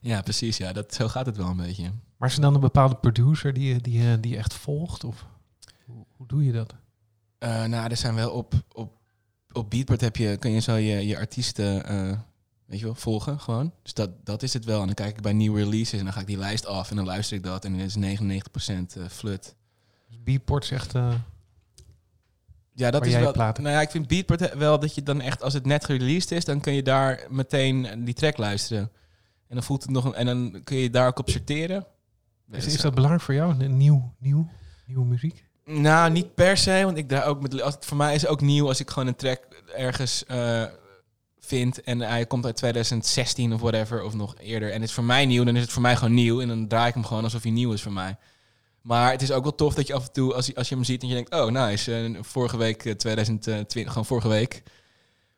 ja, 0.00 0.22
precies. 0.22 0.56
Ja, 0.56 0.72
dat, 0.72 0.94
zo 0.94 1.08
gaat 1.08 1.26
het 1.26 1.36
wel 1.36 1.46
een 1.48 1.56
beetje. 1.56 1.90
Maar 2.16 2.28
is 2.28 2.34
er 2.34 2.40
dan 2.40 2.54
een 2.54 2.60
bepaalde 2.60 2.94
producer 2.96 3.52
die, 3.52 3.68
je- 3.74 3.80
die, 3.80 4.02
je- 4.02 4.20
die 4.20 4.30
je 4.32 4.36
echt 4.38 4.54
volgt? 4.54 5.04
Of 5.04 5.26
hoe, 5.86 6.04
hoe 6.16 6.26
doe 6.26 6.44
je 6.44 6.52
dat? 6.52 6.74
Eh, 7.38 7.64
nou, 7.64 7.90
er 7.90 7.96
zijn 7.96 8.14
wel 8.14 8.30
op, 8.30 8.54
op, 8.72 8.92
op 9.52 9.70
Beatport 9.70 10.00
heb 10.00 10.16
je, 10.16 10.36
kun 10.36 10.50
je 10.50 10.60
zo 10.60 10.74
je, 10.74 11.06
je 11.06 11.16
artiesten 11.18 11.84
eh, 11.86 12.18
weet 12.66 12.78
je 12.78 12.84
wel, 12.84 12.94
volgen 12.94 13.40
gewoon. 13.40 13.72
Dus 13.82 13.94
dat, 13.94 14.10
dat 14.26 14.42
is 14.42 14.52
het 14.52 14.64
wel. 14.64 14.80
En 14.80 14.86
dan 14.86 14.94
kijk 14.94 15.16
ik 15.16 15.22
bij 15.22 15.32
nieuwe 15.32 15.62
releases 15.62 15.98
en 15.98 16.04
dan 16.04 16.12
ga 16.12 16.20
ik 16.20 16.26
die 16.26 16.38
lijst 16.38 16.66
af 16.66 16.90
en 16.90 16.96
dan 16.96 17.04
luister 17.04 17.36
ik 17.36 17.42
dat. 17.42 17.64
En 17.64 17.72
dan 17.76 17.80
is 17.80 17.96
99% 17.96 18.96
eh, 18.96 19.04
flut. 19.10 19.54
Dus 20.08 20.22
Beatport 20.22 20.64
is 20.64 20.70
echt... 20.70 20.94
eh, 20.94 21.10
Ja, 22.72 22.90
dat 22.90 23.00
Waar 23.00 23.08
is 23.08 23.14
jij 23.14 23.22
wel. 23.22 23.32
platen- 23.32 23.62
Nou 23.62 23.74
ja, 23.74 23.80
ik 23.80 23.90
vind 23.90 24.06
Beatport 24.08 24.54
wel 24.54 24.78
dat 24.80 24.94
je 24.94 25.02
dan 25.02 25.20
echt, 25.20 25.42
als 25.42 25.52
het 25.54 25.66
net 25.66 25.84
gereleased 25.84 26.30
is, 26.30 26.44
dan 26.44 26.60
kun 26.60 26.72
je 26.72 26.82
daar 26.82 27.26
meteen 27.30 28.04
die 28.04 28.14
track 28.14 28.36
luisteren. 28.36 28.90
En 29.48 29.54
dan 29.54 29.62
voelt 29.62 29.82
het 29.82 29.90
nog 29.90 30.04
een, 30.04 30.14
en 30.14 30.26
dan 30.26 30.60
kun 30.64 30.76
je 30.76 30.90
daar 30.90 31.06
ook 31.06 31.18
op 31.18 31.30
sorteren. 31.30 31.86
is, 32.50 32.66
is 32.66 32.80
dat 32.80 32.94
belangrijk 32.94 33.22
voor 33.24 33.34
jou? 33.34 33.54
Nieuw, 33.68 34.12
nieuw, 34.18 34.48
nieuwe 34.86 35.04
muziek? 35.04 35.44
Nou, 35.64 36.10
niet 36.10 36.34
per 36.34 36.56
se, 36.56 36.80
want 36.84 36.96
ik 36.96 37.08
daar 37.08 37.24
ook 37.26 37.42
met. 37.42 37.62
Als, 37.62 37.76
voor 37.80 37.96
mij 37.96 38.14
is 38.14 38.20
het 38.20 38.30
ook 38.30 38.40
nieuw 38.40 38.66
als 38.68 38.80
ik 38.80 38.90
gewoon 38.90 39.08
een 39.08 39.16
track 39.16 39.40
ergens 39.76 40.24
eh, 40.26 40.64
vind 41.38 41.80
en 41.82 42.00
hij 42.00 42.26
komt 42.26 42.44
uit 42.44 42.56
2016 42.56 43.52
of 43.52 43.60
whatever, 43.60 44.02
of 44.02 44.14
nog 44.14 44.34
eerder. 44.38 44.68
En 44.72 44.80
het 44.80 44.88
is 44.88 44.94
voor 44.94 45.04
mij 45.04 45.26
nieuw, 45.26 45.44
dan 45.44 45.56
is 45.56 45.62
het 45.62 45.70
voor 45.72 45.82
mij 45.82 45.96
gewoon 45.96 46.14
nieuw. 46.14 46.40
En 46.40 46.48
dan 46.48 46.66
draai 46.68 46.88
ik 46.88 46.94
hem 46.94 47.04
gewoon 47.04 47.24
alsof 47.24 47.42
hij 47.42 47.52
nieuw 47.52 47.72
is 47.72 47.82
voor 47.82 47.92
mij. 47.92 48.16
Maar 48.82 49.10
het 49.10 49.22
is 49.22 49.32
ook 49.32 49.42
wel 49.42 49.54
tof 49.54 49.74
dat 49.74 49.86
je 49.86 49.94
af 49.94 50.06
en 50.06 50.12
toe, 50.12 50.34
als 50.34 50.46
je, 50.46 50.54
als 50.54 50.68
je 50.68 50.74
hem 50.74 50.84
ziet 50.84 51.02
en 51.02 51.08
je 51.08 51.14
denkt, 51.14 51.34
oh 51.34 51.50
nice, 51.50 51.94
eh, 51.94 52.22
vorige 52.22 52.56
week 52.56 52.84
eh, 52.84 52.94
2020, 52.94 53.88
gewoon 53.88 54.06
vorige 54.06 54.28
week. 54.28 54.62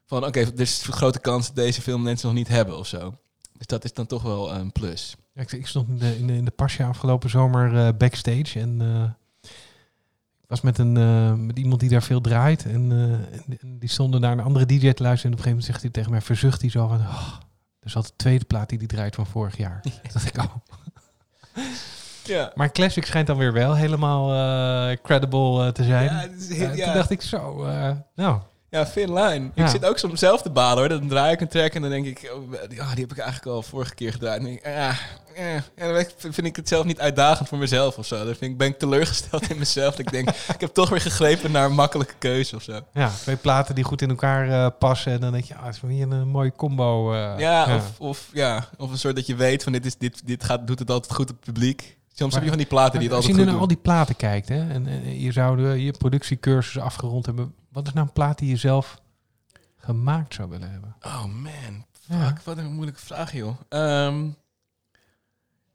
Van 0.06 0.26
oké, 0.26 0.40
er 0.40 0.60
is 0.60 0.86
een 0.86 0.92
grote 0.92 1.20
kans 1.20 1.46
dat 1.46 1.56
deze 1.56 1.82
film 1.82 2.02
mensen 2.02 2.28
nog 2.28 2.36
niet 2.36 2.48
hebben 2.48 2.78
of 2.78 2.86
zo. 2.86 3.18
Dus 3.52 3.66
dat 3.66 3.84
is 3.84 3.92
dan 3.92 4.06
toch 4.06 4.22
wel 4.22 4.54
een 4.54 4.72
plus. 4.72 5.16
Ja, 5.34 5.42
ik, 5.42 5.52
ik 5.52 5.66
stond 5.66 5.88
in 5.88 5.98
de, 5.98 6.16
in 6.18 6.26
de, 6.26 6.32
in 6.32 6.44
de 6.44 6.50
Pasja 6.50 6.88
afgelopen 6.88 7.30
zomer 7.30 7.86
eh, 7.86 7.88
backstage 7.98 8.60
en 8.60 8.80
eh, 8.80 9.48
ik 10.42 10.56
was 10.56 10.60
met, 10.60 10.78
een, 10.78 10.96
eh, 10.96 11.34
met 11.34 11.58
iemand 11.58 11.80
die 11.80 11.88
daar 11.88 12.02
veel 12.02 12.20
draait 12.20 12.64
en, 12.64 12.92
eh, 13.48 13.56
die 13.66 13.88
stonden 13.88 14.20
naar 14.20 14.32
een 14.32 14.40
andere 14.40 14.66
DJ 14.66 14.92
te 14.92 15.02
luisteren 15.02 15.06
en 15.06 15.12
op 15.12 15.22
een 15.22 15.26
gegeven 15.28 15.48
moment 15.48 15.64
zegt 15.64 15.82
hij 15.82 15.90
tegen 15.90 16.10
mij, 16.10 16.20
verzucht 16.20 16.60
hij 16.60 16.70
zo 16.70 16.88
van, 16.88 17.00
oh, 17.00 17.36
dus 17.80 17.96
al 17.96 18.02
de 18.02 18.10
tweede 18.16 18.44
plaat 18.44 18.68
die 18.68 18.78
hij 18.78 18.86
draait 18.86 19.14
van 19.14 19.26
vorig 19.26 19.56
jaar. 19.56 19.80
Dat 20.02 20.12
dacht 20.12 20.26
ik, 20.26 20.36
oh. 20.36 20.54
Ja. 22.30 22.52
Maar 22.54 22.72
Classic 22.72 23.06
schijnt 23.06 23.26
dan 23.26 23.36
weer 23.36 23.52
wel 23.52 23.74
helemaal 23.76 24.32
eh, 24.90 24.96
credible 25.02 25.64
eh, 25.66 25.72
te 25.72 25.84
zijn. 25.84 26.04
Ja, 26.04 26.26
is 26.38 26.48
heel- 26.56 26.68
Eh, 26.68 26.76
ja. 26.76 26.84
Toen 26.84 26.94
dacht 26.94 27.10
ik 27.10 27.22
zo, 27.22 27.66
nou, 28.14 28.38
Ja, 28.70 28.84
Thin 28.84 29.12
Line. 29.14 29.50
Ja. 29.54 29.64
Ik 29.64 29.70
zit 29.70 29.84
ook 29.84 29.98
soms 29.98 30.18
zelf 30.20 30.42
te 30.42 30.50
balen 30.50 30.78
hoor. 30.78 30.88
Dan 30.88 31.08
draai 31.08 31.32
ik 31.32 31.40
een 31.40 31.48
track 31.48 31.74
en 31.74 31.80
dan 31.82 31.90
denk 31.90 32.06
ik, 32.06 32.32
oh, 32.34 32.60
die 32.68 32.80
heb 33.00 33.10
ik 33.12 33.18
eigenlijk 33.18 33.46
al 33.56 33.62
vorige 33.62 33.94
keer 33.94 34.12
gedraaid. 34.12 34.40
En 34.40 34.46
ik, 34.46 34.66
ah, 34.66 34.72
eh. 35.36 35.54
En 35.54 35.94
dan 35.94 36.04
vind 36.18 36.46
ik 36.46 36.56
het 36.56 36.68
zelf 36.68 36.84
niet 36.84 37.00
uitdagend 37.00 37.48
voor 37.48 37.58
mezelf 37.58 37.98
of 37.98 38.06
zo. 38.06 38.16
Dan 38.16 38.34
vind 38.34 38.50
ik, 38.52 38.56
ben 38.58 38.68
ik 38.68 38.78
teleurgesteld 38.78 39.50
in 39.50 39.58
mezelf. 39.58 39.90
Dat 39.90 39.98
ik 40.06 40.10
denk, 40.12 40.28
ik 40.54 40.60
heb 40.60 40.70
toch 40.74 40.88
weer 40.88 41.00
gegrepen 41.00 41.50
naar 41.50 41.64
een 41.64 41.74
makkelijke 41.74 42.14
keuze 42.18 42.56
of 42.56 42.62
zo. 42.62 42.80
Ja, 42.92 43.08
twee 43.22 43.36
platen 43.36 43.74
die 43.74 43.84
goed 43.84 44.02
in 44.02 44.08
elkaar 44.10 44.70
passen. 44.70 45.12
En 45.12 45.20
dan 45.20 45.32
denk 45.32 45.44
je, 45.44 45.56
ah, 45.56 45.64
het 45.66 45.74
is 45.74 45.80
hier 45.90 46.10
een 46.12 46.28
mooie 46.28 46.52
combo. 46.56 47.16
Ja, 47.16 47.76
Of, 47.76 47.98
of, 47.98 48.28
ja, 48.32 48.68
of 48.78 48.90
een 48.90 48.98
soort 48.98 49.16
dat 49.16 49.26
je 49.26 49.34
weet 49.34 49.62
van 49.62 49.72
dit, 49.72 49.86
is, 49.86 49.96
dit, 49.96 50.26
dit 50.26 50.44
gaat, 50.44 50.66
doet 50.66 50.78
het 50.78 50.90
altijd 50.90 51.12
goed 51.14 51.30
op 51.30 51.36
het 51.36 51.44
publiek. 51.52 51.98
Soms 52.20 52.34
heb 52.34 52.42
je 52.42 52.48
van 52.48 52.58
die 52.58 52.66
platen 52.66 52.98
die 53.00 53.08
het 53.08 53.16
Als 53.16 53.26
je 53.26 53.30
altijd 53.30 53.46
nu 53.48 53.52
goed 53.52 53.60
naar 53.60 53.68
al 53.70 53.74
die 53.74 53.84
platen 53.84 54.16
kijkt 54.16 54.48
hè, 54.48 54.68
en, 54.70 54.86
en 54.86 55.20
je 55.20 55.32
zou 55.32 55.68
je 55.76 55.90
productiecursus 55.90 56.82
afgerond 56.82 57.26
hebben. 57.26 57.54
Wat 57.68 57.86
is 57.86 57.92
nou 57.92 58.06
een 58.06 58.12
plaat 58.12 58.38
die 58.38 58.48
je 58.48 58.56
zelf 58.56 59.02
gemaakt 59.76 60.34
zou 60.34 60.48
willen 60.48 60.70
hebben? 60.70 60.96
Oh 61.02 61.24
man, 61.24 61.84
Ja. 62.06 62.26
fuck, 62.26 62.40
wat 62.40 62.58
een 62.58 62.72
moeilijke 62.72 63.00
vraag 63.00 63.32
joh. 63.32 63.56
Ehm 63.68 64.28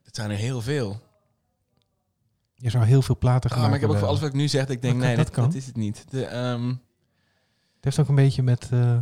het 0.03 0.15
zijn 0.15 0.31
er 0.31 0.37
heel 0.37 0.61
veel. 0.61 1.01
Je 2.55 2.69
zou 2.69 2.85
heel 2.85 3.01
veel 3.01 3.17
platen 3.17 3.49
Ah, 3.49 3.55
gemaakt 3.55 3.67
maar 3.71 3.75
ik 3.75 3.81
heb 3.85 3.89
ook 3.91 3.97
voor 3.99 4.07
alles 4.07 4.19
wat 4.19 4.29
ik 4.29 4.35
nu 4.35 4.47
zeg, 4.47 4.61
ik 4.67 4.81
denk, 4.81 4.81
Dat 4.81 4.93
nee, 4.93 5.07
kan- 5.07 5.15
dat, 5.15 5.25
dat 5.25 5.35
kan. 5.35 5.43
dat 5.45 5.53
is 5.53 5.65
het 5.65 5.75
niet. 5.75 6.05
De, 6.09 6.25
ehm. 6.25 6.67
Het 6.67 7.83
heeft 7.83 7.99
ook 7.99 8.07
een 8.07 8.15
beetje 8.15 8.43
met... 8.43 8.69
eh, 8.71 8.97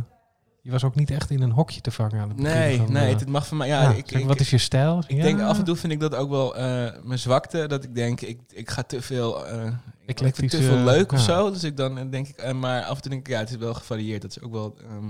je 0.64 0.70
was 0.70 0.84
ook 0.84 0.94
niet 0.94 1.10
echt 1.10 1.30
in 1.30 1.42
een 1.42 1.50
hokje 1.50 1.80
te 1.80 1.90
vangen 1.90 2.20
aan 2.20 2.28
het 2.28 2.36
begin 2.36 2.52
nee, 2.52 2.76
van, 2.76 2.92
nee, 2.92 3.12
eh, 3.12 3.18
het 3.18 3.28
mag 3.28 3.46
van 3.46 3.56
mij. 3.56 3.68
Ja, 3.68 3.82
ja, 3.82 3.90
ik, 3.90 4.08
zeg, 4.08 4.20
ik, 4.20 4.26
wat 4.26 4.40
is 4.40 4.50
je 4.50 4.58
stijl? 4.58 5.02
ik 5.06 5.22
denk 5.22 5.40
af 5.40 5.58
en 5.58 5.64
toe 5.64 5.76
vind 5.76 5.92
ik 5.92 6.00
dat 6.00 6.14
ook 6.14 6.30
wel 6.30 6.56
eh, 6.56 6.90
mijn 7.02 7.18
zwakte. 7.18 7.66
Dat 7.66 7.84
ik 7.84 7.94
denk, 7.94 8.20
ik, 8.20 8.40
ik 8.48 8.70
ga 8.70 8.82
te 8.82 9.02
veel. 9.02 9.46
eh 9.46 9.72
ik 10.06 10.18
vind 10.18 10.50
te 10.50 10.62
veel 10.62 10.76
leuk 10.76 11.12
of 11.12 11.20
zo. 11.20 11.50
Dus 11.50 11.64
ik 11.64 11.76
dan 11.76 11.98
eh, 11.98 12.04
denk 12.10 12.28
ik, 12.28 12.36
eh, 12.36 12.52
maar 12.52 12.82
af 12.82 12.96
en 12.96 13.02
toe 13.02 13.10
denk 13.10 13.26
ik, 13.26 13.32
ja, 13.32 13.38
het 13.38 13.50
is 13.50 13.56
wel 13.56 13.74
gevarieerd. 13.74 14.22
Dat 14.22 14.30
is 14.30 14.40
ook 14.40 14.52
wel, 14.52 14.76
ehm, 14.78 15.06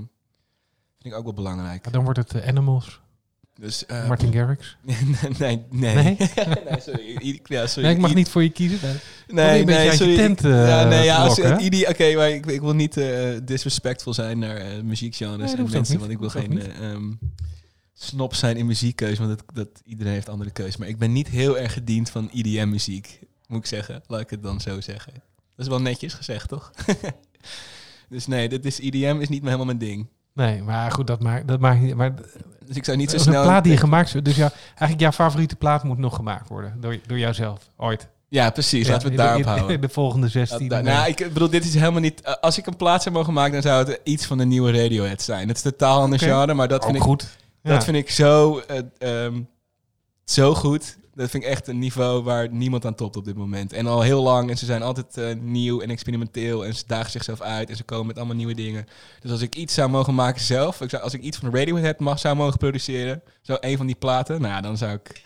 vind 0.98 1.14
ik 1.14 1.14
ook 1.14 1.24
wel 1.24 1.32
belangrijk. 1.32 1.92
Dan 1.92 2.04
wordt 2.04 2.18
het 2.18 2.34
eh, 2.34 2.48
Animals, 2.48 3.00
Dus, 3.60 3.86
eh, 3.86 4.08
Martin 4.08 4.32
Garrix. 4.36 4.76
nee, 5.38 5.62
nee, 5.70 5.94
nee. 5.94 6.16
Sorry. 6.86 7.18
I- 7.22 7.40
Ja, 7.44 7.66
sorry. 7.66 7.82
Nee, 7.88 7.94
ik 7.94 8.00
mag 8.00 8.10
I- 8.10 8.14
niet 8.14 8.28
voor 8.28 8.42
je 8.42 8.50
kiezen. 8.50 9.00
Nee. 9.28 9.64
Nee, 9.64 9.88
een 9.90 9.96
sorry. 9.96 10.16
tent, 10.16 10.38
Ik- 10.38 10.44
eh, 10.44 10.68
ja, 10.68 10.84
nee, 10.84 11.04
ja, 11.04 11.16
als, 11.16 11.40
Oké, 11.88 12.14
maar 12.14 12.30
ik, 12.30 12.46
ik 12.46 12.60
wil 12.60 12.74
niet 12.74 12.96
eh, 12.96 13.28
disrespectful 13.44 14.14
zijn 14.14 14.38
naar 14.38 14.84
muziekgenres 14.84 15.52
en 15.54 15.70
mensen, 15.70 15.98
want 15.98 16.10
ik 16.10 16.18
wil 16.18 16.28
geen 16.30 16.72
ehm, 16.72 17.12
snop 17.92 18.34
zijn 18.34 18.56
in 18.56 18.66
muziekkeuze, 18.66 19.22
want 19.26 19.38
dat, 19.38 19.54
dat, 19.54 19.82
iedereen 19.84 20.12
heeft 20.12 20.28
andere 20.28 20.50
keuzes. 20.50 20.76
Maar 20.76 20.88
ik 20.88 20.98
ben 20.98 21.12
niet 21.12 21.28
heel 21.28 21.58
erg 21.58 21.72
gediend 21.72 22.10
van 22.10 22.28
IDM-muziek, 22.32 23.18
moet 23.46 23.58
ik 23.58 23.66
zeggen. 23.66 24.02
Laat 24.06 24.20
ik 24.20 24.30
het 24.30 24.42
dan 24.42 24.60
zo 24.60 24.80
zeggen. 24.80 25.12
Dat 25.56 25.66
is 25.66 25.68
wel 25.68 25.80
netjes 25.80 26.14
gezegd, 26.14 26.48
toch? 26.48 26.70
dus 28.08 28.26
nee, 28.26 28.48
dit 28.48 28.64
is, 28.64 28.80
IDM 28.80 29.16
is 29.20 29.28
niet 29.28 29.42
helemaal 29.42 29.64
mijn 29.66 29.78
ding. 29.78 30.06
Nee, 30.34 30.62
maar 30.62 30.90
goed, 30.92 31.06
dat 31.06 31.20
maakt, 31.22 31.48
dat 31.48 31.60
maakt 31.60 31.80
niet... 31.80 31.94
Maar 31.94 32.14
Dus 32.66 32.76
ik 32.76 32.84
zou 32.84 32.96
niet 32.96 33.10
zo 33.10 33.16
is 33.16 33.26
een 33.26 33.32
snel... 33.32 33.42
plaat 33.42 33.62
die 33.64 33.72
je 33.72 33.78
gemaakt 33.78 34.08
zou... 34.08 34.22
Dus 34.22 34.36
jou, 34.36 34.50
eigenlijk 34.68 35.00
jouw 35.00 35.12
favoriete 35.12 35.56
plaat 35.56 35.84
moet 35.84 35.98
nog 35.98 36.16
gemaakt 36.16 36.48
worden. 36.48 36.76
Door, 36.80 36.98
door 37.06 37.18
jouzelf, 37.18 37.60
ooit. 37.76 38.08
Ja, 38.28 38.50
precies. 38.50 38.86
Ja, 38.86 38.92
laten 38.92 39.06
we 39.08 39.14
het 39.14 39.22
daarop 39.22 39.44
houden. 39.44 39.80
De 39.80 39.88
volgende 39.88 40.28
16. 40.28 40.68
Dat- 40.68 40.82
nou, 40.82 41.08
ik 41.08 41.16
bedoel, 41.32 41.50
dit 41.50 41.64
is 41.64 41.74
helemaal 41.74 42.00
niet... 42.00 42.20
eh, 42.20 42.34
als 42.40 42.58
ik 42.58 42.66
een 42.66 42.76
plaat 42.76 43.02
zou 43.02 43.14
mogen 43.14 43.32
maken, 43.32 43.52
dan 43.52 43.62
zou 43.62 43.84
het 43.88 44.00
iets 44.04 44.26
van 44.26 44.38
de 44.38 44.44
nieuwe 44.44 44.72
Radiohead 44.82 45.22
zijn. 45.22 45.48
Het 45.48 45.56
is 45.56 45.62
totaal 45.62 46.00
ander 46.00 46.18
Oké. 46.22 46.28
genre, 46.28 46.54
maar 46.54 46.68
dat 46.68 46.84
ook 46.84 46.90
vind 46.96 47.04
ik... 47.22 47.28
Ja. 47.62 47.70
Dat 47.70 47.84
vind 47.84 47.96
ik 47.96 48.10
zo, 48.10 48.58
eh, 48.58 49.24
ehm, 49.24 49.40
zo 50.24 50.54
goed. 50.54 50.96
Dat 51.14 51.31
vind 51.31 51.42
ik 51.44 51.48
echt 51.50 51.68
een 51.68 51.79
niveau 51.79 52.22
waar 52.22 52.48
niemand 52.53 52.87
aan 52.87 52.94
topt 52.94 53.16
op 53.16 53.24
dit 53.24 53.37
moment. 53.37 53.72
En 53.72 53.87
al 53.87 54.00
heel 54.03 54.22
lang. 54.22 54.50
En 54.50 54.57
ze 54.59 54.64
zijn 54.64 54.83
altijd 54.83 55.16
eh, 55.16 55.35
nieuw 55.40 55.81
en 55.81 55.90
experimenteel. 55.90 56.64
En 56.64 56.74
ze 56.74 56.85
dagen 56.87 57.11
zichzelf 57.11 57.40
uit. 57.40 57.70
En 57.70 57.77
ze 57.77 57.83
komen 57.85 58.07
met 58.07 58.16
allemaal 58.16 58.37
nieuwe 58.37 58.55
dingen. 58.55 58.87
Dus 59.20 59.31
als 59.31 59.40
ik 59.40 59.55
iets 59.57 59.74
zou 59.74 59.90
mogen 59.90 60.14
maken 60.14 60.40
zelf. 60.40 60.81
Ik 60.81 60.90
zou, 60.90 61.03
als 61.03 61.14
ik 61.14 61.22
iets 61.22 61.38
van 61.38 61.55
Radiohead 61.55 61.98
mag, 62.00 62.18
zou 62.18 62.37
mogen 62.37 62.59
produceren. 62.59 63.22
Zo 63.42 63.57
een 63.61 63.77
van 63.77 63.87
die 63.87 63.96
platen. 63.96 64.40
Nou 64.40 64.62
dan 64.62 64.77
zou 64.77 64.92
ik... 64.92 65.22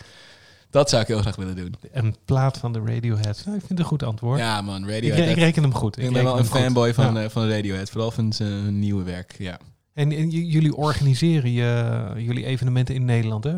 Dat 0.71 0.89
zou 0.91 1.03
ik 1.03 1.09
heel 1.09 1.21
graag 1.21 1.37
willen 1.37 1.57
doen. 1.57 1.75
Een 1.93 2.17
plaat 2.25 2.59
van 2.59 2.73
de 2.73 2.79
Radiohead. 2.85 3.43
Nou, 3.45 3.57
ik 3.57 3.65
vind 3.67 3.69
het 3.69 3.79
een 3.79 3.85
goed 3.85 4.03
antwoord. 4.03 4.39
Ja 4.39 4.61
man, 4.61 4.83
ik, 4.85 4.91
Radiohead. 4.91 5.25
re- 5.25 5.31
ik 5.31 5.37
reken 5.37 5.63
hem 5.63 5.75
goed. 5.75 5.99
ik 5.99 6.13
ben 6.13 6.25
wel 6.25 6.39
een 6.39 6.47
goed. 6.47 6.61
fanboy 6.61 6.95
van, 6.95 7.15
Ja. 7.15 7.23
eh, 7.23 7.29
van 7.29 7.49
Radiohead. 7.49 7.91
Vooral 7.91 8.11
van 8.11 8.33
zijn 8.33 8.79
nieuwe 8.79 9.03
werk, 9.03 9.35
ja. 9.39 9.59
En, 9.95 10.13
en 10.13 10.31
jullie 10.31 10.75
organiseren 10.77 11.53
je, 11.53 12.13
jullie 12.17 12.45
evenementen 12.45 12.95
in 12.95 13.05
Nederland, 13.05 13.45
hè? 13.45 13.57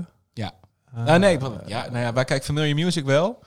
Ah, 0.94 1.16
nee, 1.16 1.38
ja, 1.66 1.86
nou 1.90 1.98
ja, 1.98 2.12
wij 2.12 2.24
kijken 2.24 2.46
Familiar 2.46 2.74
Music 2.74 3.04
wel. 3.04 3.42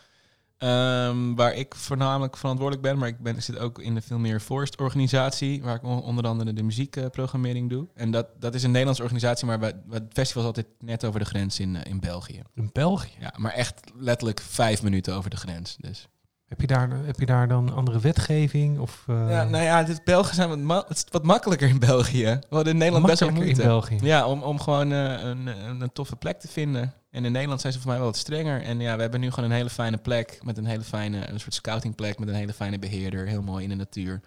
Ehm, 0.57 1.33
waar 1.35 1.53
ik 1.53 1.75
voornamelijk 1.75 2.37
verantwoordelijk 2.37 2.87
ben. 2.87 2.97
Maar 2.97 3.07
ik, 3.07 3.19
ben, 3.19 3.35
ik 3.35 3.41
zit 3.41 3.57
ook 3.59 3.79
in 3.79 3.95
de 3.95 4.01
Familiar 4.01 4.39
Forest 4.39 4.79
organisatie. 4.81 5.63
Waar 5.63 5.75
ik 5.75 5.83
on- 5.83 6.01
onder 6.03 6.27
andere 6.27 6.53
de 6.53 6.63
muziekprogrammering 6.63 7.69
doe. 7.69 7.87
En 7.95 8.11
dat, 8.11 8.27
dat 8.39 8.53
is 8.55 8.63
een 8.63 8.69
Nederlandse 8.69 9.03
organisatie. 9.03 9.45
Maar 9.47 9.59
wij, 9.59 9.73
het 9.89 10.03
festival 10.13 10.41
is 10.41 10.47
altijd 10.47 10.67
net 10.79 11.05
over 11.05 11.19
de 11.19 11.25
grens 11.25 11.59
in, 11.59 11.75
eh, 11.75 11.91
in 11.91 11.99
België. 11.99 12.41
In 12.55 12.69
België. 12.73 13.09
Ja, 13.19 13.33
maar 13.37 13.51
echt 13.51 13.79
letterlijk 13.95 14.39
vijf 14.41 14.83
minuten 14.83 15.15
over 15.15 15.29
de 15.29 15.37
grens. 15.37 15.75
Dus. 15.79 16.07
Heb 16.47 16.61
je, 16.61 16.67
daar, 16.67 16.89
heb 17.05 17.19
je 17.19 17.25
daar 17.25 17.47
dan 17.47 17.73
andere 17.75 17.99
wetgeving? 17.99 18.79
Of, 18.79 19.03
eh, 19.07 19.29
Ja, 19.29 19.43
nou 19.43 19.63
ja, 19.63 19.83
dit 19.83 20.03
Belgen 20.03 20.35
zijn 20.35 20.49
wat, 20.49 20.57
ma- 20.59 20.85
het 20.87 20.97
is 20.97 21.05
wat 21.11 21.23
makkelijker 21.23 21.69
in 21.69 21.79
België. 21.79 22.23
We 22.25 22.55
hadden 22.55 22.73
in 22.73 22.79
Nederland 22.79 23.05
best 23.05 23.19
wel 23.19 23.29
moeite. 23.29 23.61
in 23.61 23.67
België? 23.67 23.97
Ja, 24.01 24.27
om, 24.27 24.41
om 24.43 24.59
gewoon 24.59 24.89
een, 24.91 25.47
een, 25.47 25.81
een 25.81 25.91
toffe 25.93 26.15
plek 26.15 26.39
te 26.39 26.47
vinden. 26.47 26.93
En 27.13 27.25
in 27.25 27.31
Nederland 27.31 27.61
zijn 27.61 27.73
ze 27.73 27.79
voor 27.79 27.89
mij 27.89 27.97
wel 27.97 28.07
wat 28.07 28.17
strenger. 28.17 28.61
En 28.61 28.79
ja, 28.79 28.95
we 28.95 29.01
hebben 29.01 29.19
nu 29.19 29.29
gewoon 29.29 29.49
een 29.49 29.55
hele 29.55 29.69
fijne 29.69 29.97
plek. 29.97 30.39
Met 30.43 30.57
een 30.57 30.65
hele 30.65 30.83
fijne, 30.83 31.29
een 31.29 31.39
soort 31.39 31.53
scoutingplek. 31.53 32.19
Met 32.19 32.27
een 32.27 32.35
hele 32.35 32.53
fijne 32.53 32.79
beheerder. 32.79 33.27
Heel 33.27 33.41
mooi 33.41 33.63
in 33.63 33.69
de 33.69 33.75
natuur. 33.75 34.21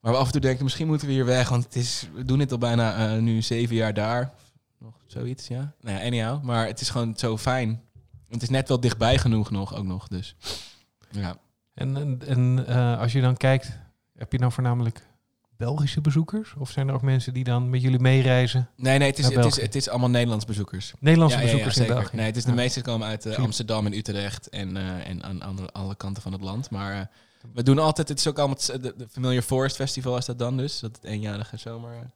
Maar 0.00 0.12
we 0.12 0.18
af 0.18 0.26
en 0.26 0.32
toe 0.32 0.40
denken, 0.40 0.64
misschien 0.64 0.86
moeten 0.86 1.06
we 1.06 1.12
hier 1.12 1.24
weg. 1.24 1.48
Want 1.48 1.64
het 1.64 1.76
is, 1.76 2.08
we 2.14 2.24
doen 2.24 2.38
dit 2.38 2.52
al 2.52 2.58
bijna 2.58 3.14
eh, 3.14 3.20
nu 3.20 3.42
zeven 3.42 3.76
jaar 3.76 3.94
daar. 3.94 4.32
Nog 4.78 4.94
zoiets, 5.06 5.48
ja. 5.48 5.72
Nou 5.80 5.98
ja, 5.98 6.04
anyhow. 6.04 6.42
Maar 6.42 6.66
het 6.66 6.80
is 6.80 6.90
gewoon 6.90 7.16
zo 7.16 7.38
fijn. 7.38 7.82
Het 8.28 8.42
is 8.42 8.48
net 8.48 8.68
wel 8.68 8.80
dichtbij 8.80 9.18
genoeg 9.18 9.50
nog, 9.50 9.74
ook 9.74 9.86
nog. 9.86 10.08
Dus 10.08 10.36
ja. 11.10 11.36
En, 11.74 12.20
en, 12.26 12.66
eh, 12.66 12.98
als 13.00 13.12
je 13.12 13.20
dan 13.20 13.36
kijkt, 13.36 13.78
heb 14.16 14.32
je 14.32 14.38
dan 14.38 14.52
voornamelijk 14.52 15.06
Belgische 15.58 16.00
bezoekers? 16.00 16.54
Of 16.58 16.70
zijn 16.70 16.88
er 16.88 16.94
ook 16.94 17.02
mensen 17.02 17.32
die 17.34 17.44
dan 17.44 17.70
met 17.70 17.82
jullie 17.82 17.98
meereizen? 17.98 18.68
Nee, 18.76 18.98
nee, 18.98 19.08
het 19.08 19.18
is, 19.18 19.24
het 19.34 19.44
is, 19.44 19.60
het 19.60 19.74
is 19.74 19.88
allemaal 19.88 20.10
Nederlands 20.10 20.44
bezoekers. 20.44 20.92
Nederlandse 20.98 21.36
Ja, 21.38 21.42
ja, 21.42 21.48
ja, 21.48 21.54
bezoekers 21.56 21.80
in 21.80 21.86
zeker. 21.86 22.00
België? 22.02 22.16
Nee, 22.16 22.26
het 22.26 22.36
is 22.36 22.44
de 22.44 22.52
meeste 22.52 22.80
komen 22.82 23.06
uit 23.08 23.26
eh, 23.26 23.36
Amsterdam 23.38 23.86
en 23.86 23.92
Utrecht 23.96 24.48
en, 24.48 24.76
eh, 24.76 25.08
en 25.08 25.22
aan 25.24 25.42
andere, 25.42 25.70
alle 25.72 25.94
kanten 25.94 26.22
van 26.22 26.32
het 26.32 26.40
land. 26.40 26.70
Maar 26.70 26.94
eh, 26.94 27.00
we 27.54 27.62
doen 27.62 27.78
altijd, 27.78 28.08
het 28.08 28.18
is 28.18 28.26
ook 28.28 28.38
allemaal 28.38 28.56
het- 28.66 28.82
de, 28.82 28.94
de 28.96 29.06
Familiar 29.10 29.42
Forest 29.42 29.76
Festival 29.76 30.16
is 30.16 30.24
dat 30.24 30.38
dan 30.38 30.56
dus. 30.56 30.80
Dat 30.80 30.96
het 30.96 31.04
eenjarige 31.04 31.56
zomer. 31.56 32.10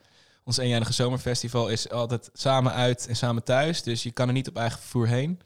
ons 0.44 0.56
eenjarige 0.56 0.92
zomerfestival 0.92 1.68
is 1.68 1.90
altijd 1.90 2.30
samen 2.32 2.72
uit 2.72 3.06
en 3.06 3.16
samen 3.16 3.42
thuis. 3.44 3.82
Dus 3.82 4.02
je 4.02 4.10
kan 4.10 4.26
er 4.26 4.32
niet 4.34 4.48
op 4.48 4.56
eigen 4.56 4.78
vervoer 4.80 5.06
heen. 5.08 5.40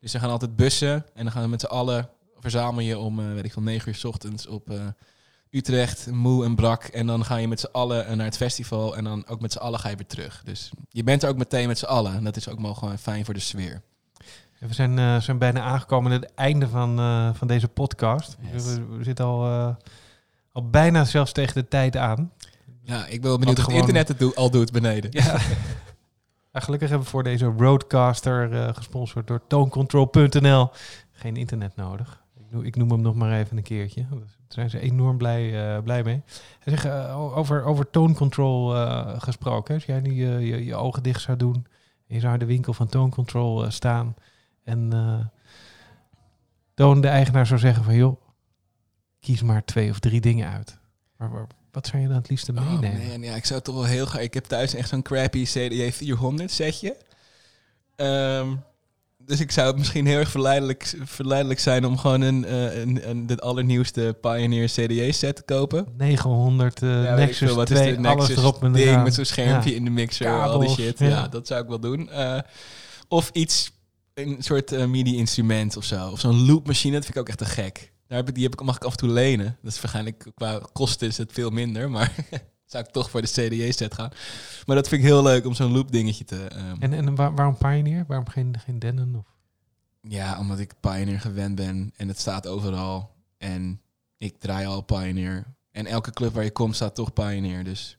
Dus 0.00 0.14
er 0.14 0.20
gaan 0.20 0.30
altijd 0.30 0.56
bussen 0.56 0.92
en 1.14 1.22
dan 1.24 1.32
gaan 1.32 1.42
we 1.42 1.48
met 1.48 1.60
z'n 1.60 1.66
allen 1.66 2.08
verzamel 2.40 2.80
je 2.80 2.98
om, 2.98 3.34
weet 3.34 3.44
ik 3.44 3.52
veel, 3.52 3.62
negen 3.62 3.88
uur 3.88 3.94
's 3.94 4.04
ochtends 4.04 4.46
op 4.46 4.68
Utrecht, 5.50 6.10
moe 6.10 6.44
en 6.44 6.54
brak. 6.54 6.84
En 6.84 7.06
dan 7.06 7.24
ga 7.24 7.36
je 7.36 7.48
met 7.48 7.60
z'n 7.60 7.68
allen 7.72 8.06
eh, 8.06 8.16
naar 8.16 8.24
het 8.26 8.36
festival 8.36 8.96
en 8.96 9.04
dan 9.04 9.26
ook 9.28 9.40
met 9.40 9.52
z'n 9.52 9.58
allen 9.58 9.78
ga 9.80 9.88
je 9.88 9.96
weer 9.96 10.06
terug. 10.06 10.42
Dus 10.44 10.70
je 10.88 11.02
bent 11.04 11.22
er 11.22 11.28
ook 11.28 11.36
meteen 11.36 11.66
met 11.66 11.78
z'n 11.78 11.84
allen. 11.84 12.14
En 12.14 12.24
dat 12.24 12.36
is 12.36 12.48
ook 12.48 12.60
wel 12.60 12.74
gewoon 12.74 12.98
fijn 12.98 13.24
voor 13.24 13.34
de 13.34 13.40
sfeer. 13.40 13.82
En 14.58 14.68
We 14.68 14.74
zijn, 14.74 14.98
eh, 14.98 15.20
zijn 15.20 15.38
bijna 15.38 15.60
aangekomen 15.60 16.12
aan 16.12 16.20
het 16.20 16.34
einde 16.34 16.68
van, 16.68 16.98
eh, 16.98 17.30
van 17.34 17.46
deze 17.48 17.68
podcast. 17.68 18.36
Yes. 18.52 18.64
We, 18.64 18.84
we 18.98 19.04
zitten 19.04 19.24
al, 19.24 19.44
eh, 19.46 19.74
al 20.52 20.70
bijna 20.70 21.04
zelfs 21.04 21.32
tegen 21.32 21.54
de 21.54 21.68
tijd 21.68 21.96
aan. 21.96 22.32
Ja, 22.82 23.06
ik 23.06 23.20
ben 23.20 23.30
wel 23.30 23.38
benieuwd 23.38 23.56
Wat 23.56 23.66
of 23.66 23.72
het 23.72 23.80
internet 23.80 24.08
het 24.08 24.18
doe- 24.18 24.34
al 24.34 24.50
doet 24.50 24.72
beneden. 24.72 25.10
Ja. 25.12 25.38
Ja, 26.52 26.60
gelukkig 26.60 26.88
hebben 26.88 27.06
we 27.06 27.12
voor 27.12 27.22
deze 27.22 27.44
Roadcaster, 27.44 28.52
eh, 28.52 28.74
gesponsord 28.74 29.26
door 29.26 29.40
tonecontrol.nl, 29.46 30.70
geen 31.12 31.36
internet 31.36 31.76
nodig. 31.76 32.19
Ik 32.62 32.76
noem, 32.76 32.90
hem 32.90 33.00
nog 33.00 33.14
maar 33.14 33.38
even 33.38 33.56
een 33.56 33.62
keertje. 33.62 34.06
Daar 34.10 34.18
zijn 34.48 34.70
ze 34.70 34.80
enorm 34.80 35.16
blij, 35.16 35.74
eh, 35.76 35.82
blij 35.82 36.02
mee. 36.02 36.22
Hij 36.58 36.72
zegt, 36.72 36.84
eh, 36.84 37.36
over, 37.36 37.64
over 37.64 37.90
tone 37.90 38.14
control 38.14 38.76
eh, 38.76 39.20
gesproken. 39.20 39.74
Als 39.74 39.84
jij 39.84 40.00
nu 40.00 40.12
je, 40.12 40.64
je, 40.64 40.74
ogen 40.74 41.02
dicht 41.02 41.20
zou 41.20 41.36
doen, 41.36 41.66
en 42.06 42.14
je 42.14 42.20
zou 42.20 42.32
in 42.32 42.38
de 42.38 42.44
winkel 42.44 42.72
van 42.72 42.88
tone 42.88 43.10
control 43.10 43.64
eh, 43.64 43.70
staan 43.70 44.14
en 44.64 45.30
Toon, 46.74 47.00
de 47.00 47.08
eigenaar, 47.08 47.46
zou 47.46 47.60
zeggen 47.60 47.84
van 47.84 47.94
joh, 47.94 48.20
kies 49.20 49.42
maar 49.42 49.64
twee 49.64 49.90
of 49.90 49.98
drie 49.98 50.20
dingen 50.20 50.50
uit. 50.50 50.78
Maar, 51.16 51.30
maar 51.30 51.46
wat 51.70 51.86
zou 51.86 52.02
je 52.02 52.08
dan 52.08 52.16
het 52.16 52.28
liefste 52.28 52.52
Oh, 52.52 52.80
meenemen? 52.80 53.08
man, 53.08 53.22
ja, 53.22 53.34
ik 53.34 53.44
zou 53.44 53.60
toch 53.60 53.74
wel 53.74 53.84
heel 53.84 54.06
graag... 54.06 54.22
Ik 54.22 54.34
heb 54.34 54.44
thuis 54.44 54.74
echt 54.74 54.88
zo'n 54.88 55.02
crappy 55.02 55.44
CDJ 55.44 55.90
400 55.92 56.50
setje. 56.50 56.96
Ehm, 57.96 58.56
dus 59.26 59.40
ik 59.40 59.50
zou 59.50 59.66
het 59.68 59.76
misschien 59.78 60.06
heel 60.06 60.18
erg 60.18 60.30
verleidelijk, 60.30 60.94
verleidelijk 61.04 61.60
zijn 61.60 61.84
om 61.86 61.98
gewoon 61.98 62.20
een, 62.20 62.44
eh, 62.44 62.80
een, 62.80 63.08
een, 63.10 63.26
de 63.26 63.38
allernieuwste 63.38 64.16
Pioneer 64.20 64.66
CDJ 64.68 65.10
set 65.12 65.36
te 65.36 65.42
kopen. 65.42 65.86
900, 65.96 66.82
eh, 66.82 67.04
Ja, 67.04 67.14
Nexus 67.14 67.36
veel, 67.38 67.56
wat 67.56 67.66
2, 67.66 67.90
is 67.90 67.96
de 67.96 68.08
alles 68.08 68.18
Nexus 68.28 68.36
erop 68.44 68.62
en 68.64 68.72
ding 68.72 68.86
eraan. 68.88 69.02
met 69.02 69.14
zo'n 69.14 69.24
schermpje 69.24 69.70
Ja. 69.70 69.76
in 69.76 69.84
de 69.84 69.90
mixer, 69.90 70.42
al 70.42 70.58
die 70.58 70.68
shit. 70.68 70.98
ja. 70.98 71.06
Ja. 71.08 71.28
dat 71.28 71.46
zou 71.46 71.62
ik 71.62 71.68
wel 71.68 71.80
doen. 71.80 72.10
Eh, 72.10 72.38
of 73.08 73.30
iets, 73.32 73.70
een 74.14 74.36
soort 74.38 74.72
eh, 74.72 74.86
MIDI-instrument 74.86 75.76
of 75.76 75.84
zo. 75.84 76.08
Of 76.08 76.20
zo'n 76.20 76.46
loopmachine, 76.46 76.94
dat 76.94 77.04
vind 77.04 77.14
ik 77.16 77.20
ook 77.22 77.28
echt 77.28 77.38
te 77.38 77.44
gek. 77.44 77.92
Daar 78.06 78.18
heb 78.18 78.28
ik, 78.28 78.34
die 78.34 78.44
heb 78.44 78.52
ik, 78.52 78.62
mag 78.62 78.76
ik 78.76 78.84
af 78.84 78.90
en 78.92 78.96
toe 78.98 79.08
lenen. 79.08 79.56
Dat 79.62 79.72
is 79.72 79.80
waarschijnlijk 79.80 80.26
qua 80.34 80.60
kosten 80.72 81.08
is 81.08 81.16
het 81.16 81.32
veel 81.32 81.50
minder, 81.50 81.90
maar 81.90 82.14
zou 82.70 82.84
ik 82.84 82.90
toch 82.90 83.10
voor 83.10 83.20
de 83.22 83.28
CDJ-set 83.28 83.94
gaan. 83.94 84.10
Maar 84.66 84.76
dat 84.76 84.88
vind 84.88 85.00
ik 85.02 85.06
heel 85.08 85.22
leuk 85.22 85.46
om 85.46 85.54
zo'n 85.54 85.72
loop 85.72 85.92
dingetje 85.92 86.24
te... 86.24 86.36
ehm, 86.46 86.76
En, 86.80 86.92
en 86.92 87.14
waar- 87.14 87.34
waarom 87.34 87.56
Pioneer? 87.56 88.04
Waarom 88.08 88.28
geen, 88.28 88.54
geen 88.64 88.78
Denon? 88.78 89.14
Of? 89.16 89.24
Ja, 90.00 90.38
omdat 90.38 90.58
ik 90.58 90.72
Pioneer 90.80 91.20
gewend 91.20 91.54
ben 91.54 91.92
en 91.96 92.08
het 92.08 92.18
staat 92.18 92.46
overal. 92.46 93.14
En 93.38 93.80
ik 94.18 94.38
draai 94.38 94.66
al 94.66 94.80
Pioneer. 94.80 95.44
En 95.72 95.86
elke 95.86 96.10
club 96.10 96.34
waar 96.34 96.44
je 96.44 96.50
komt 96.50 96.74
staat 96.74 96.94
toch 96.94 97.12
Pioneer. 97.12 97.64
Dus 97.64 97.98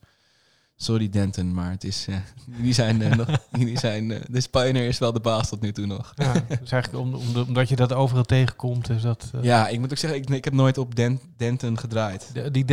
sorry 0.84 1.10
Denton, 1.10 1.54
maar 1.54 1.72
het 1.72 1.84
is, 1.84 2.06
eh, 2.10 2.16
jullie 2.58 2.74
zijn 2.74 3.02
eh, 3.02 3.16
nog, 3.16 3.28
jullie 3.60 3.80
zijn, 3.80 4.12
eh, 4.12 4.20
dus 4.30 4.48
Pioneer 4.48 4.88
is 4.88 5.00
wel 5.00 5.14
de 5.14 5.20
baas 5.20 5.50
tot 5.50 5.62
nu 5.62 5.72
toe 5.72 5.86
nog. 5.86 6.12
Ja, 6.16 6.34
dus 6.60 6.72
eigenlijk 6.72 7.04
om, 7.04 7.14
om- 7.14 7.36
omdat 7.48 7.70
je 7.70 7.76
dat 7.76 7.94
overal 7.94 8.24
tegenkomt. 8.24 8.90
Is 8.90 9.02
dat, 9.02 9.32
eh, 9.36 9.44
Ja, 9.44 9.68
ik 9.68 9.80
moet 9.80 9.92
ook 9.92 9.98
zeggen, 9.98 10.20
ik, 10.20 10.30
ik 10.30 10.44
heb 10.44 10.54
nooit 10.54 10.78
op 10.78 10.96
Den, 10.96 11.20
Denton 11.38 11.80
gedraaid. 11.80 12.30
de- 12.34 12.52
die 12.52 12.64
eh, 12.64 12.68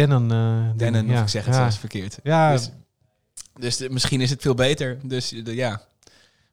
Denon, 0.77 1.07
ja. 1.07 1.14
of 1.14 1.23
ik 1.23 1.29
zeg 1.29 1.44
het 1.44 1.55
ja. 1.55 1.61
zelfs 1.61 1.79
verkeerd. 1.79 2.18
Ja, 2.23 2.53
Dus, 2.53 2.71
dus 3.59 3.77
de- 3.77 3.90
misschien 3.90 4.21
is 4.21 4.31
het 4.31 4.40
veel 4.42 4.55
beter. 4.55 4.99
Dus 5.03 5.29
de- 5.29 5.55
ja, 5.55 5.81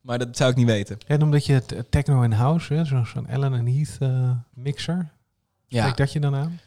maar 0.01 0.19
dat 0.19 0.37
zou 0.37 0.49
ik 0.51 0.55
niet 0.55 0.65
weten. 0.65 0.97
en 1.07 1.21
omdat 1.23 1.45
je 1.45 1.53
het 1.53 1.71
eh, 1.71 1.79
techno 1.89 2.21
en 2.23 2.31
house, 2.31 2.85
zo'n 2.85 3.27
Allen 3.29 3.53
en 3.53 3.65
Heath 3.67 3.95
eh, 3.99 4.31
mixer. 4.53 5.09
Ja, 5.67 5.83
Kijk 5.83 5.97
dat 5.97 6.11
je 6.13 6.19
dan 6.19 6.35
aan? 6.35 6.59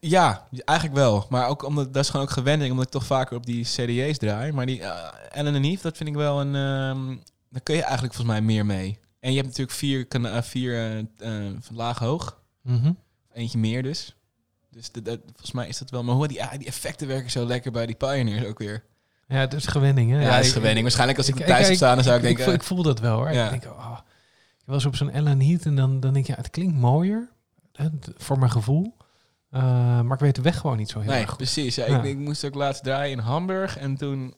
Ja, 0.00 0.46
eigenlijk 0.64 0.98
wel. 0.98 1.26
Maar 1.28 1.48
ook 1.48 1.62
omdat 1.64 1.94
dat 1.94 2.02
is 2.04 2.10
gewoon 2.10 2.26
ook 2.26 2.32
gewenning, 2.32 2.70
omdat 2.70 2.86
ik 2.86 2.92
toch 2.92 3.06
vaker 3.06 3.36
op 3.36 3.46
die 3.46 3.64
CD's 3.64 4.18
draai. 4.18 4.52
Maar 4.52 4.66
die 4.66 4.80
uh, 4.80 4.94
Ellen 5.30 5.54
en 5.54 5.64
Eve, 5.64 5.82
dat 5.82 5.96
vind 5.96 6.08
ik 6.08 6.14
wel 6.14 6.40
een. 6.40 6.54
ehm 6.54 7.16
daar 7.50 7.62
kun 7.62 7.74
je 7.74 7.82
eigenlijk 7.82 8.14
volgens 8.14 8.36
mij 8.36 8.46
meer 8.46 8.66
mee. 8.66 8.98
En 9.20 9.30
je 9.30 9.36
hebt 9.36 9.48
natuurlijk 9.48 9.76
vier, 9.78 10.06
kana- 10.06 10.30
eh, 10.36 10.42
vier 10.42 10.74
eh, 10.74 10.98
eh, 11.46 11.52
laag 11.72 11.98
hoog. 11.98 12.40
Mhm. 12.62 12.92
Eentje 13.32 13.58
meer 13.58 13.82
dus. 13.82 14.16
Dus 14.70 14.90
de, 14.92 15.02
de- 15.02 15.20
volgens 15.26 15.52
mij 15.52 15.68
is 15.68 15.78
dat 15.78 15.90
wel. 15.90 16.04
Maar 16.04 16.14
hoe 16.14 16.28
die, 16.28 16.44
ah, 16.44 16.52
die 16.58 16.66
effecten 16.66 17.06
werken 17.08 17.30
zo 17.30 17.46
lekker 17.46 17.72
bij 17.72 17.86
die 17.86 17.94
Pioneers 17.94 18.44
ook 18.46 18.58
weer. 18.58 18.84
Ja, 19.28 19.36
het 19.36 19.52
is 19.54 19.66
gewenning. 19.66 20.10
Hè? 20.10 20.20
Ja, 20.22 20.36
dat 20.36 20.44
is 20.44 20.52
gewenning. 20.52 20.82
Waarschijnlijk 20.82 21.18
als 21.18 21.28
ik, 21.28 21.38
ik- 21.38 21.46
thuis 21.46 21.64
zou 21.64 21.76
staan, 21.76 21.94
dan 21.94 22.04
zou 22.04 22.16
ik, 22.16 22.22
ik, 22.22 22.26
denken. 22.28 22.44
voel- 22.44 22.54
ik 22.54 22.62
voel 22.62 22.82
dat 22.82 23.00
wel 23.00 23.16
hoor. 23.16 23.32
Ja. 23.32 23.50
Ik 23.50 23.60
denk, 23.60 23.74
oh, 23.74 23.98
ik 24.58 24.64
was 24.66 24.84
op 24.86 24.96
zo'n 24.96 25.10
Ellen 25.10 25.40
Heath 25.40 25.64
en 25.64 25.74
dan, 25.76 26.00
dan 26.00 26.12
denk 26.12 26.26
je, 26.26 26.32
ja, 26.32 26.38
het 26.38 26.50
klinkt 26.50 26.74
mooier. 26.76 27.28
Hè, 27.72 27.88
voor 28.16 28.38
mijn 28.38 28.50
gevoel. 28.50 28.96
Eh, 29.50 29.62
maar 30.00 30.12
ik 30.12 30.18
weet 30.22 30.34
de 30.34 30.42
weg 30.42 30.58
gewoon 30.60 30.76
niet 30.76 30.90
zo 30.90 31.00
heel 31.00 31.10
nee, 31.10 31.18
erg 31.20 31.28
goed. 31.28 31.36
precies. 31.38 31.74
Ja, 31.74 31.86
Ja. 31.86 31.98
Ik, 31.98 32.04
ik 32.04 32.16
moest 32.18 32.44
ook 32.44 32.54
laatst 32.54 32.82
draaien 32.84 33.12
in 33.12 33.18
Hamburg. 33.24 33.76
En 33.78 33.96
toen 33.96 34.34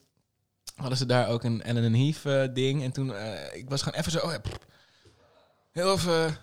hadden 0.75 0.99
ze 0.99 1.07
daar 1.07 1.29
ook 1.29 1.45
een 1.45 1.63
Ellen 1.63 1.95
Heath 1.95 2.25
eh, 2.25 2.55
ding. 2.55 2.83
En 2.83 2.93
toen, 2.93 3.15
eh, 3.15 3.57
ik 3.59 3.69
was 3.69 3.83
gewoon 3.83 3.99
even 3.99 4.13
zo... 4.13 4.19
Oh, 4.19 4.31
ja, 4.33 4.41
heel 5.73 5.93
even 5.93 6.37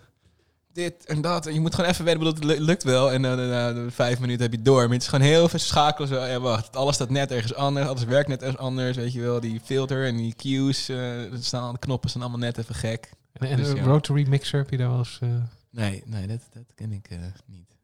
dit 0.72 1.06
en 1.06 1.20
dat. 1.20 1.46
En 1.46 1.54
je 1.54 1.60
moet 1.60 1.74
gewoon 1.74 1.90
even 1.90 2.04
weten, 2.04 2.18
bedoel, 2.18 2.34
het 2.34 2.44
lu- 2.44 2.64
lukt 2.64 2.82
wel. 2.82 3.12
En 3.12 3.22
dan 3.22 3.48
na 3.48 3.72
de 3.72 3.90
vijf 3.90 4.20
minuten 4.20 4.42
heb 4.42 4.52
je 4.52 4.62
door. 4.62 4.82
Maar 4.82 4.92
het 4.92 5.02
is 5.02 5.08
gewoon 5.08 5.26
heel 5.26 5.44
even 5.44 5.60
schakelen. 5.60 6.08
Zo, 6.08 6.24
ja, 6.24 6.40
wacht, 6.40 6.76
alles 6.76 6.94
staat 6.94 7.10
net 7.10 7.30
ergens 7.30 7.54
anders. 7.54 7.86
Alles 7.86 8.04
werkt 8.04 8.28
net 8.28 8.42
ergens 8.42 8.60
anders. 8.60 8.96
Weet 8.96 9.12
je 9.12 9.20
wel, 9.20 9.40
die 9.40 9.60
filter 9.64 10.06
en 10.06 10.16
die 10.16 10.34
cues. 10.34 10.90
staan, 11.40 11.72
de 11.72 11.78
knoppen 11.78 12.10
zijn 12.10 12.22
allemaal 12.22 12.40
net 12.40 12.58
even 12.58 12.74
gek. 12.74 13.10
En, 13.32 13.48
en 13.48 13.56
Dus 13.56 13.72
rotary 13.72 14.28
mixer 14.28 14.58
heb 14.58 14.70
je 14.70 14.76
daar 14.76 14.88
wel 14.88 14.98
eens 14.98 15.18
Nee, 15.70 16.02
nee, 16.06 16.26
dat, 16.26 16.40
dat 16.52 16.64
ken 16.74 16.92
ik 16.92 17.08
niet. 17.46 17.77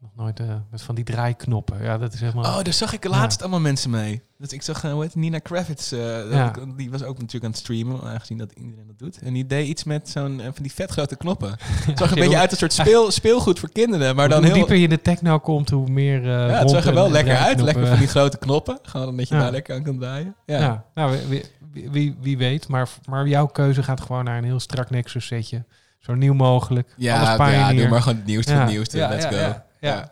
Nog 0.00 0.10
nooit 0.16 0.40
eh, 0.40 0.46
met 0.70 0.82
van 0.82 0.94
die 0.94 1.04
draaiknoppen. 1.04 1.82
Ja, 1.82 1.98
dat 1.98 2.12
is 2.12 2.20
helemaal... 2.20 2.44
Oh, 2.58 2.62
daar 2.62 2.72
zag 2.72 2.92
ik 2.92 3.04
laatst 3.04 3.40
allemaal 3.40 3.60
mensen 3.60 3.90
mee. 3.90 4.22
Dus 4.38 4.52
ik 4.52 4.62
zag, 4.62 4.84
eh, 4.84 4.90
hoe 4.92 5.00
heet 5.02 5.12
het, 5.12 5.20
Nina 5.22 5.38
Kravitz. 5.38 5.92
eh, 5.92 6.30
Ja. 6.30 6.52
die 6.76 6.90
was 6.90 7.02
ook 7.02 7.16
natuurlijk 7.18 7.44
aan 7.44 7.50
het 7.50 7.58
streamen, 7.58 8.02
aangezien 8.02 8.38
dat 8.38 8.52
iedereen 8.52 8.86
dat 8.86 8.98
doet. 8.98 9.18
En 9.18 9.32
die 9.32 9.46
deed 9.46 9.66
iets 9.66 9.84
met 9.84 10.08
zo'n 10.08 10.40
van 10.44 10.62
die 10.62 10.72
vet 10.72 10.90
grote 10.90 11.16
knoppen. 11.16 11.50
Het 11.86 11.98
zag 11.98 12.10
een 12.10 12.18
beetje 12.18 12.38
uit 12.38 12.50
een 12.52 12.56
soort 12.56 12.72
speel, 12.72 13.10
speelgoed 13.10 13.58
voor 13.58 13.70
kinderen, 13.72 14.16
maar 14.16 14.28
dan 14.28 14.38
hoe 14.38 14.46
heel... 14.46 14.54
dieper 14.56 14.76
je 14.76 14.82
in 14.82 14.88
de 14.90 15.02
techno 15.02 15.38
komt, 15.38 15.70
hoe 15.70 15.88
meer 15.88 16.22
eh 16.22 16.28
Ja, 16.28 16.38
het 16.46 16.58
rond 16.58 16.70
zag 16.70 16.86
er 16.86 16.94
wel 16.94 17.10
lekker 17.10 17.36
uit. 17.36 17.60
Lekker 17.60 17.86
van 17.86 17.98
die 17.98 18.08
grote 18.08 18.38
knoppen. 18.38 18.78
Gewoon 18.82 19.16
dat 19.16 19.28
je 19.28 19.34
Ja. 19.34 19.40
daar 19.40 19.50
lekker 19.52 19.74
aan 19.74 19.82
kan 19.82 19.98
draaien. 19.98 20.34
Ja. 20.46 20.58
Ja, 20.60 20.84
nou, 20.94 21.16
wie, 21.28 21.44
wie, 21.72 21.90
wie, 21.90 22.16
wie 22.20 22.38
weet. 22.38 22.68
Maar, 22.68 22.88
maar 23.08 23.28
jouw 23.28 23.46
keuze 23.46 23.82
gaat 23.82 24.00
gewoon 24.00 24.24
naar 24.24 24.38
een 24.38 24.44
heel 24.44 24.60
strak 24.60 24.90
Nexus 24.90 25.26
setje. 25.26 25.64
Zo 25.98 26.14
nieuw 26.14 26.34
mogelijk. 26.34 26.94
Ja, 26.96 27.36
ja, 27.50 27.72
doe 27.72 27.88
maar 27.88 28.02
gewoon 28.02 28.16
het 28.16 28.26
nieuwste, 28.26 28.52
Ja. 28.52 28.60
het 28.60 28.68
nieuwste. 28.70 28.96
Ja, 28.96 29.08
Let's 29.08 29.24
ja, 29.24 29.52
go. 29.52 29.60
Ja. 29.80 30.08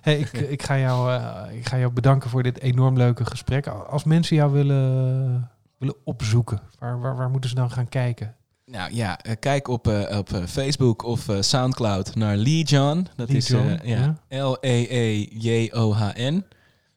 Hey, 0.00 0.18
ik, 0.18 0.32
ik, 0.56 0.62
ga 0.62 0.78
jou, 0.78 1.12
eh, 1.12 1.56
ik 1.56 1.68
ga 1.68 1.78
jou 1.78 1.92
bedanken 1.92 2.30
voor 2.30 2.42
dit 2.42 2.60
enorm 2.60 2.96
leuke 2.96 3.24
gesprek. 3.24 3.66
Als 3.66 4.04
mensen 4.04 4.36
jou 4.36 4.52
willen, 4.52 5.50
willen 5.78 5.96
opzoeken, 6.04 6.60
waar, 6.78 7.00
waar, 7.00 7.16
waar 7.16 7.30
moeten 7.30 7.50
ze 7.50 7.56
dan 7.56 7.70
gaan 7.70 7.88
kijken? 7.88 8.34
Nou 8.64 8.94
ja, 8.94 9.18
eh, 9.18 9.36
kijk 9.40 9.68
op, 9.68 9.88
eh, 9.88 10.18
op 10.18 10.28
Facebook 10.46 11.02
of 11.02 11.26
Soundcloud 11.40 12.14
naar 12.14 12.36
Lee 12.36 12.62
John. 12.62 13.06
Dat 13.16 13.28
Lee 13.28 13.36
is 13.36 13.48
John, 13.48 13.78
ja, 13.82 14.16
ja. 14.28 14.44
L-E-E-J-O-H-N. 14.44 16.44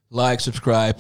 Like, 0.09 0.41
subscribe, 0.41 0.95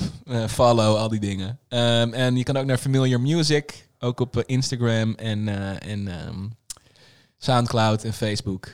follow, 0.47 0.95
al 0.95 1.09
die 1.09 1.19
dingen. 1.19 1.59
Ehm, 1.67 2.13
en 2.13 2.35
je 2.35 2.43
kan 2.43 2.57
ook 2.57 2.65
naar 2.65 2.77
Familiar 2.77 3.21
Music, 3.21 3.87
ook 3.99 4.19
op 4.19 4.43
Instagram 4.45 5.15
en, 5.15 5.47
en 5.79 6.07
ehm, 6.07 6.47
Soundcloud 7.37 8.03
en 8.03 8.13
Facebook. 8.13 8.73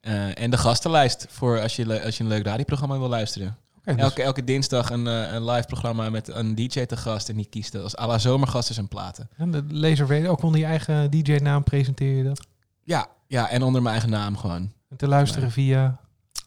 Eh, 0.00 0.38
en 0.42 0.50
de 0.50 0.56
gastenlijst 0.56 1.26
voor 1.28 1.60
als 1.60 1.76
je, 1.76 2.02
als 2.04 2.16
je 2.16 2.22
een 2.22 2.28
leuk 2.28 2.44
radioprogramma 2.44 2.98
wil 2.98 3.08
luisteren. 3.08 3.56
Dus- 3.84 3.96
Elke, 3.96 4.22
elke 4.22 4.44
dinsdag 4.44 4.90
een, 4.90 5.06
eh, 5.06 5.32
een 5.32 5.44
live 5.44 5.66
programma 5.66 6.10
met 6.10 6.28
een 6.28 6.54
DJ 6.54 6.84
te 6.84 6.96
gast. 6.96 7.28
En 7.28 7.36
die 7.36 7.46
kiest 7.50 7.74
als 7.74 7.98
à 7.98 8.06
la 8.06 8.18
zomergasten 8.18 8.74
zijn 8.74 8.88
platen. 8.88 9.28
en 9.36 9.50
de 9.50 9.64
lezer 9.68 10.06
weet 10.06 10.26
ook 10.26 10.42
onder 10.42 10.60
je 10.60 10.66
eigen 10.66 11.10
DJ-naam 11.10 11.64
presenteer 11.64 12.16
je 12.16 12.24
dat. 12.24 12.46
Ja, 12.84 13.06
ja, 13.26 13.48
en 13.50 13.62
onder 13.62 13.82
mijn 13.82 13.92
eigen 13.94 14.10
naam 14.12 14.36
gewoon. 14.36 14.72
En 14.88 14.96
te 14.96 15.08
luisteren 15.08 15.50
via 15.50 16.00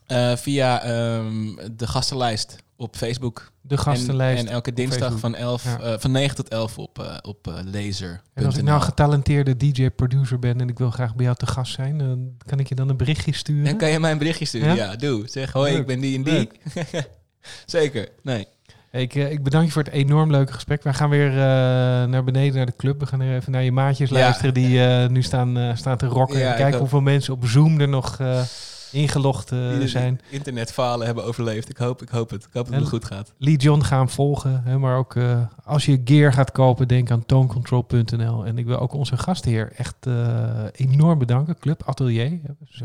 Eh, 0.07 0.35
via 0.35 0.81
ehm, 0.81 1.55
de 1.71 1.87
gastenlijst 1.87 2.55
op 2.83 2.95
Facebook. 2.95 3.51
de 3.61 3.77
gastenlijst. 3.77 4.41
En, 4.41 4.47
en 4.47 4.53
elke 4.53 4.73
dinsdag 4.73 5.19
van, 5.19 5.35
11, 5.35 5.63
Ja. 5.63 5.79
eh, 5.79 5.93
van 5.99 6.11
9 6.11 6.35
tot 6.35 6.47
11 6.49 6.77
op, 6.77 6.99
eh 6.99 7.17
op 7.21 7.47
eh, 7.47 7.53
laser. 7.71 8.21
En 8.33 8.45
als 8.45 8.57
ik 8.57 8.63
nou 8.63 8.81
getalenteerde 8.81 9.57
DJ-producer 9.57 10.39
ben 10.39 10.61
en 10.61 10.69
ik 10.69 10.77
wil 10.77 10.91
graag 10.91 11.15
bij 11.15 11.25
jou 11.25 11.37
te 11.37 11.45
gast 11.47 11.73
zijn, 11.73 11.97
dan 11.97 12.31
kan 12.45 12.59
ik 12.59 12.67
je 12.67 12.75
dan 12.75 12.89
een 12.89 12.97
berichtje 12.97 13.33
sturen. 13.33 13.63
Dan 13.65 13.77
kan 13.77 13.89
je 13.89 13.99
mij 13.99 14.11
een 14.11 14.17
berichtje 14.17 14.45
sturen. 14.45 14.75
Ja? 14.75 14.85
Ja, 14.85 14.95
doe. 14.95 15.23
Zeg, 15.27 15.51
hoi, 15.51 15.71
Leuk. 15.71 15.81
ik 15.81 15.87
ben 15.87 15.99
die 15.99 16.17
en 16.17 16.23
die. 16.23 16.49
Zeker. 17.65 18.07
Nee. 18.23 18.47
Ik, 18.91 19.13
ik 19.15 19.43
bedank 19.43 19.65
je 19.65 19.71
voor 19.71 19.83
het 19.83 19.93
enorm 19.93 20.31
leuke 20.31 20.53
gesprek. 20.53 20.83
Wij 20.83 20.93
gaan 20.93 21.09
weer 21.09 21.31
naar 22.09 22.23
beneden 22.23 22.55
naar 22.55 22.65
de 22.65 22.75
club. 22.77 22.99
We 22.99 23.05
gaan 23.05 23.21
even 23.21 23.51
naar 23.51 23.63
je 23.63 23.71
maatjes 23.71 24.09
Ja. 24.09 24.15
luisteren 24.15 24.53
die 24.53 24.79
nu 25.09 25.21
staan, 25.23 25.77
staan 25.77 25.97
te 25.97 26.05
rocken. 26.05 26.39
Ja, 26.39 26.51
en 26.51 26.57
kijken 26.57 26.79
hoeveel 26.79 27.01
mensen 27.01 27.33
op 27.33 27.45
Zoom 27.45 27.79
er 27.79 27.89
nog 27.89 28.17
ingelogd 28.93 29.51
eh, 29.51 29.77
Die 29.79 29.87
zijn. 29.87 30.21
internetfalen 30.29 31.05
hebben 31.05 31.23
overleefd. 31.23 31.69
Ik 31.69 31.77
hoop, 31.77 32.01
ik 32.01 32.09
hoop 32.09 32.29
het. 32.29 32.43
Ik 32.43 32.49
hoop 32.53 32.69
dat 32.71 32.79
het 32.79 32.89
goed 32.89 33.05
gaat. 33.05 33.33
Lee 33.37 33.55
John 33.57 33.81
gaan 33.81 34.09
volgen. 34.09 34.61
Hè, 34.63 34.77
maar 34.77 34.97
ook 34.97 35.15
eh, 35.15 35.41
als 35.63 35.85
je 35.85 36.01
gear 36.05 36.33
gaat 36.33 36.51
kopen, 36.51 36.87
denk 36.87 37.11
aan 37.11 37.25
tonecontrol.nl. 37.25 38.45
En 38.45 38.57
ik 38.57 38.65
wil 38.65 38.79
ook 38.79 38.93
onze 38.93 39.17
gastheer 39.17 39.71
echt 39.75 39.95
eh, 39.99 40.63
enorm 40.71 41.19
bedanken. 41.19 41.57
Club 41.59 41.83
Atelier. 41.85 42.39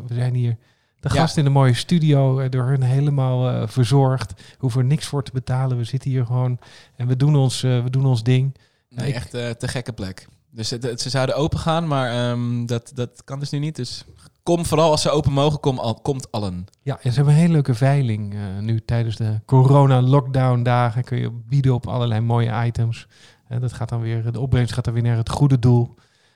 We 0.06 0.14
zijn 0.14 0.34
hier 0.34 0.56
de 1.00 1.08
Ja. 1.12 1.20
gast 1.20 1.36
in 1.36 1.46
een 1.46 1.52
mooie 1.52 1.74
studio. 1.74 2.48
door 2.48 2.64
hun 2.64 2.82
helemaal 2.82 3.68
verzorgd. 3.68 4.32
Hoeven 4.58 4.80
er 4.80 4.86
niks 4.86 5.06
voor 5.06 5.22
te 5.22 5.30
betalen. 5.32 5.76
We 5.76 5.84
zitten 5.84 6.10
hier 6.10 6.26
gewoon 6.26 6.58
en 6.96 7.06
we 7.06 7.16
doen 7.16 7.36
ons, 7.36 7.60
we 7.60 7.84
doen 7.90 8.06
ons 8.06 8.22
ding. 8.22 8.56
Nee, 8.90 9.08
ik- 9.08 9.14
echt 9.14 9.30
te 9.30 9.68
gekke 9.68 9.92
plek. 9.92 10.26
Dus 10.50 10.70
het, 10.70 10.82
het- 10.82 11.00
ze 11.00 11.10
zouden 11.10 11.36
open 11.36 11.58
gaan, 11.58 11.86
maar 11.86 12.10
ehm, 12.30 12.66
dat, 12.66 12.90
dat 12.94 13.22
kan 13.24 13.38
dus 13.40 13.50
nu 13.50 13.58
niet. 13.58 13.76
Dus 13.76 14.04
kom 14.42 14.66
vooral 14.66 14.90
als 14.90 15.02
ze 15.02 15.10
open 15.10 15.32
mogen, 15.32 15.60
kom 15.60 15.78
al, 15.78 15.94
komt 15.94 16.32
allen. 16.32 16.64
Ja, 16.82 16.98
en 17.02 17.10
ze 17.10 17.16
hebben 17.16 17.34
een 17.34 17.40
hele 17.40 17.52
leuke 17.52 17.74
veiling 17.74 18.34
eh, 18.34 18.40
nu 18.60 18.80
tijdens 18.84 19.16
de 19.16 19.40
corona-lockdown 19.46 20.62
dagen. 20.62 21.04
Kun 21.04 21.18
je 21.18 21.30
bieden 21.48 21.74
op 21.74 21.86
allerlei 21.86 22.20
mooie 22.20 22.64
items. 22.66 23.06
Eh, 23.48 23.60
dat 23.60 23.72
gaat 23.72 23.88
dan 23.88 24.00
weer, 24.00 24.32
de 24.32 24.40
opbrengst 24.40 24.72
gaat 24.74 24.84
dan 24.84 24.94
weer 24.94 25.02
naar 25.02 25.16
het 25.16 25.30
goede 25.30 25.58
doel. 25.58 25.94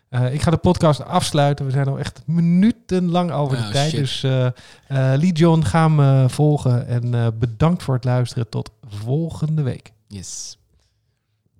Eh, 0.08 0.34
ik 0.34 0.42
ga 0.42 0.50
de 0.50 0.56
podcast 0.56 1.04
afsluiten. 1.04 1.64
We 1.64 1.70
zijn 1.70 1.86
al 1.88 1.98
echt 1.98 2.22
minutenlang 2.26 3.30
over 3.30 3.56
de 3.56 3.62
Oh, 3.62 3.70
tijd. 3.70 3.90
shit. 3.90 3.98
Dus 3.98 4.22
eh, 4.22 4.48
Lee 4.88 5.32
John, 5.32 5.62
ga 5.62 5.88
me 5.88 6.24
volgen. 6.28 6.86
En 6.86 7.38
bedankt 7.38 7.82
voor 7.82 7.94
het 7.94 8.04
luisteren. 8.04 8.48
Tot 8.48 8.70
volgende 8.88 9.62
week. 9.62 9.92
Yes. 10.08 10.58